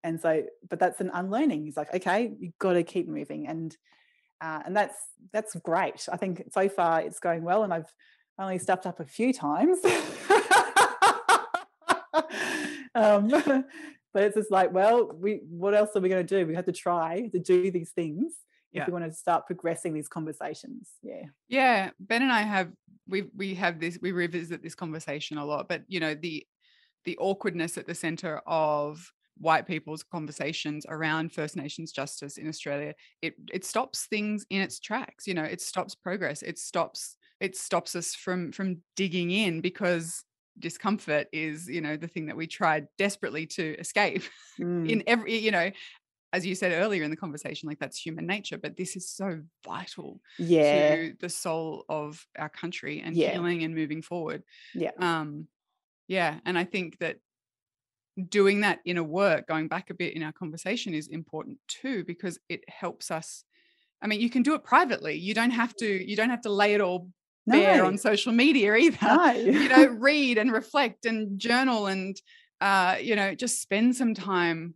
and 0.05 0.21
so 0.21 0.45
but 0.69 0.79
that's 0.79 1.01
an 1.01 1.11
unlearning. 1.15 1.67
It's 1.69 1.77
like, 1.77 1.95
okay, 1.95 2.33
you've 2.39 2.59
got 2.59 2.75
to 2.75 2.83
keep 2.83 3.09
moving. 3.09 3.47
And 3.49 3.77
uh, 4.43 4.61
and 4.67 4.77
that's 4.77 4.97
that's 5.33 5.55
great. 5.57 6.09
I 6.13 6.17
think 6.17 6.45
so 6.53 6.69
far 6.69 7.01
it's 7.01 7.21
going 7.21 7.45
well, 7.45 7.63
and 7.63 7.73
I've 7.73 7.93
only 8.39 8.59
stuffed 8.59 8.87
up 8.87 8.99
a 8.99 9.05
few 9.05 9.33
times. 9.33 9.79
um, 12.95 13.29
but 14.13 14.23
it's 14.25 14.37
just 14.37 14.51
like, 14.51 14.73
well, 14.73 15.11
we 15.15 15.41
what 15.49 15.75
else 15.75 15.91
are 15.95 16.01
we 16.01 16.09
going 16.09 16.27
to 16.27 16.39
do? 16.39 16.47
We 16.47 16.55
have 16.57 16.67
to 16.67 16.73
try 16.73 17.29
to 17.33 17.39
do 17.39 17.71
these 17.71 17.91
things 17.91 18.35
Yeah. 18.73 18.83
if 18.83 18.89
we 18.89 18.93
want 18.93 19.05
to 19.05 19.13
start 19.13 19.47
progressing 19.47 19.95
these 19.95 20.09
conversations. 20.09 20.91
Yeah. 21.03 21.25
Yeah, 21.49 21.91
Ben 22.01 22.23
and 22.23 22.33
I 22.33 22.43
have 22.43 22.73
we 23.07 23.23
we 23.37 23.55
have 23.55 23.79
this 23.79 23.99
we 24.03 24.13
revisit 24.13 24.63
this 24.63 24.75
conversation 24.75 25.39
a 25.39 25.45
lot, 25.45 25.69
but 25.69 25.83
you 25.87 26.01
know 26.01 26.15
the 26.15 26.45
the 27.05 27.17
awkwardness 27.19 27.79
at 27.79 27.87
the 27.87 27.95
center 27.95 28.41
of 28.47 29.13
white 29.43 29.67
people's 29.67 30.03
conversations 30.05 30.87
around 30.89 31.33
First 31.33 31.57
Nations 31.57 31.93
justice 31.93 32.39
in 32.39 32.49
Australia, 32.49 32.95
it 33.23 33.35
it 33.53 33.65
stops 33.65 34.07
things 34.07 34.47
in 34.51 34.63
its 34.63 34.81
tracks. 34.81 35.27
You 35.27 35.35
know, 35.35 35.45
it 35.45 35.61
stops 35.61 35.95
progress. 35.95 36.43
It 36.43 36.59
stops 36.59 37.17
it 37.41 37.57
stops 37.57 37.95
us 37.97 38.15
from 38.15 38.53
from 38.53 38.83
digging 38.97 39.31
in 39.31 39.61
because 39.61 40.25
discomfort 40.59 41.29
is 41.33 41.69
you 41.69 41.81
know 41.81 41.97
the 41.97 42.09
thing 42.09 42.27
that 42.27 42.37
we 42.37 42.47
try 42.47 42.83
desperately 42.99 43.47
to 43.47 43.77
escape 43.79 44.23
Mm. 44.61 44.89
in 44.91 45.03
every 45.07 45.39
you 45.39 45.51
know 45.51 45.71
as 46.35 46.47
you 46.47 46.55
said 46.55 46.73
earlier 46.73 47.03
in 47.03 47.11
the 47.11 47.17
conversation 47.17 47.69
like 47.69 47.79
that's 47.79 47.99
human 47.99 48.27
nature 48.27 48.59
but 48.59 48.77
this 48.77 48.97
is 48.97 49.09
so 49.09 49.43
vital 49.65 50.21
yeah. 50.39 50.97
to 50.97 51.15
the 51.21 51.29
soul 51.29 51.85
of 51.89 52.27
our 52.39 52.51
country 52.51 53.01
and 53.01 53.17
Yeah. 53.17 53.33
healing 53.33 53.65
and 53.65 53.75
moving 53.75 54.03
forward. 54.03 54.43
Yeah. 54.75 54.93
Um, 54.99 55.49
yeah, 56.09 56.41
and 56.45 56.59
I 56.59 56.65
think 56.65 56.99
that 56.99 57.19
doing 58.29 58.61
that 58.61 58.81
inner 58.85 59.03
work, 59.03 59.47
going 59.49 59.69
back 59.69 59.91
a 59.91 59.95
bit 59.95 60.15
in 60.15 60.23
our 60.23 60.33
conversation, 60.33 60.95
is 60.95 61.09
important 61.09 61.59
too 61.69 62.05
because 62.05 62.39
it 62.49 62.63
helps 62.69 63.11
us. 63.11 63.45
I 64.03 64.07
mean, 64.07 64.21
you 64.21 64.31
can 64.31 64.43
do 64.43 64.55
it 64.55 64.65
privately. 64.65 65.15
You 65.17 65.35
don't 65.35 65.51
have 65.53 65.75
to. 65.77 65.87
You 66.11 66.17
don't 66.17 66.31
have 66.31 66.43
to 66.43 66.51
lay 66.53 66.75
it 66.75 66.81
all 66.81 67.11
bare 67.47 67.81
No. 67.81 67.87
on 67.87 67.99
social 67.99 68.33
media 68.33 68.75
either. 68.77 68.99
No. 69.07 69.33
you 69.33 69.69
know, 69.69 69.87
read 69.99 70.39
and 70.39 70.53
reflect 70.53 71.07
and 71.07 71.39
journal 71.39 71.87
and 71.87 72.21
uh, 72.61 72.97
you 73.01 73.17
know, 73.17 73.35
just 73.35 73.61
spend 73.61 73.97
some 73.97 74.15
time 74.15 74.75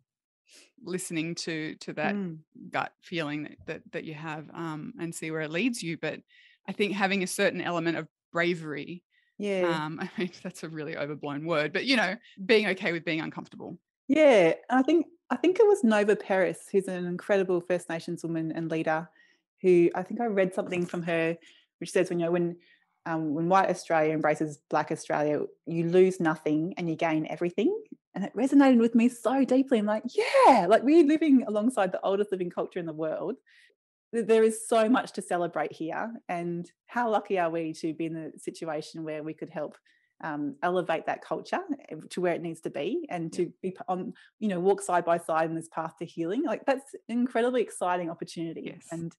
listening 0.82 1.34
to 1.34 1.74
to 1.76 1.92
that 1.94 2.14
Mm. 2.14 2.38
gut 2.70 2.92
feeling 3.02 3.44
that 3.44 3.58
that, 3.66 3.82
that 3.92 4.04
you 4.04 4.14
have 4.14 4.48
um, 4.54 4.92
and 5.00 5.14
see 5.14 5.30
where 5.30 5.40
it 5.42 5.50
leads 5.50 5.82
you. 5.82 5.96
But 5.98 6.20
I 6.68 6.72
think 6.72 6.92
having 6.94 7.22
a 7.22 7.26
certain 7.26 7.60
element 7.60 7.96
of 7.96 8.08
bravery, 8.32 9.02
yeah. 9.38 9.84
um, 9.84 10.00
I 10.02 10.10
mean 10.18 10.30
that's 10.42 10.62
a 10.62 10.68
really 10.68 10.96
overblown 10.96 11.46
word, 11.46 11.72
but 11.72 11.84
you 11.84 11.96
know, 11.96 12.16
being 12.44 12.66
okay 12.68 12.92
with 12.92 13.04
being 13.04 13.20
uncomfortable. 13.20 13.78
Yeah, 14.08 14.54
I 14.70 14.82
think 14.82 15.06
I 15.30 15.36
think 15.36 15.58
it 15.58 15.66
was 15.66 15.82
Nova 15.82 16.14
Peris, 16.16 16.58
who's 16.70 16.88
an 16.88 17.06
incredible 17.06 17.60
First 17.60 17.88
Nations 17.88 18.22
woman 18.22 18.52
and 18.52 18.70
leader, 18.70 19.08
who 19.62 19.90
I 19.94 20.02
think 20.02 20.20
I 20.20 20.26
read 20.26 20.54
something 20.54 20.86
from 20.86 21.02
her, 21.02 21.36
which 21.78 21.90
says 21.90 22.10
when 22.10 22.20
you 22.20 22.26
know 22.26 22.32
when 22.32 22.56
um, 23.06 23.34
when 23.34 23.48
white 23.48 23.70
Australia 23.70 24.12
embraces 24.12 24.58
Black 24.68 24.90
Australia, 24.90 25.42
you 25.66 25.88
lose 25.88 26.18
nothing 26.18 26.74
and 26.76 26.88
you 26.88 26.96
gain 26.96 27.26
everything, 27.28 27.76
and 28.14 28.24
it 28.24 28.34
resonated 28.34 28.78
with 28.78 28.94
me 28.94 29.08
so 29.08 29.44
deeply. 29.44 29.78
I'm 29.78 29.86
like, 29.86 30.04
yeah, 30.06 30.66
like 30.68 30.82
we're 30.82 31.06
living 31.06 31.44
alongside 31.46 31.92
the 31.92 32.00
oldest 32.02 32.32
living 32.32 32.50
culture 32.50 32.78
in 32.78 32.86
the 32.86 32.92
world. 32.92 33.36
Th- 34.14 34.26
There 34.26 34.42
is 34.44 34.66
so 34.68 34.88
much 34.88 35.12
to 35.12 35.22
celebrate 35.22 35.72
here, 35.72 36.12
and 36.28 36.70
how 36.86 37.10
lucky 37.10 37.38
are 37.38 37.50
we 37.50 37.72
to 37.74 37.94
be 37.94 38.06
in 38.06 38.16
a 38.16 38.38
situation 38.38 39.04
where 39.04 39.22
we 39.22 39.34
could 39.34 39.50
help 39.50 39.76
um, 40.22 40.56
elevate 40.62 41.06
that 41.06 41.20
culture 41.22 41.60
eh, 41.90 41.96
to 42.10 42.20
where 42.22 42.32
it 42.34 42.40
needs 42.40 42.62
to 42.62 42.70
be 42.70 43.06
and 43.10 43.30
to 43.34 43.52
be 43.60 43.76
on 43.86 44.14
you 44.38 44.48
know 44.48 44.58
walk 44.60 44.80
side 44.80 45.04
by 45.04 45.18
side 45.18 45.50
in 45.50 45.54
this 45.54 45.68
path 45.68 45.92
to 45.98 46.06
healing 46.06 46.42
like 46.42 46.64
that's 46.64 46.94
an 46.94 47.00
incredibly 47.20 47.60
exciting 47.60 48.08
opportunity 48.08 48.62
Yes. 48.64 48.86
and 48.90 49.12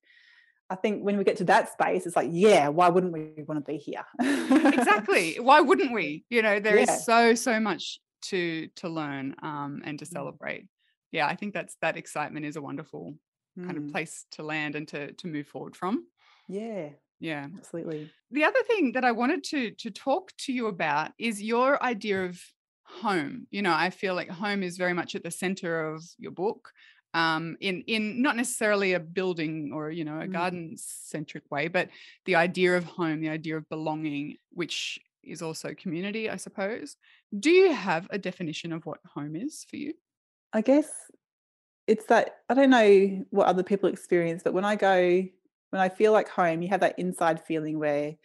I 0.68 0.74
think 0.74 1.04
when 1.04 1.16
we 1.16 1.24
get 1.24 1.36
to 1.38 1.44
that 1.44 1.72
space, 1.72 2.04
it's 2.04 2.14
like, 2.14 2.28
yeah, 2.30 2.68
why 2.68 2.88
wouldn't 2.90 3.12
we 3.14 3.42
want 3.46 3.64
to 3.64 3.72
be 3.72 3.78
here? 3.78 4.04
exactly. 4.20 5.36
Why 5.40 5.60
wouldn't 5.60 5.92
we? 6.00 6.24
You 6.28 6.42
know, 6.42 6.60
there 6.60 6.76
Yeah. 6.76 6.82
is 6.96 7.04
so 7.04 7.34
so 7.34 7.58
much 7.60 8.00
to 8.22 8.68
to 8.76 8.88
learn 8.88 9.34
um, 9.42 9.82
and 9.84 9.98
to 10.00 10.04
Mm. 10.04 10.08
celebrate. 10.12 10.66
Yeah, 11.10 11.26
I 11.26 11.36
think 11.36 11.54
that's 11.54 11.76
that 11.80 11.96
excitement 11.96 12.44
is 12.44 12.56
a 12.56 12.60
wonderful 12.62 13.14
kind 13.62 13.78
of 13.78 13.86
Mm, 13.86 13.88
place 13.88 14.26
to 14.32 14.42
land 14.42 14.74
and 14.76 14.88
to 14.88 15.12
to 15.14 15.26
move 15.26 15.46
forward 15.48 15.76
from. 15.76 16.08
Yeah, 16.48 16.94
Yeah. 17.20 17.48
absolutely. 17.56 18.12
The 18.30 18.44
other 18.44 18.62
thing 18.64 18.92
that 18.92 19.04
I 19.04 19.12
wanted 19.12 19.44
to 19.44 19.72
to 19.72 19.90
talk 19.90 20.32
to 20.38 20.52
you 20.52 20.66
about 20.66 21.12
is 21.18 21.42
your 21.42 21.82
idea 21.82 22.24
of 22.26 22.42
home. 22.84 23.46
You 23.50 23.62
know, 23.62 23.74
I 23.74 23.90
feel 23.90 24.14
like 24.14 24.30
home 24.30 24.62
is 24.62 24.76
very 24.78 24.94
much 24.94 25.14
at 25.14 25.22
the 25.24 25.30
center 25.30 25.86
of 25.94 26.04
your 26.18 26.32
book. 26.32 26.72
Um, 27.14 27.56
in 27.60 27.82
in 27.82 28.22
not 28.22 28.36
necessarily 28.36 28.92
a 28.94 29.00
building 29.00 29.72
or 29.74 29.90
you 29.90 30.04
know 30.04 30.20
a 30.20 30.28
Mm. 30.28 30.28
garden 30.28 30.76
centric 30.78 31.50
way, 31.50 31.68
but 31.68 31.90
the 32.26 32.36
idea 32.36 32.76
of 32.76 32.84
home, 32.84 33.20
the 33.20 33.30
idea 33.30 33.56
of 33.56 33.68
belonging, 33.68 34.38
which 34.50 35.00
is 35.24 35.42
also 35.42 35.74
community, 35.74 36.30
I 36.30 36.36
suppose. 36.36 36.96
Do 37.38 37.50
you 37.50 37.72
have 37.72 38.08
a 38.10 38.18
definition 38.18 38.72
of 38.72 38.86
what 38.86 39.00
home 39.14 39.36
is 39.36 39.64
for 39.64 39.76
you? 39.76 39.94
I 40.52 40.60
guess 40.60 41.10
it's 41.88 42.04
that 42.04 42.40
I 42.50 42.54
don't 42.54 42.70
know 42.70 43.24
what 43.30 43.46
other 43.46 43.62
people 43.62 43.88
experience, 43.88 44.42
but 44.44 44.52
when 44.52 44.64
I 44.64 44.76
go, 44.76 45.24
when 45.70 45.82
I 45.82 45.88
feel 45.88 46.12
like 46.12 46.28
home, 46.28 46.60
you 46.60 46.68
have 46.68 46.80
that 46.80 46.98
inside 46.98 47.42
feeling 47.42 47.78
where 47.78 48.08
you 48.08 48.16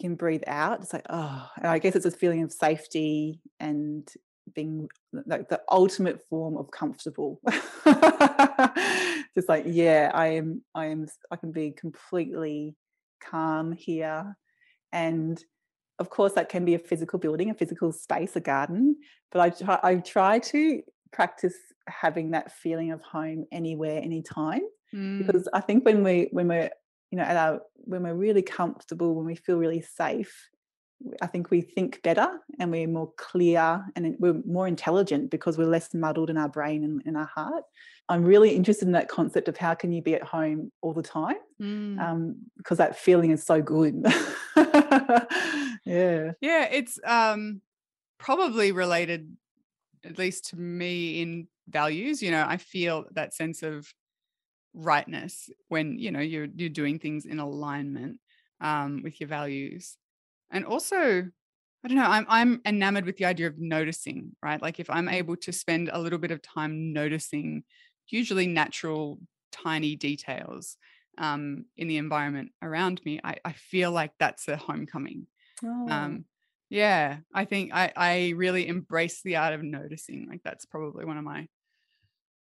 can 0.00 0.14
breathe 0.14 0.42
out. 0.46 0.80
It's 0.80 0.94
like, 0.94 1.04
oh, 1.10 1.48
and 1.56 1.66
I 1.66 1.78
guess 1.78 1.94
it's 1.94 2.06
a 2.06 2.10
feeling 2.10 2.42
of 2.42 2.50
safety 2.50 3.42
and 3.60 4.10
being 4.54 4.88
like 5.26 5.50
the 5.50 5.60
ultimate 5.70 6.26
form 6.28 6.56
of 6.56 6.70
comfortable. 6.70 7.40
Just 9.34 9.50
like, 9.50 9.64
yeah, 9.66 10.10
I 10.14 10.28
am, 10.28 10.62
I 10.74 10.86
am, 10.86 11.06
I 11.30 11.36
can 11.36 11.52
be 11.52 11.72
completely 11.72 12.74
calm 13.22 13.72
here. 13.72 14.34
And 14.92 15.42
of 15.98 16.08
course, 16.08 16.32
that 16.32 16.48
can 16.48 16.64
be 16.64 16.74
a 16.74 16.78
physical 16.78 17.18
building, 17.18 17.50
a 17.50 17.54
physical 17.54 17.92
space, 17.92 18.34
a 18.34 18.40
garden. 18.40 18.96
But 19.30 19.62
I 19.68 19.78
I 19.82 19.94
try 19.96 20.38
to 20.38 20.82
practice 21.14 21.54
having 21.88 22.32
that 22.32 22.52
feeling 22.52 22.90
of 22.90 23.00
home 23.02 23.46
anywhere, 23.52 24.00
anytime 24.02 24.62
Mm, 24.94 25.26
because 25.26 25.48
I 25.52 25.60
think 25.60 25.84
when 25.84 26.04
we 26.04 26.28
when 26.30 26.48
we're 26.48 26.70
you 27.10 27.18
know 27.18 27.24
at 27.24 27.36
our 27.36 27.60
when 27.76 28.02
we're 28.02 28.14
really 28.14 28.42
comfortable, 28.42 29.14
when 29.14 29.26
we 29.26 29.34
feel 29.34 29.56
really 29.56 29.82
safe, 29.82 30.48
I 31.20 31.26
think 31.26 31.50
we 31.50 31.60
think 31.60 32.00
better 32.02 32.38
and 32.58 32.70
we're 32.70 32.86
more 32.86 33.12
clear 33.16 33.84
and 33.96 34.16
we're 34.18 34.40
more 34.46 34.68
intelligent 34.68 35.30
because 35.30 35.58
we're 35.58 35.66
less 35.66 35.92
muddled 35.92 36.30
in 36.30 36.36
our 36.36 36.48
brain 36.48 36.84
and 36.84 37.02
in 37.04 37.16
our 37.16 37.26
heart. 37.34 37.64
I'm 38.08 38.24
really 38.24 38.50
interested 38.50 38.86
in 38.86 38.92
that 38.92 39.08
concept 39.08 39.48
of 39.48 39.56
how 39.56 39.74
can 39.74 39.90
you 39.90 40.02
be 40.02 40.14
at 40.14 40.22
home 40.22 40.70
all 40.82 40.92
the 40.92 41.02
time 41.02 41.36
mm. 41.60 41.98
um, 41.98 42.36
because 42.56 42.78
that 42.78 42.98
feeling 42.98 43.30
is 43.30 43.42
so 43.42 43.60
good. 43.60 44.06
yeah. 44.56 46.32
Yeah, 46.40 46.68
it's 46.70 46.98
um 47.04 47.60
probably 48.18 48.72
related 48.72 49.36
at 50.04 50.18
least 50.18 50.46
to 50.50 50.56
me 50.56 51.22
in 51.22 51.48
values, 51.68 52.22
you 52.22 52.30
know, 52.30 52.44
I 52.46 52.56
feel 52.58 53.06
that 53.12 53.34
sense 53.34 53.62
of 53.62 53.94
rightness 54.74 55.50
when, 55.68 55.98
you 55.98 56.10
know, 56.10 56.20
you're 56.20 56.46
you're 56.56 56.68
doing 56.68 56.98
things 56.98 57.26
in 57.26 57.38
alignment 57.40 58.20
um 58.60 59.02
with 59.02 59.20
your 59.20 59.28
values. 59.28 59.98
And 60.50 60.64
also, 60.64 60.98
I 61.84 61.88
don't 61.88 61.96
know, 61.96 62.04
I'm 62.04 62.26
I'm 62.28 62.60
enamored 62.64 63.06
with 63.06 63.16
the 63.18 63.26
idea 63.26 63.48
of 63.48 63.58
noticing, 63.58 64.36
right? 64.42 64.60
Like 64.62 64.80
if 64.80 64.90
I'm 64.90 65.08
able 65.08 65.36
to 65.38 65.52
spend 65.52 65.90
a 65.92 66.00
little 66.00 66.18
bit 66.18 66.30
of 66.30 66.42
time 66.42 66.92
noticing 66.92 67.64
usually 68.08 68.46
natural 68.46 69.20
tiny 69.52 69.96
details 69.96 70.76
um 71.18 71.66
in 71.76 71.88
the 71.88 71.96
environment 71.98 72.52
around 72.62 73.02
me, 73.04 73.20
I, 73.24 73.36
I 73.44 73.52
feel 73.52 73.92
like 73.92 74.12
that's 74.18 74.48
a 74.48 74.56
homecoming 74.56 75.28
Oh, 75.64 75.86
um 75.88 76.24
yeah 76.70 77.18
i 77.34 77.44
think 77.44 77.70
i 77.74 77.92
i 77.96 78.28
really 78.36 78.66
embrace 78.66 79.22
the 79.22 79.36
art 79.36 79.52
of 79.54 79.62
noticing 79.62 80.26
like 80.28 80.40
that's 80.44 80.64
probably 80.66 81.04
one 81.04 81.16
of 81.18 81.24
my 81.24 81.46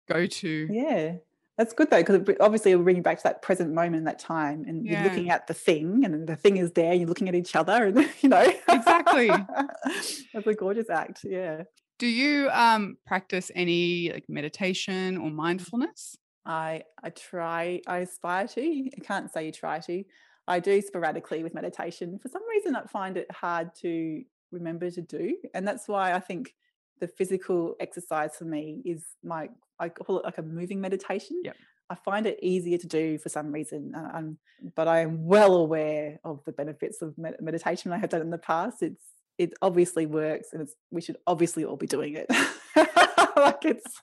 go-to 0.08 0.68
yeah. 0.72 1.18
That's 1.58 1.74
good 1.74 1.92
though, 1.92 2.02
because 2.04 2.36
obviously 2.40 2.72
it'll 2.72 2.84
bring 2.84 2.96
you 2.96 3.04
back 3.04 3.18
to 3.18 3.24
that 3.24 3.44
present 3.44 3.72
moment, 3.72 4.06
that 4.06 4.18
time, 4.18 4.64
and 4.68 4.84
Yeah. 4.86 5.04
you're 5.04 5.10
looking 5.12 5.30
at 5.30 5.46
the 5.46 5.54
thing, 5.54 6.04
and 6.06 6.28
the 6.28 6.36
thing 6.36 6.58
is 6.58 6.72
there. 6.72 6.94
You're 6.94 7.08
looking 7.08 7.30
at 7.30 7.36
each 7.36 7.56
other, 7.56 7.86
and 7.86 7.98
you 8.22 8.30
know 8.30 8.52
Exactly. 8.68 9.28
That's 10.34 10.48
a 10.48 10.54
gorgeous 10.54 10.90
act. 10.90 11.20
Yeah, 11.24 11.64
do 12.00 12.08
you 12.08 12.50
um 12.52 12.98
practice 13.06 13.52
any 13.54 14.12
like 14.12 14.26
meditation 14.28 15.18
or 15.18 15.30
mindfulness 15.30 16.16
I 16.46 16.84
I 17.04 17.12
try. 17.12 17.82
I 17.86 18.00
aspire 18.00 18.48
to. 18.48 18.62
I 18.98 19.00
can't 19.04 19.32
say 19.32 19.46
you 19.46 19.52
try 19.52 19.80
to. 19.80 20.04
I 20.52 20.60
do 20.60 20.82
sporadically 20.82 21.43
with 21.43 21.54
meditation. 21.54 22.20
For 22.20 22.28
some 22.28 22.41
reason, 22.49 22.76
I 22.76 22.84
find 22.84 23.16
it 23.16 23.32
hard 23.32 23.74
to 23.76 24.22
remember 24.52 24.91
to 24.91 25.02
do, 25.02 25.38
and 25.54 25.66
that's 25.66 25.88
why 25.88 26.12
I 26.14 26.20
think 26.20 26.54
the 26.99 27.08
physical 27.08 27.76
exercise 27.80 28.36
for 28.38 28.43
me 28.43 28.82
is 28.84 29.06
my 29.24 29.47
I 29.80 29.88
call 29.88 30.20
it 30.20 30.26
like 30.26 30.38
a 30.38 30.43
moving 30.43 30.82
meditation. 30.82 31.39
Yep. 31.45 31.56
I 31.89 31.95
find 31.95 32.26
it 32.26 32.38
easier 32.41 32.78
to 32.78 32.88
do 32.88 33.18
for 33.18 33.30
some 33.30 33.52
reason, 33.52 33.93
uh, 33.95 34.12
um, 34.14 34.38
but 34.76 34.89
I 34.89 34.99
am 34.99 35.26
well 35.26 35.56
aware 35.56 36.20
of 36.26 36.43
the 36.45 36.52
benefits 36.52 37.02
of 37.02 37.18
med- 37.18 37.38
meditation. 37.39 37.93
I 37.93 37.97
have 37.97 38.10
done 38.10 38.22
in 38.22 38.30
the 38.30 38.38
past. 38.38 38.84
It's 38.84 39.06
it 39.38 39.54
obviously 39.62 40.06
works, 40.06 40.49
and 40.52 40.62
it's 40.62 40.76
we 40.91 41.02
should 41.02 41.18
obviously 41.28 41.64
all 41.64 41.78
be 41.78 41.88
doing 41.88 42.16
it. 42.18 42.28
like 43.38 43.64
it's 43.64 44.02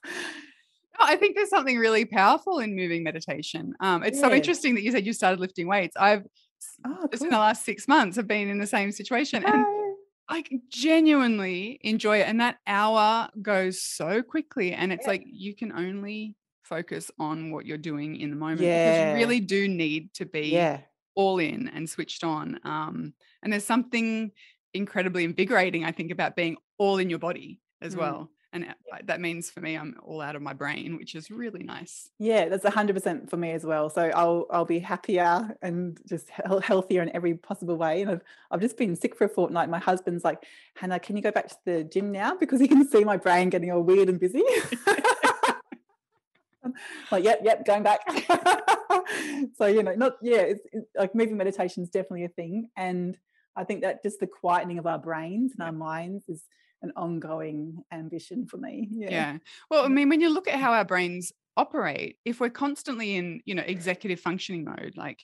I 0.99 1.15
think 1.15 1.35
there's 1.35 1.49
something 1.49 1.77
really 1.77 2.05
powerful 2.05 2.59
in 2.59 2.75
moving 2.75 3.03
meditation. 3.03 3.73
Um, 3.79 4.03
it's 4.03 4.19
so 4.19 4.31
interesting 4.31 4.75
that 4.75 4.83
you 4.83 4.91
said 4.91 5.05
you 5.05 5.13
started 5.13 5.39
lifting 5.39 5.67
weights. 5.67 5.95
I've 5.97 6.25
oh, 6.85 7.07
just 7.11 7.23
in 7.23 7.29
the 7.29 7.37
last 7.37 7.63
six 7.65 7.87
months 7.87 8.17
have 8.17 8.27
been 8.27 8.49
in 8.49 8.57
the 8.59 8.67
same 8.67 8.91
situation, 8.91 9.43
and 9.45 9.63
cool. 9.65 9.95
I 10.27 10.43
genuinely 10.69 11.79
enjoy 11.81 12.19
it. 12.19 12.27
And 12.27 12.39
that 12.41 12.57
hour 12.67 13.29
goes 13.41 13.81
so 13.81 14.21
quickly. 14.21 14.73
And 14.73 14.91
it's 14.93 15.05
Yeah. 15.05 15.11
like 15.11 15.23
you 15.25 15.55
can 15.55 15.71
only 15.71 16.35
focus 16.63 17.09
on 17.19 17.51
what 17.51 17.65
you're 17.65 17.77
doing 17.77 18.15
in 18.15 18.29
the 18.29 18.35
moment 18.35 18.61
yeah. 18.61 18.91
because 18.91 19.07
you 19.07 19.13
really 19.25 19.39
do 19.39 19.67
need 19.67 20.13
to 20.13 20.25
be 20.25 20.49
yeah, 20.49 20.81
all 21.15 21.39
in 21.39 21.67
and 21.69 21.89
switched 21.89 22.23
on. 22.23 22.59
Um, 22.63 23.13
and 23.41 23.51
there's 23.51 23.65
something 23.65 24.31
incredibly 24.75 25.23
invigorating, 25.23 25.83
I 25.83 25.91
think, 25.91 26.11
about 26.11 26.35
being 26.35 26.57
all 26.77 26.99
in 26.99 27.09
your 27.09 27.17
body 27.19 27.59
as 27.81 27.95
Mm. 27.95 27.99
well. 27.99 28.31
And 28.51 28.65
uh, 28.65 28.97
that 29.03 29.21
means 29.21 29.51
for 29.51 29.61
me, 29.61 29.75
I'm 29.75 29.95
all 30.03 30.21
out 30.21 30.35
of 30.35 30.41
my 30.41 30.53
brain, 30.53 30.97
which 30.97 31.13
is 31.13 31.29
really 31.29 31.63
nice. 31.63 32.09
yeah. 32.17 32.49
That's 32.49 32.67
hundred 32.67 32.93
percent 32.93 33.29
for 33.29 33.37
me 33.37 33.51
as 33.51 33.63
well. 33.63 33.89
So 33.89 34.11
I'll 34.15 34.47
I'll 34.49 34.65
be 34.65 34.79
happier 34.79 35.55
and 35.61 35.99
just 36.07 36.29
healthier 36.29 37.01
in 37.01 37.15
every 37.15 37.35
possible 37.35 37.75
way. 37.75 38.01
And 38.01 38.11
I've 38.11 38.21
I've 38.49 38.61
just 38.61 38.77
been 38.77 38.95
sick 38.95 39.15
for 39.15 39.25
a 39.25 39.29
fortnight. 39.29 39.69
My 39.69 39.79
husband's 39.79 40.23
like, 40.23 40.43
Hannah, 40.75 40.99
can 40.99 41.15
you 41.15 41.21
go 41.21 41.31
back 41.31 41.49
to 41.49 41.57
the 41.65 41.83
gym 41.83 42.11
now 42.11 42.35
because 42.35 42.59
he 42.59 42.67
can 42.67 42.87
see 42.87 43.03
my 43.03 43.17
brain 43.17 43.49
getting 43.49 43.71
all 43.71 43.83
weird 43.83 44.09
and 44.09 44.19
busy. 44.19 44.43
Like, 47.11 47.23
yep, 47.23 47.41
yep, 47.43 47.65
going 47.65 47.83
back. 47.83 48.01
so 49.57 49.65
you 49.65 49.83
know, 49.83 49.95
not 49.95 50.13
yeah. 50.21 50.41
It's, 50.41 50.61
it's 50.71 50.87
like 50.95 51.15
moving 51.15 51.37
meditation 51.37 51.83
is 51.83 51.89
definitely 51.89 52.25
a 52.25 52.29
thing, 52.29 52.69
and 52.75 53.17
I 53.55 53.63
think 53.63 53.81
that 53.81 54.03
just 54.03 54.19
the 54.19 54.27
quietening 54.27 54.79
of 54.79 54.87
our 54.87 54.99
brains 54.99 55.53
and 55.53 55.63
our 55.63 55.71
minds 55.71 56.27
is 56.27 56.43
an 56.81 56.91
ongoing 56.95 57.83
ambition 57.91 58.45
for 58.47 58.57
me. 58.57 58.87
Yeah. 58.91 59.09
Yeah. 59.09 59.37
Well, 59.69 59.85
I 59.85 59.89
mean, 59.89 60.09
when 60.09 60.21
you 60.21 60.29
look 60.29 60.47
at 60.47 60.59
how 60.59 60.73
our 60.79 60.85
brains 60.85 61.31
operate, 61.57 62.17
if 62.25 62.39
we're 62.39 62.49
constantly 62.49 63.15
in, 63.15 63.41
you 63.45 63.55
know, 63.55 63.63
executive 63.65 64.19
functioning 64.19 64.63
mode, 64.63 64.93
like 64.95 65.23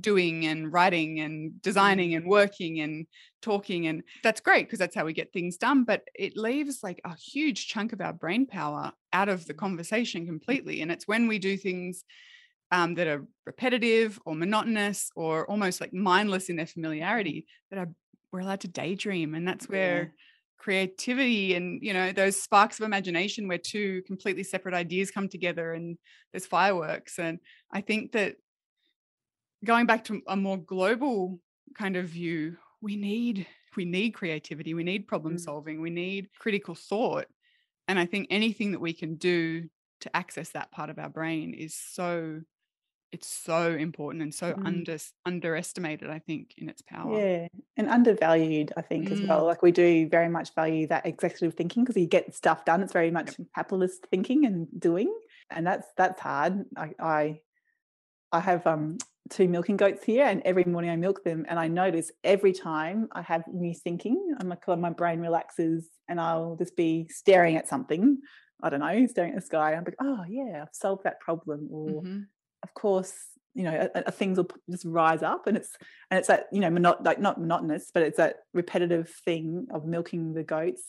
doing 0.00 0.46
and 0.46 0.72
writing 0.72 1.20
and 1.20 1.60
designing 1.62 2.14
and 2.14 2.26
working 2.26 2.80
and 2.80 3.06
talking, 3.42 3.86
and 3.86 4.02
that's 4.22 4.40
great 4.40 4.66
because 4.66 4.78
that's 4.78 4.94
how 4.94 5.04
we 5.04 5.12
get 5.12 5.32
things 5.32 5.56
done. 5.56 5.84
But 5.84 6.04
it 6.14 6.36
leaves 6.36 6.82
like 6.82 7.00
a 7.04 7.16
huge 7.16 7.68
chunk 7.68 7.92
of 7.92 8.00
our 8.00 8.12
brain 8.12 8.46
power 8.46 8.92
out 9.12 9.28
of 9.28 9.46
the 9.46 9.54
conversation 9.54 10.26
completely. 10.26 10.82
And 10.82 10.92
it's 10.92 11.08
when 11.08 11.28
we 11.28 11.38
do 11.38 11.56
things 11.56 12.04
um, 12.70 12.94
that 12.94 13.06
are 13.06 13.26
repetitive 13.46 14.20
or 14.24 14.34
monotonous 14.34 15.10
or 15.16 15.46
almost 15.50 15.80
like 15.80 15.92
mindless 15.92 16.48
in 16.48 16.56
their 16.56 16.66
familiarity 16.66 17.46
that 17.70 17.78
are 17.78 17.88
we're 18.32 18.40
allowed 18.40 18.60
to 18.60 18.68
daydream. 18.68 19.34
And 19.34 19.46
that's 19.46 19.68
where 19.68 20.02
Yeah. 20.04 20.08
Creativity 20.60 21.54
and 21.54 21.82
you 21.82 21.92
know 21.92 22.12
those 22.12 22.40
sparks 22.40 22.78
of 22.78 22.84
imagination 22.84 23.48
where 23.48 23.58
two 23.58 24.02
completely 24.06 24.42
separate 24.44 24.74
ideas 24.74 25.10
come 25.10 25.28
together 25.28 25.72
and 25.72 25.96
there's 26.32 26.46
fireworks 26.46 27.18
and 27.18 27.38
i 27.72 27.80
think 27.80 28.12
that 28.12 28.36
going 29.64 29.86
back 29.86 30.04
to 30.04 30.20
a 30.28 30.36
more 30.36 30.58
global 30.58 31.40
kind 31.74 31.96
of 31.96 32.06
view 32.06 32.56
we 32.82 32.96
need 32.96 33.46
we 33.76 33.84
need 33.84 34.12
creativity 34.12 34.74
we 34.74 34.84
need 34.84 35.08
problem 35.08 35.34
Mm. 35.36 35.40
solving 35.40 35.80
we 35.80 35.90
need 35.90 36.28
critical 36.38 36.74
thought 36.74 37.26
and 37.88 37.98
i 37.98 38.04
think 38.06 38.26
anything 38.30 38.72
that 38.72 38.80
we 38.80 38.92
can 38.92 39.14
do 39.16 39.68
to 40.00 40.14
access 40.16 40.50
that 40.50 40.70
part 40.72 40.90
of 40.90 40.98
our 40.98 41.10
brain 41.10 41.54
is 41.54 41.74
so 41.74 42.40
it's 43.12 43.28
so 43.28 43.74
important 43.74 44.22
and 44.22 44.34
so 44.34 44.56
Mm. 44.56 44.66
under, 44.66 44.98
underestimated 45.26 46.10
i 46.10 46.18
think 46.18 46.54
in 46.58 46.68
its 46.68 46.82
power 46.82 47.08
Yeah, 47.08 47.48
and 47.78 47.88
undervalued, 47.88 48.72
I 48.76 48.82
think, 48.82 49.10
as 49.10 49.22
well. 49.26 49.44
Mm. 49.44 49.46
Like 49.46 49.62
we 49.62 49.72
do 49.72 50.06
very 50.08 50.28
much 50.28 50.54
value 50.54 50.86
that 50.88 51.06
executive 51.06 51.54
thinking 51.54 51.82
because 51.82 51.96
you 51.96 52.06
get 52.06 52.34
stuff 52.34 52.66
done. 52.66 52.82
It's 52.82 52.92
very 52.92 53.10
much 53.10 53.36
capitalist 53.54 54.06
thinking 54.10 54.44
and 54.44 54.68
doing, 54.78 55.10
and 55.48 55.66
that's 55.66 55.86
that's 55.96 56.20
hard. 56.20 56.64
I, 56.76 56.90
I 57.00 57.40
I 58.32 58.40
have 58.40 58.66
um, 58.66 58.98
two 59.30 59.48
milking 59.48 59.76
goats 59.76 60.04
here, 60.04 60.24
and 60.26 60.42
every 60.44 60.64
morning 60.64 60.90
I 60.90 60.96
milk 60.96 61.24
them, 61.24 61.46
and 61.48 61.58
I 61.58 61.68
notice 61.68 62.12
every 62.24 62.52
time 62.52 63.08
I 63.12 63.22
have 63.22 63.44
new 63.48 63.74
thinking, 63.74 64.34
I'm 64.38 64.48
like, 64.48 64.66
my 64.68 64.90
brain 64.90 65.20
relaxes, 65.20 65.88
and 66.08 66.20
I'll 66.20 66.56
just 66.56 66.76
be 66.76 67.08
staring 67.10 67.56
at 67.56 67.68
something. 67.68 68.18
I 68.62 68.70
don't 68.70 68.80
know, 68.80 69.06
staring 69.06 69.32
at 69.32 69.36
the 69.36 69.42
sky. 69.46 69.74
I'm 69.74 69.84
like, 69.84 69.96
oh 70.00 70.24
yeah, 70.28 70.62
I've 70.62 70.74
solved 70.74 71.04
that 71.04 71.20
problem. 71.20 71.68
Or 71.72 72.04
Mhm. 72.04 72.30
Of 72.62 72.74
course, 72.74 73.14
you 73.54 73.64
know, 73.64 73.88
uh, 73.94 74.10
things 74.10 74.36
will 74.38 74.48
just 74.70 74.84
rise 74.84 75.22
up, 75.22 75.46
and 75.46 75.56
it's 75.56 75.76
and 76.10 76.18
it's 76.18 76.28
that 76.28 76.46
you 76.52 76.60
know, 76.60 76.70
monot- 76.70 77.04
like 77.04 77.18
not 77.20 77.40
monotonous, 77.40 77.90
but 77.92 78.02
it's 78.02 78.16
that 78.18 78.36
repetitive 78.54 79.08
thing 79.24 79.66
of 79.72 79.84
milking 79.86 80.32
the 80.34 80.44
goats, 80.44 80.82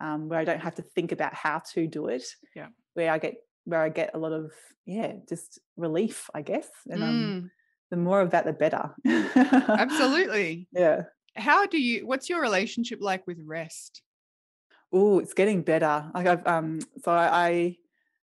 um, 0.00 0.28
where 0.28 0.38
I 0.38 0.44
don't 0.44 0.60
have 0.60 0.74
to 0.76 0.82
think 0.82 1.12
about 1.12 1.34
how 1.34 1.60
to 1.74 1.86
do 1.86 2.08
it. 2.08 2.24
Yeah. 2.54 2.68
where 2.94 3.10
I 3.10 3.18
get 3.18 3.36
where 3.64 3.80
I 3.82 3.88
get 3.88 4.14
a 4.14 4.18
lot 4.18 4.32
of 4.32 4.52
yeah, 4.86 5.14
just 5.28 5.58
relief, 5.76 6.28
I 6.34 6.42
guess, 6.42 6.68
and 6.90 7.02
um, 7.02 7.34
Mm, 7.34 7.50
the 7.90 7.96
more 7.96 8.20
of 8.20 8.30
that, 8.30 8.44
the 8.44 8.52
better. 8.52 8.94
absolutely. 9.06 10.68
yeah. 10.72 11.02
How 11.36 11.66
do 11.66 11.80
you? 11.80 12.06
What's 12.06 12.28
your 12.28 12.40
relationship 12.40 13.00
like 13.00 13.26
with 13.26 13.38
rest? 13.44 14.02
Oh, 14.92 15.18
it's 15.18 15.34
getting 15.34 15.62
better. 15.62 16.10
Like 16.14 16.26
I've 16.26 16.46
um 16.46 16.78
so 17.02 17.10
I 17.12 17.76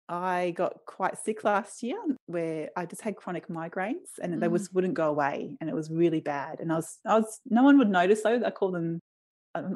I 0.08 0.52
got 0.56 0.84
quite 0.86 1.18
sick 1.18 1.42
last 1.42 1.82
year 1.82 1.98
where 2.26 2.70
I 2.76 2.86
just 2.86 3.02
had 3.02 3.16
chronic 3.16 3.48
migraines 3.48 4.18
and 4.22 4.40
they 4.40 4.46
Mm. 4.46 4.56
just 4.56 4.72
wouldn't 4.74 4.94
go 4.94 5.08
away 5.08 5.56
and 5.60 5.68
it 5.68 5.74
was 5.74 5.90
really 5.90 6.20
bad. 6.20 6.60
And 6.60 6.72
I 6.72 6.76
was 6.76 6.98
I 7.04 7.18
was 7.18 7.40
no 7.50 7.62
one 7.64 7.76
would 7.78 7.90
notice 7.90 8.22
though. 8.22 8.40
I 8.44 8.50
call 8.50 8.70
them 8.70 9.00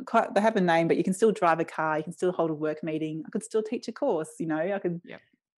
quite, 0.05 0.35
they 0.35 0.41
have 0.41 0.57
a 0.57 0.61
name, 0.61 0.89
but 0.89 0.99
you 0.99 1.05
can 1.05 1.15
still 1.15 1.33
drive 1.33 1.59
a 1.59 1.65
car, 1.65 1.97
you 1.99 2.05
can 2.05 2.13
still 2.13 2.33
hold 2.33 2.51
a 2.51 2.55
work 2.55 2.83
meeting. 2.85 3.23
I 3.27 3.31
could 3.31 3.43
still 3.43 3.63
teach 3.63 3.89
a 3.89 3.93
course, 3.93 4.31
you 4.39 4.47
know, 4.47 4.59
I 4.59 4.79
could. 4.79 5.01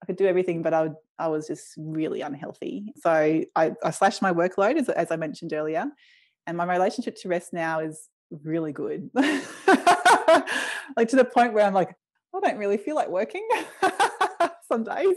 I 0.02 0.04
could 0.04 0.16
do 0.16 0.26
everything, 0.26 0.62
but 0.62 0.74
I 0.74 0.82
would 0.82 0.96
I 1.18 1.28
was 1.28 1.46
just 1.46 1.74
really 1.76 2.22
unhealthy. 2.22 2.92
So 3.00 3.10
I, 3.54 3.72
I 3.84 3.90
slashed 3.92 4.20
my 4.20 4.32
workload 4.32 4.76
as, 4.76 4.88
as 4.88 5.12
I 5.12 5.16
mentioned 5.16 5.52
earlier. 5.52 5.86
And 6.48 6.56
my 6.56 6.64
relationship 6.64 7.14
to 7.22 7.28
rest 7.28 7.52
now 7.52 7.78
is 7.78 8.08
really 8.42 8.72
good. 8.72 9.10
like 9.14 11.08
to 11.08 11.16
the 11.16 11.24
point 11.24 11.52
where 11.52 11.64
I'm 11.64 11.72
like, 11.74 11.94
I 12.34 12.40
don't 12.40 12.58
really 12.58 12.78
feel 12.78 12.96
like 12.96 13.10
working 13.10 13.46
some 14.66 14.84
days. 14.84 15.16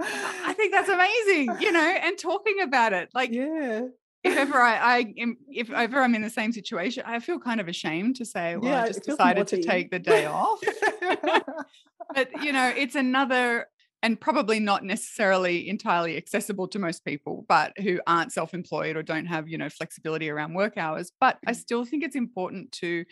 I 0.00 0.54
think 0.56 0.72
that's 0.72 0.88
amazing, 0.88 1.56
you 1.60 1.72
know, 1.72 1.80
and 1.80 2.18
talking 2.18 2.60
about 2.60 2.92
it. 2.92 3.10
Like 3.14 3.30
yeah. 3.32 3.82
if 4.22 4.36
ever 4.36 4.60
I, 4.60 4.76
I 4.76 5.14
am 5.18 5.36
if 5.48 5.70
ever 5.70 6.00
I'm 6.00 6.14
in 6.14 6.22
the 6.22 6.30
same 6.30 6.52
situation, 6.52 7.04
I 7.06 7.20
feel 7.20 7.38
kind 7.38 7.60
of 7.60 7.68
ashamed 7.68 8.16
to 8.16 8.24
say, 8.24 8.56
well, 8.56 8.72
Yeah, 8.72 8.82
I 8.82 8.86
just 8.88 9.04
decided 9.04 9.46
to 9.48 9.62
take 9.62 9.90
the 9.90 9.98
day 9.98 10.26
off. 10.26 10.60
but 12.14 12.42
you 12.42 12.52
know, 12.52 12.72
it's 12.76 12.94
another 12.94 13.66
and 14.02 14.20
probably 14.20 14.60
not 14.60 14.84
necessarily 14.84 15.66
entirely 15.66 16.18
accessible 16.18 16.68
to 16.68 16.78
most 16.78 17.06
people, 17.06 17.46
but 17.48 17.72
who 17.78 18.00
aren't 18.06 18.32
self-employed 18.32 18.96
or 18.96 19.02
don't 19.02 19.24
have, 19.24 19.48
you 19.48 19.56
know, 19.56 19.70
flexibility 19.70 20.28
around 20.28 20.52
work 20.52 20.76
hours. 20.76 21.10
But 21.20 21.38
I 21.46 21.52
Mm. 21.52 21.56
still 21.56 21.84
think 21.86 22.04
it's 22.04 22.14
important 22.14 22.70
to 22.72 23.06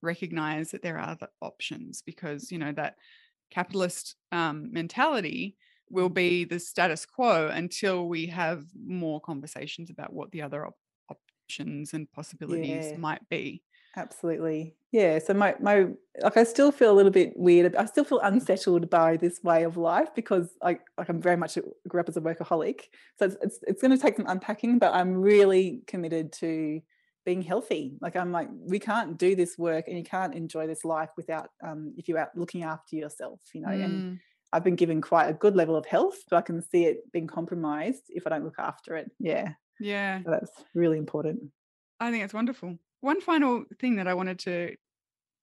recognize 0.00 0.70
that 0.70 0.82
there 0.82 0.96
are 0.96 1.10
other 1.10 1.26
options 1.40 2.02
because, 2.06 2.52
you 2.52 2.58
know, 2.58 2.70
that 2.72 2.94
capitalist 3.50 4.16
um, 4.32 4.72
mentality 4.72 5.56
will 5.90 6.08
be 6.10 6.44
the 6.44 6.58
status 6.58 7.06
quo 7.06 7.48
until 7.48 8.08
we 8.08 8.26
have 8.26 8.64
more 8.84 9.20
conversations 9.20 9.90
about 9.90 10.12
what 10.12 10.30
the 10.32 10.42
other 10.42 10.66
op- 10.66 10.76
options 11.10 11.94
and 11.94 12.10
possibilities 12.12 12.92
Yeah. 12.92 12.98
might 12.98 13.26
be. 13.28 13.62
Absolutely. 13.96 14.76
Yeah. 14.92 15.18
So 15.18 15.34
my 15.34 15.54
my 15.60 15.88
like 16.20 16.36
I 16.36 16.44
still 16.44 16.70
feel 16.70 16.92
a 16.92 16.96
little 16.96 17.10
bit 17.10 17.32
weird. 17.36 17.74
I 17.74 17.84
still 17.86 18.04
feel 18.04 18.20
unsettled 18.20 18.88
by 18.90 19.16
this 19.16 19.40
way 19.42 19.64
of 19.64 19.76
life 19.76 20.14
because 20.14 20.50
I 20.62 20.78
like 20.98 21.08
I'm 21.08 21.20
very 21.20 21.36
much 21.36 21.56
a, 21.56 21.62
grew 21.88 22.00
up 22.00 22.08
as 22.08 22.16
a 22.16 22.20
workaholic. 22.20 22.82
So 23.18 23.26
it's 23.26 23.36
it's, 23.42 23.58
it's 23.66 23.82
going 23.82 23.90
to 23.90 23.98
take 23.98 24.16
some 24.16 24.26
unpacking, 24.28 24.78
but 24.78 24.94
I'm 24.94 25.14
really 25.14 25.82
committed 25.86 26.32
to 26.34 26.80
being 27.28 27.42
healthy. 27.42 27.98
Like 28.00 28.16
I'm 28.16 28.32
like 28.32 28.48
we 28.52 28.78
can't 28.78 29.18
do 29.18 29.36
this 29.36 29.58
work 29.58 29.86
and 29.86 29.98
you 29.98 30.02
can't 30.02 30.34
enjoy 30.34 30.66
this 30.66 30.82
life 30.82 31.10
without 31.14 31.50
um 31.62 31.92
if 31.98 32.08
you're 32.08 32.16
out 32.18 32.34
looking 32.34 32.62
after 32.62 32.96
yourself, 32.96 33.40
you 33.52 33.60
know. 33.60 33.68
And 33.68 34.02
Mm, 34.02 34.20
I've 34.52 34.64
been 34.64 34.76
given 34.76 35.02
quite 35.02 35.28
a 35.28 35.34
good 35.34 35.54
level 35.54 35.76
of 35.76 35.84
health, 35.84 36.16
but 36.30 36.36
I 36.38 36.40
can 36.40 36.62
see 36.62 36.86
it 36.86 37.12
being 37.12 37.26
compromised 37.26 38.04
if 38.08 38.26
I 38.26 38.30
don't 38.30 38.44
look 38.44 38.58
after 38.58 38.96
it. 38.96 39.10
Yeah. 39.18 39.52
yeah. 39.78 40.22
So 40.24 40.30
that's 40.30 40.52
really 40.74 40.98
important. 40.98 41.50
I 42.00 42.10
think 42.10 42.24
it's 42.24 42.34
wonderful. 42.34 42.78
One 43.00 43.20
final 43.20 43.64
thing 43.78 43.96
that 43.96 44.08
I 44.08 44.14
wanted 44.14 44.38
to 44.40 44.76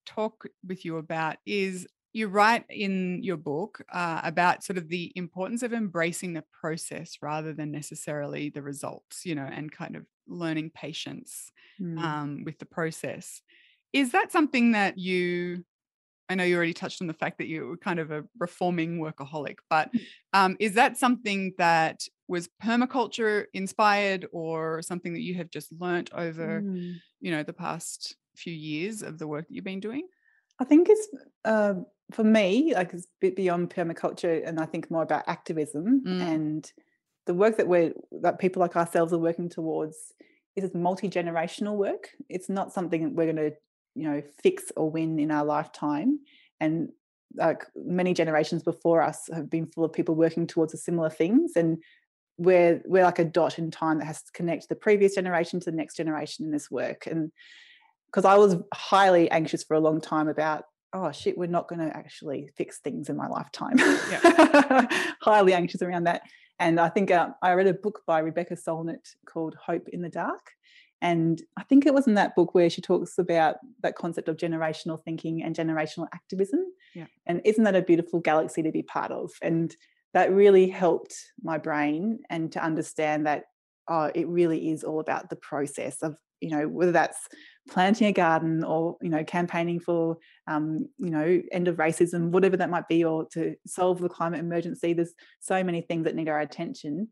talk 0.06 0.46
with 0.68 0.86
you 0.86 0.98
about 0.98 1.38
is 1.46 1.88
you 2.14 2.28
write 2.28 2.66
in 2.70 3.24
your 3.24 3.38
book 3.38 3.84
uh, 3.92 4.22
about 4.24 4.64
sort 4.64 4.78
of 4.78 4.90
the 4.90 5.14
importance 5.16 5.64
of 5.64 5.74
embracing 5.74 6.34
the 6.34 6.46
process 6.54 7.18
rather 7.22 7.54
than 7.54 7.72
necessarily 7.72 8.50
the 8.50 8.64
results, 8.64 9.26
you 9.26 9.36
know, 9.36 9.46
and 9.46 9.72
kind 9.72 9.96
of 9.96 10.08
learning 10.28 10.72
patience 10.72 11.52
Mm. 11.82 12.00
um, 12.04 12.44
with 12.46 12.58
the 12.60 12.66
process. 12.66 13.42
Is 13.92 14.12
that 14.14 14.32
something 14.32 14.72
that 14.72 14.98
you? 14.98 15.66
I 16.30 16.36
know 16.36 16.44
you 16.44 16.56
already 16.56 16.74
touched 16.74 17.02
on 17.02 17.08
the 17.08 17.14
fact 17.14 17.38
that 17.38 17.48
you 17.48 17.68
were 17.68 17.78
kind 17.78 18.00
of 18.00 18.10
a 18.12 18.24
reforming 18.40 19.00
workaholic, 19.00 19.58
but 19.70 19.92
um, 20.34 20.58
is 20.60 20.74
that 20.74 20.98
something 20.98 21.54
that 21.60 22.08
was 22.28 22.50
permaculture 22.64 23.46
inspired 23.54 24.26
or 24.32 24.82
something 24.82 25.14
that 25.14 25.22
you 25.22 25.36
have 25.36 25.52
just 25.52 25.72
learnt 25.74 26.10
over, 26.14 26.62
Mm. 26.62 27.00
you 27.20 27.32
know, 27.32 27.44
the 27.44 27.54
past 27.54 28.16
few 28.36 28.54
years 28.54 29.04
of 29.04 29.20
the 29.20 29.28
work 29.28 29.48
that 29.48 29.54
you've 29.54 29.64
been 29.64 29.80
doing? 29.80 30.08
I 30.60 30.64
think 30.64 30.88
it's 30.90 31.08
uh, 31.44 31.76
for 32.12 32.24
me, 32.24 32.74
like 32.74 32.94
it's 32.94 33.06
a 33.06 33.10
bit 33.22 33.36
beyond 33.36 33.70
permaculture, 33.70 34.42
and 34.48 34.60
I 34.60 34.66
think 34.66 34.90
more 34.90 35.04
about 35.04 35.26
activism 35.28 36.02
Mm. 36.06 36.22
and 36.22 36.74
the 37.26 37.34
work 37.34 37.58
that 37.58 37.68
we're 37.68 37.94
that 38.22 38.40
people 38.40 38.60
like 38.60 38.76
ourselves 38.76 39.14
are 39.14 39.18
working 39.18 39.50
towards 39.50 40.14
is 40.56 40.74
multi 40.74 41.10
generational 41.10 41.76
work. 41.76 42.10
It's 42.30 42.50
not 42.50 42.74
something 42.74 43.04
that 43.04 43.14
we're 43.14 43.32
going 43.32 43.52
to, 43.52 43.54
you 43.96 44.10
know, 44.10 44.22
fix 44.42 44.72
or 44.76 44.90
win 44.90 45.20
in 45.20 45.32
our 45.32 45.44
lifetime. 45.44 46.20
And 46.60 46.90
like 47.36 47.66
many 47.76 48.14
generations 48.14 48.64
before 48.64 49.02
us 49.02 49.30
have 49.34 49.50
been 49.50 49.68
full 49.68 49.84
of 49.84 49.92
people 49.92 50.16
working 50.16 50.48
towards 50.48 50.72
the 50.72 50.78
similar 50.78 51.10
things, 51.10 51.54
and 51.56 51.84
we're 52.38 52.82
we're 52.86 53.04
like 53.04 53.20
a 53.20 53.26
dot 53.26 53.60
in 53.60 53.72
time 53.72 54.00
that 54.00 54.06
has 54.06 54.22
to 54.24 54.32
connect 54.32 54.70
the 54.70 54.76
previous 54.76 55.16
generation 55.16 55.60
to 55.60 55.72
the 55.72 55.78
next 55.78 55.96
generation 55.96 56.46
in 56.46 56.52
this 56.52 56.72
work. 56.72 57.08
And 57.08 57.32
because 58.08 58.26
I 58.26 58.38
was 58.38 58.56
highly 58.74 59.30
anxious 59.32 59.64
for 59.64 59.74
a 59.74 59.80
long 59.80 60.00
time 60.00 60.30
about, 60.30 60.64
oh 60.94 61.12
shit, 61.12 61.38
we're 61.38 61.48
not 61.48 61.68
going 61.68 61.80
to 61.80 61.96
actually 61.96 62.50
fix 62.56 62.80
things 62.80 63.10
in 63.10 63.18
my 63.18 63.28
lifetime. 63.28 63.76
highly 65.22 65.54
anxious 65.54 65.82
around 65.82 66.06
that. 66.06 66.22
And 66.60 66.80
I 66.80 66.90
think 66.90 67.12
uh, 67.12 67.30
I 67.42 67.54
read 67.54 67.68
a 67.68 67.74
book 67.74 68.02
by 68.08 68.20
Rebecca 68.20 68.56
Solnit 68.56 69.16
called 69.26 69.56
Hope 69.56 69.90
in 69.90 70.02
the 70.02 70.10
Dark. 70.10 70.52
And 71.02 71.42
I 71.58 71.64
think 71.64 71.86
it 71.86 71.94
was 71.94 72.08
in 72.08 72.14
that 72.16 72.36
book 72.36 72.56
where 72.56 72.70
she 72.70 72.82
talks 72.82 73.18
about 73.18 73.58
that 73.82 73.96
concept 73.96 74.30
of 74.30 74.38
generational 74.38 75.04
thinking 75.04 75.44
and 75.44 75.56
generational 75.56 76.08
activism. 76.14 76.62
Yeah. 76.94 77.06
And 77.26 77.42
isn't 77.44 77.64
that 77.66 77.76
a 77.76 77.82
beautiful 77.82 78.22
galaxy 78.22 78.64
to 78.64 78.72
be 78.72 78.82
part 78.82 79.12
of? 79.12 79.32
And 79.42 79.76
that 80.14 80.32
really 80.32 80.70
helped 80.70 81.14
my 81.44 81.58
brain 81.58 82.20
and 82.30 82.52
to 82.54 82.64
understand 82.64 83.28
that 83.28 83.44
oh, 83.88 84.12
it 84.16 84.28
really 84.28 84.72
is 84.72 84.84
all 84.84 85.00
about 85.00 85.30
the 85.30 85.36
process 85.36 86.02
of, 86.02 86.16
you 86.42 86.50
know, 86.50 86.68
whether 86.68 86.92
that's 86.92 87.28
planting 87.70 88.08
a 88.08 88.12
garden 88.12 88.64
or, 88.64 88.98
you 89.02 89.10
know, 89.10 89.24
campaigning 89.24 89.80
for, 89.80 90.18
um, 90.48 90.88
you 90.98 91.10
know, 91.10 91.42
end 91.52 91.68
of 91.68 91.78
racism, 91.78 92.30
whatever 92.30 92.58
that 92.58 92.70
might 92.70 92.88
be, 92.88 93.04
or 93.04 93.26
to 93.34 93.56
solve 93.66 94.00
the 94.00 94.10
climate 94.10 94.40
emergency. 94.40 94.94
There's 94.94 95.14
so 95.40 95.64
many 95.64 95.82
things 95.82 96.04
that 96.06 96.16
need 96.16 96.30
our 96.30 96.40
attention 96.40 97.10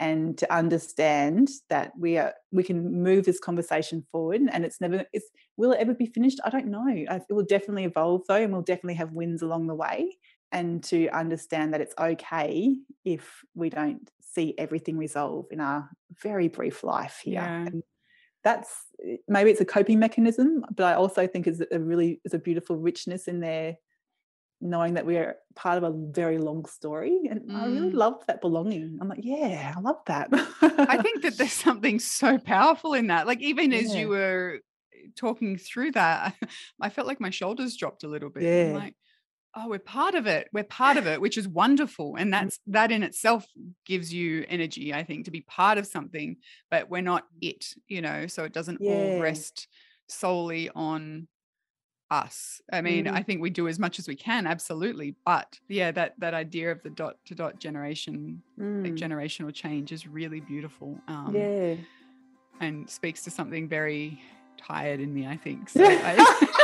and 0.00 0.36
to 0.38 0.52
understand 0.52 1.48
that 1.70 1.92
we 1.98 2.18
are 2.18 2.34
we 2.50 2.62
can 2.64 3.02
move 3.02 3.24
this 3.24 3.38
conversation 3.38 4.04
forward 4.10 4.40
and 4.52 4.64
it's 4.64 4.80
never 4.80 5.04
it's 5.12 5.30
will 5.56 5.70
it 5.72 5.78
ever 5.78 5.94
be 5.94 6.06
finished 6.06 6.40
i 6.44 6.50
don't 6.50 6.66
know 6.66 6.84
it 6.88 7.22
will 7.30 7.44
definitely 7.44 7.84
evolve 7.84 8.22
though 8.26 8.34
and 8.34 8.52
we'll 8.52 8.62
definitely 8.62 8.94
have 8.94 9.12
wins 9.12 9.40
along 9.40 9.68
the 9.68 9.74
way 9.74 10.16
and 10.50 10.82
to 10.82 11.08
understand 11.10 11.72
that 11.72 11.80
it's 11.80 11.94
okay 11.98 12.76
if 13.04 13.42
we 13.54 13.70
don't 13.70 14.10
see 14.20 14.52
everything 14.58 14.96
resolve 14.98 15.46
in 15.52 15.60
our 15.60 15.88
very 16.22 16.48
brief 16.48 16.82
life 16.82 17.20
here 17.22 17.34
Yeah. 17.34 17.66
and 17.66 17.82
that's 18.44 18.70
maybe 19.26 19.50
it's 19.50 19.60
a 19.60 19.64
coping 19.64 19.98
mechanism 19.98 20.64
but 20.76 20.84
i 20.84 20.94
also 20.94 21.26
think 21.26 21.46
is 21.46 21.62
a 21.72 21.80
really 21.80 22.20
is 22.24 22.34
a 22.34 22.38
beautiful 22.38 22.76
richness 22.76 23.26
in 23.26 23.40
there 23.40 23.76
knowing 24.60 24.94
that 24.94 25.04
we're 25.04 25.36
part 25.56 25.76
of 25.76 25.84
a 25.84 25.92
very 26.12 26.38
long 26.38 26.64
story 26.64 27.20
and 27.30 27.50
i 27.52 27.66
really 27.66 27.90
Mm. 27.90 27.94
love 27.94 28.22
that 28.28 28.40
belonging 28.40 28.98
i'm 29.00 29.08
like 29.08 29.20
yeah 29.22 29.74
i 29.76 29.80
love 29.80 30.00
that 30.06 30.28
I 30.94 31.02
think 31.02 31.22
that 31.22 31.36
there's 31.36 31.52
something 31.68 31.98
so 31.98 32.38
powerful 32.38 32.94
in 32.94 33.08
that. 33.08 33.26
Like 33.26 33.40
even 33.40 33.72
as 33.72 33.94
you 33.94 34.08
were 34.08 34.60
eh, 34.94 35.08
talking 35.16 35.56
through 35.58 35.92
that, 35.92 36.34
I 36.80 36.88
felt 36.90 37.06
like 37.06 37.20
my 37.20 37.30
shoulders 37.30 37.76
dropped 37.76 38.04
a 38.04 38.08
little 38.08 38.30
bit. 38.30 38.42
Yeah. 38.44 38.74
like, 38.74 38.94
oh, 39.56 39.68
we're 39.68 39.78
part 39.78 40.14
of 40.14 40.26
it. 40.26 40.48
We're 40.52 40.64
part 40.64 40.96
of 40.96 41.06
it, 41.06 41.20
which 41.20 41.38
is 41.38 41.46
wonderful. 41.46 42.16
And 42.16 42.32
that's 42.32 42.58
that 42.66 42.90
in 42.90 43.02
itself 43.02 43.46
gives 43.86 44.12
you 44.12 44.44
energy, 44.48 44.92
I 44.92 45.04
think, 45.04 45.24
to 45.26 45.30
be 45.30 45.42
part 45.42 45.78
of 45.78 45.86
something, 45.86 46.36
but 46.70 46.90
we're 46.90 47.02
not 47.02 47.24
it, 47.40 47.66
you 47.88 48.02
know, 48.02 48.26
so 48.26 48.44
it 48.44 48.52
doesn't 48.52 48.80
all 48.80 49.18
rest 49.20 49.68
solely 50.08 50.70
on 50.74 51.28
us. 52.10 52.60
I 52.72 52.80
mean, 52.82 53.06
Mhm. 53.06 53.12
I 53.14 53.22
think 53.22 53.40
we 53.40 53.50
do 53.50 53.66
as 53.66 53.78
much 53.78 53.98
as 53.98 54.06
we 54.06 54.14
can, 54.14 54.46
absolutely. 54.46 55.14
But 55.24 55.58
yeah, 55.68 55.90
that 55.92 56.14
that 56.18 56.34
idea 56.34 56.70
of 56.70 56.82
the 56.82 56.90
dot 56.90 57.16
to 57.26 57.34
dot 57.34 57.58
generation, 57.58 58.42
like 58.56 58.92
Mm. 58.94 58.98
generational 58.98 59.52
change, 59.54 59.90
is 59.92 60.06
really 60.06 60.40
beautiful. 60.40 61.00
Um, 61.08 61.34
yeah. 61.34 61.76
and 62.60 62.88
speaks 62.88 63.22
to 63.24 63.30
something 63.30 63.68
very 63.68 64.20
tired 64.56 65.00
in 65.00 65.12
me. 65.12 65.26
I 65.26 65.36
think. 65.36 65.68
So 65.68 65.82
I, 65.84 66.14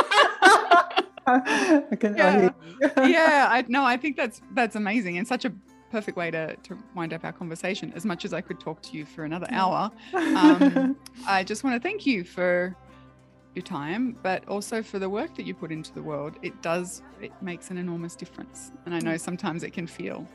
I 1.27 1.95
can 1.99 2.15
Yeah. 2.15 2.49
yeah, 2.97 3.47
I 3.51 3.65
no, 3.67 3.83
I 3.83 3.97
think 3.97 4.17
that's 4.17 4.41
that's 4.53 4.75
amazing 4.75 5.17
and 5.17 5.27
such 5.27 5.45
a 5.45 5.53
perfect 5.91 6.17
way 6.17 6.31
to 6.31 6.55
to 6.55 6.77
wind 6.95 7.13
up 7.13 7.23
our 7.23 7.33
conversation. 7.33 7.93
As 7.95 8.05
much 8.05 8.25
as 8.25 8.33
I 8.33 8.41
could 8.41 8.59
talk 8.59 8.81
to 8.83 8.97
you 8.97 9.05
for 9.05 9.23
another 9.23 9.47
hour, 9.51 9.91
um, 10.13 10.95
I 11.27 11.43
just 11.43 11.63
want 11.63 11.75
to 11.75 11.79
thank 11.79 12.05
you 12.05 12.23
for 12.23 12.75
your 13.53 13.63
time, 13.63 14.17
but 14.23 14.47
also 14.47 14.81
for 14.81 14.97
the 14.97 15.09
work 15.09 15.35
that 15.35 15.45
you 15.45 15.53
put 15.53 15.71
into 15.71 15.93
the 15.93 16.01
world. 16.01 16.37
It 16.41 16.61
does 16.61 17.03
it 17.21 17.31
makes 17.41 17.69
an 17.69 17.77
enormous 17.77 18.15
difference, 18.15 18.71
and 18.85 18.95
I 18.95 18.99
know 18.99 19.17
sometimes 19.17 19.63
it 19.63 19.73
can 19.73 19.87
feel. 19.87 20.27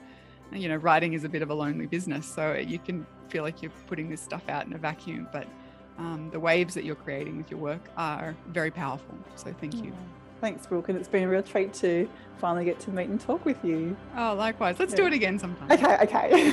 You 0.52 0.68
know, 0.68 0.76
writing 0.76 1.14
is 1.14 1.24
a 1.24 1.28
bit 1.28 1.42
of 1.42 1.50
a 1.50 1.54
lonely 1.54 1.86
business, 1.86 2.24
so 2.32 2.54
you 2.54 2.78
can 2.78 3.04
feel 3.28 3.42
like 3.42 3.62
you're 3.62 3.72
putting 3.88 4.08
this 4.08 4.20
stuff 4.20 4.48
out 4.48 4.64
in 4.66 4.72
a 4.74 4.78
vacuum. 4.78 5.28
But 5.32 5.48
um, 5.98 6.28
the 6.30 6.38
waves 6.38 6.74
that 6.74 6.84
you're 6.84 6.94
creating 6.94 7.36
with 7.36 7.50
your 7.50 7.58
work 7.58 7.80
are 7.96 8.36
very 8.48 8.70
powerful. 8.70 9.18
So 9.34 9.52
thank 9.60 9.74
you. 9.82 9.92
Thanks, 10.46 10.64
Brooke, 10.64 10.88
and 10.88 10.96
it's 10.96 11.08
been 11.08 11.24
a 11.24 11.28
real 11.28 11.42
treat 11.42 11.74
to 11.74 12.08
finally 12.38 12.64
get 12.64 12.78
to 12.78 12.90
meet 12.92 13.08
and 13.08 13.20
talk 13.20 13.44
with 13.44 13.64
you. 13.64 13.96
Oh, 14.16 14.32
likewise. 14.34 14.78
Let's 14.78 14.94
do 14.94 15.04
it 15.04 15.12
again 15.12 15.40
sometime. 15.40 15.72
Okay, 15.72 15.96
okay. 16.02 16.50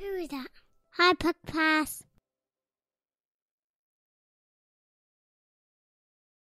Who 0.00 0.04
is 0.16 0.28
that? 0.30 0.48
Hi, 0.96 1.12
Podcast. 1.12 2.02